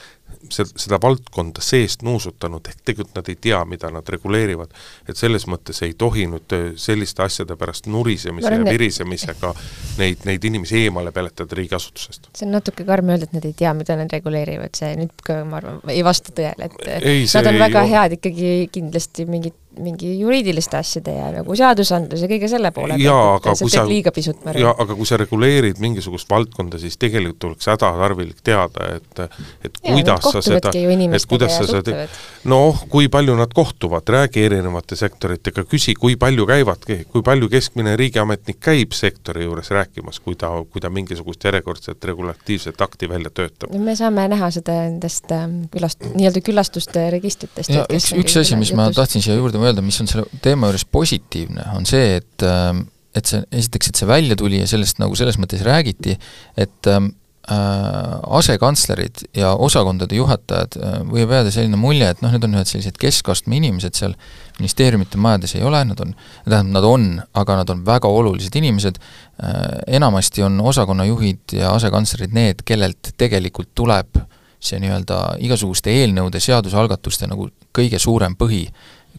seda 0.51 0.99
valdkonda 1.03 1.63
seest 1.65 2.03
nuusutanud, 2.07 2.67
ehk 2.69 2.83
tegelikult 2.85 3.19
nad 3.19 3.29
ei 3.31 3.37
tea, 3.41 3.59
mida 3.69 3.91
nad 3.91 4.09
reguleerivad. 4.09 4.71
et 5.09 5.17
selles 5.17 5.47
mõttes 5.51 5.81
ei 5.83 5.95
tohi 5.99 6.27
nüüd 6.31 6.55
äh, 6.55 6.65
selliste 6.81 7.23
asjade 7.25 7.57
pärast 7.57 7.87
nurisemise 7.91 8.53
ja 8.53 8.65
virisemisega 8.65 9.53
neid, 9.99 10.23
neid 10.29 10.45
inimesi 10.45 10.85
eemale 10.85 11.13
peletada 11.13 11.59
riigiasutusest. 11.59 12.31
see 12.35 12.47
on 12.47 12.55
natuke 12.59 12.85
karm 12.85 13.11
öelda, 13.15 13.29
et 13.29 13.37
nad 13.37 13.49
ei 13.49 13.55
tea, 13.59 13.75
mida 13.75 13.97
nad 13.99 14.13
reguleerivad, 14.13 14.75
see 14.79 14.95
nüüd 15.01 15.31
ma 15.51 15.61
arvan, 15.61 15.81
ei 15.95 16.05
vasta 16.07 16.35
tõele, 16.37 16.71
et 16.71 16.91
ei, 17.03 17.27
nad 17.35 17.53
on 17.53 17.63
väga 17.67 17.83
ole. 17.83 17.95
head 17.95 18.19
ikkagi 18.19 18.53
kindlasti 18.73 19.27
mingit 19.31 19.59
mingi 19.83 20.13
juriidiliste 20.21 20.79
asjade 20.79 21.15
ja 21.17 21.31
nagu 21.39 21.57
seadusandluse, 21.59 22.29
kõige 22.31 22.51
selle 22.51 22.71
poole 22.77 22.97
pealt, 23.01 23.49
et 23.51 23.61
see 23.61 23.73
teeb 23.75 23.91
liiga 23.91 24.13
pisut, 24.15 24.41
ma 24.45 24.53
arvan. 24.53 24.63
jaa, 24.67 24.75
aga 24.85 24.97
kui 24.99 25.09
sa 25.09 25.19
reguleerid 25.21 25.81
mingisugust 25.83 26.31
valdkonda, 26.31 26.81
siis 26.83 26.99
tegelikult 27.01 27.41
tuleks 27.43 27.71
hädatarvilik 27.73 28.41
teada, 28.47 28.91
et 28.97 29.23
et 29.65 29.79
ja, 29.83 29.93
kuidas 29.93 30.27
sa 30.33 30.43
seda, 30.45 30.73
et 30.73 31.29
kuidas 31.29 31.57
sa 31.59 31.67
seda 31.69 32.07
noh, 32.49 32.83
kui 32.91 33.11
palju 33.13 33.35
nad 33.39 33.53
kohtuvad, 33.55 34.07
räägi 34.17 34.45
erinevate 34.47 34.97
sektoritega, 34.99 35.65
küsi, 35.69 35.95
kui 35.99 36.17
palju 36.21 36.47
käivad, 36.49 36.87
kui 36.87 37.25
palju 37.27 37.49
keskmine 37.53 37.97
riigiametnik 37.99 38.61
käib 38.63 38.95
sektori 38.97 39.47
juures 39.47 39.71
rääkimas, 39.75 40.21
kui 40.25 40.37
ta, 40.39 40.51
kui 40.71 40.83
ta 40.83 40.91
mingisugust 40.93 41.45
järjekordset 41.49 42.05
regulatiivset 42.05 42.81
akti 42.81 43.09
välja 43.11 43.31
töötab. 43.31 43.75
me 43.77 43.97
saame 43.97 44.27
näha 44.31 44.51
seda 44.55 44.79
nendest 44.85 45.33
ähm, 45.35 45.59
külast-, 45.75 46.07
nii-öelda 46.15 46.43
külastuste 46.47 47.09
registritest. 47.15 47.73
üks, 47.87 48.13
üks 48.17 48.41
asi, 48.43 48.59
mis 48.61 48.73
ma 48.77 48.89
tahtsin 48.95 49.25
siia 49.25 49.37
juurde 49.39 49.61
öelda, 49.67 49.85
mis 49.85 50.01
on 50.03 50.11
selle 50.11 50.27
teema 50.43 50.71
juures 50.71 50.87
positiivne, 50.89 51.71
on 51.77 51.89
see, 51.89 52.17
et 52.21 52.47
ähm, 52.47 52.87
et 53.17 53.31
see, 53.31 53.45
esiteks, 53.63 53.91
et 53.91 54.01
see 54.01 54.09
välja 54.09 54.37
tuli 54.39 54.61
ja 54.61 54.67
sellest 54.69 55.01
nagu 55.01 55.17
selles 55.19 55.39
mõttes 55.41 55.63
räägiti, 55.65 56.17
et 56.61 56.91
ähm, 56.93 57.15
äh, 57.51 58.19
asekantslerid 58.39 59.25
ja 59.37 59.55
osakondade 59.55 60.19
juhatajad 60.19 60.77
äh,, 60.77 60.99
võib 61.09 61.33
jääda 61.33 61.53
selline 61.55 61.81
mulje, 61.81 62.11
et 62.13 62.23
noh, 62.25 62.35
need 62.35 62.45
on 62.45 62.59
ühed 62.59 62.71
sellised 62.71 62.99
keskastme 63.01 63.57
inimesed 63.61 63.97
seal 63.99 64.17
ministeeriumite 64.59 65.21
majades 65.21 65.57
ei 65.57 65.65
ole, 65.67 65.83
nad 65.89 66.01
on, 66.03 66.15
tähendab, 66.45 66.73
nad 66.77 66.89
on, 66.89 67.09
aga 67.41 67.61
nad 67.63 67.73
on 67.73 67.85
väga 67.87 68.11
olulised 68.21 68.57
inimesed 68.61 69.01
äh,, 69.01 69.61
enamasti 70.01 70.45
on 70.47 70.61
osakonnajuhid 70.73 71.57
ja 71.61 71.73
asekantslerid 71.77 72.37
need, 72.37 72.67
kellelt 72.69 73.15
tegelikult 73.17 73.73
tuleb 73.79 74.21
see 74.67 74.81
nii-öelda 74.83 75.37
igasuguste 75.45 75.93
eelnõude, 75.93 76.41
seadusalgatuste 76.43 77.29
nagu 77.31 77.51
kõige 77.77 78.01
suurem 78.03 78.35
põhi 78.37 78.65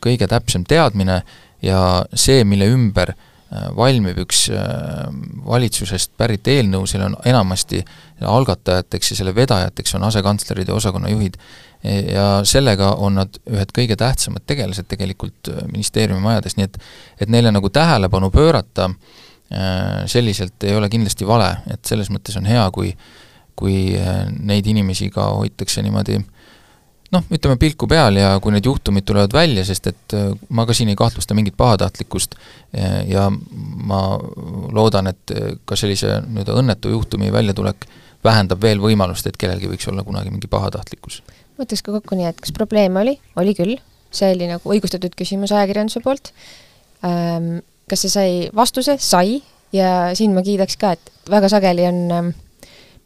kõige 0.03 0.27
täpsem 0.29 0.65
teadmine 0.67 1.21
ja 1.63 1.79
see, 2.13 2.43
mille 2.47 2.67
ümber 2.71 3.13
äh, 3.13 3.67
valmib 3.77 4.19
üks 4.23 4.47
äh, 4.53 5.07
valitsusest 5.47 6.13
pärit 6.19 6.47
eelnõu, 6.51 6.87
seal 6.89 7.07
on 7.09 7.17
enamasti 7.25 7.83
algatajateks 8.21 9.13
ja 9.13 9.19
selle 9.21 9.35
vedajateks 9.35 9.95
on 9.97 10.07
asekantslerid 10.09 10.67
ja 10.67 10.77
osakonnajuhid. 10.77 11.37
ja 12.13 12.41
sellega 12.43 12.95
on 13.05 13.19
nad 13.19 13.35
ühed 13.53 13.69
kõige 13.69 13.95
tähtsamad 13.95 14.41
tegelased 14.49 14.87
tegelikult 14.89 15.51
äh, 15.51 15.61
ministeeriumi 15.71 16.21
majades, 16.21 16.57
nii 16.57 16.65
et 16.65 16.81
et 17.21 17.29
neile 17.29 17.51
nagu 17.51 17.69
tähelepanu 17.69 18.31
pöörata 18.31 18.89
selliselt 20.11 20.63
ei 20.67 20.73
ole 20.75 20.89
kindlasti 20.91 21.23
vale, 21.23 21.53
et 21.71 21.85
selles 21.87 22.09
mõttes 22.11 22.35
on 22.35 22.45
hea, 22.45 22.65
kui 22.75 22.91
kui 23.55 23.95
neid 24.43 24.67
inimesi 24.67 25.07
ka 25.09 25.29
hoitakse 25.37 25.81
niimoodi 25.81 26.17
äh, 26.17 26.25
noh, 27.15 27.23
ütleme 27.33 27.57
pilku 27.61 27.87
peal 27.89 28.19
ja 28.19 28.33
kui 28.43 28.53
need 28.55 28.67
juhtumid 28.67 29.05
tulevad 29.07 29.33
välja, 29.35 29.63
sest 29.67 29.91
et 29.91 30.15
äh, 30.17 30.31
ma 30.49 30.65
ka 30.67 30.75
siin 30.77 30.91
ei 30.91 30.99
kahtlusta 30.99 31.37
mingit 31.37 31.57
pahatahtlikkust 31.59 32.35
ja 33.07 33.29
ma 33.31 34.01
loodan, 34.75 35.11
et 35.13 35.35
äh, 35.35 35.55
ka 35.65 35.77
sellise 35.79 36.19
nii-öelda 36.25 36.57
õnnetu 36.61 36.91
juhtumi 36.93 37.31
väljatulek 37.33 37.87
vähendab 38.25 38.61
veel 38.61 38.81
võimalust, 38.81 39.27
et 39.29 39.37
kellelgi 39.39 39.69
võiks 39.71 39.87
olla 39.91 40.03
kunagi 40.03 40.33
mingi 40.33 40.49
pahatahtlikkus. 40.51 41.21
ütleks 41.57 41.83
ka 41.83 41.93
kokku 41.95 42.17
nii, 42.17 42.29
et 42.29 42.41
kas 42.41 42.53
probleeme 42.53 43.01
oli, 43.01 43.15
oli 43.39 43.53
küll, 43.57 43.77
see 44.13 44.33
oli 44.35 44.49
nagu 44.49 44.73
õigustatud 44.73 45.15
küsimus 45.17 45.53
ajakirjanduse 45.55 46.03
poolt. 46.05 46.33
Ähm,, 47.05 47.59
kas 47.89 48.03
see 48.03 48.11
sai 48.11 48.31
vastuse, 48.55 48.97
sai, 48.99 49.39
ja 49.73 50.11
siin 50.17 50.35
ma 50.35 50.43
kiidaks 50.45 50.77
ka, 50.81 50.95
et 50.97 51.31
väga 51.31 51.49
sageli 51.51 51.85
on 51.87 51.99
ähm, 52.11 52.35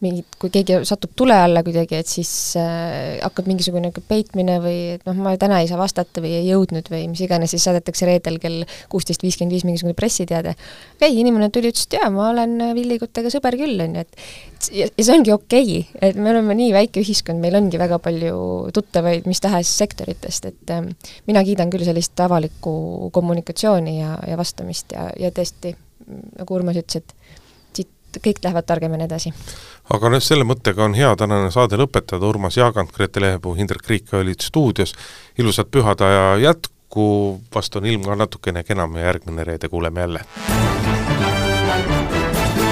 mingit, 0.01 0.37
kui 0.41 0.51
keegi 0.53 0.79
satub 0.87 1.13
tule 1.17 1.35
alla 1.37 1.61
kuidagi, 1.65 1.99
et 2.01 2.09
siis 2.09 2.31
äh, 2.59 3.19
hakkab 3.21 3.49
mingisugune 3.49 3.87
niisugune 3.87 4.07
peitmine 4.09 4.57
või 4.63 4.77
et 4.95 5.05
noh, 5.07 5.17
ma 5.21 5.33
täna 5.39 5.61
ei 5.61 5.69
saa 5.69 5.79
vastata 5.79 6.23
või 6.23 6.33
ei 6.39 6.47
jõudnud 6.49 6.89
või 6.91 7.03
mis 7.11 7.21
iganes, 7.25 7.53
siis 7.53 7.65
saadetakse 7.67 8.07
reedel 8.09 8.39
kell 8.41 8.65
kuusteist 8.91 9.23
viiskümmend 9.25 9.53
viis 9.55 9.65
mingisugune 9.67 9.97
pressiteade. 9.97 10.55
okay,, 10.95 11.13
inimene 11.13 11.49
tuli, 11.53 11.71
ütles, 11.71 11.85
et 11.87 11.99
jaa, 11.99 12.09
ma 12.13 12.29
olen 12.31 12.57
Villi 12.77 12.97
Kuttega 13.01 13.31
sõber 13.33 13.57
küll, 13.59 13.77
on 13.83 13.99
ju, 13.99 14.05
et 14.05 14.73
ja, 14.79 14.89
ja 14.89 15.05
see 15.05 15.17
ongi 15.17 15.33
okei 15.35 15.69
okay., 15.81 16.09
et 16.09 16.17
me 16.17 16.33
oleme 16.33 16.57
nii 16.57 16.73
väike 16.75 17.03
ühiskond, 17.03 17.41
meil 17.43 17.57
ongi 17.59 17.79
väga 17.81 18.01
palju 18.01 18.71
tuttavaid 18.73 19.29
mis 19.29 19.43
tahes 19.43 19.69
sektoritest, 19.83 20.49
et 20.51 20.75
äh, 20.75 20.83
mina 21.29 21.45
kiidan 21.45 21.71
küll 21.73 21.85
sellist 21.87 22.19
avalikku 22.25 22.73
kommunikatsiooni 23.13 23.99
ja, 23.99 24.17
ja 24.27 24.39
vastamist 24.39 24.97
ja, 24.97 25.09
ja 25.19 25.33
tõesti, 25.35 25.75
nagu 26.39 26.57
Urmas 26.57 26.79
ütles, 26.81 27.03
et 27.03 27.15
kõik 28.17 28.41
lähevad 28.43 28.67
targemini 28.67 29.05
edasi. 29.07 29.33
aga 29.93 30.09
noh, 30.09 30.23
selle 30.23 30.45
mõttega 30.47 30.85
on 30.85 30.97
hea 30.97 31.15
tänane 31.15 31.51
saade 31.51 31.79
lõpetada, 31.79 32.25
Urmas 32.27 32.57
Jaagant, 32.57 32.91
Grete 32.91 33.21
Lehepuu, 33.21 33.55
Hindrek 33.55 33.87
Riik 33.87 34.13
olid 34.13 34.41
stuudios, 34.41 34.93
ilusat 35.37 35.71
pühadaja 35.71 36.37
jätku, 36.41 37.39
vast 37.55 37.75
on 37.75 37.85
ilm 37.85 38.03
ka 38.03 38.15
natukene 38.15 38.63
kenam 38.63 38.95
ja 38.95 39.11
järgmine 39.11 39.43
reede 39.43 39.69
kuuleme 39.69 40.01
jälle. 40.01 40.25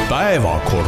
päevakord 0.09 0.87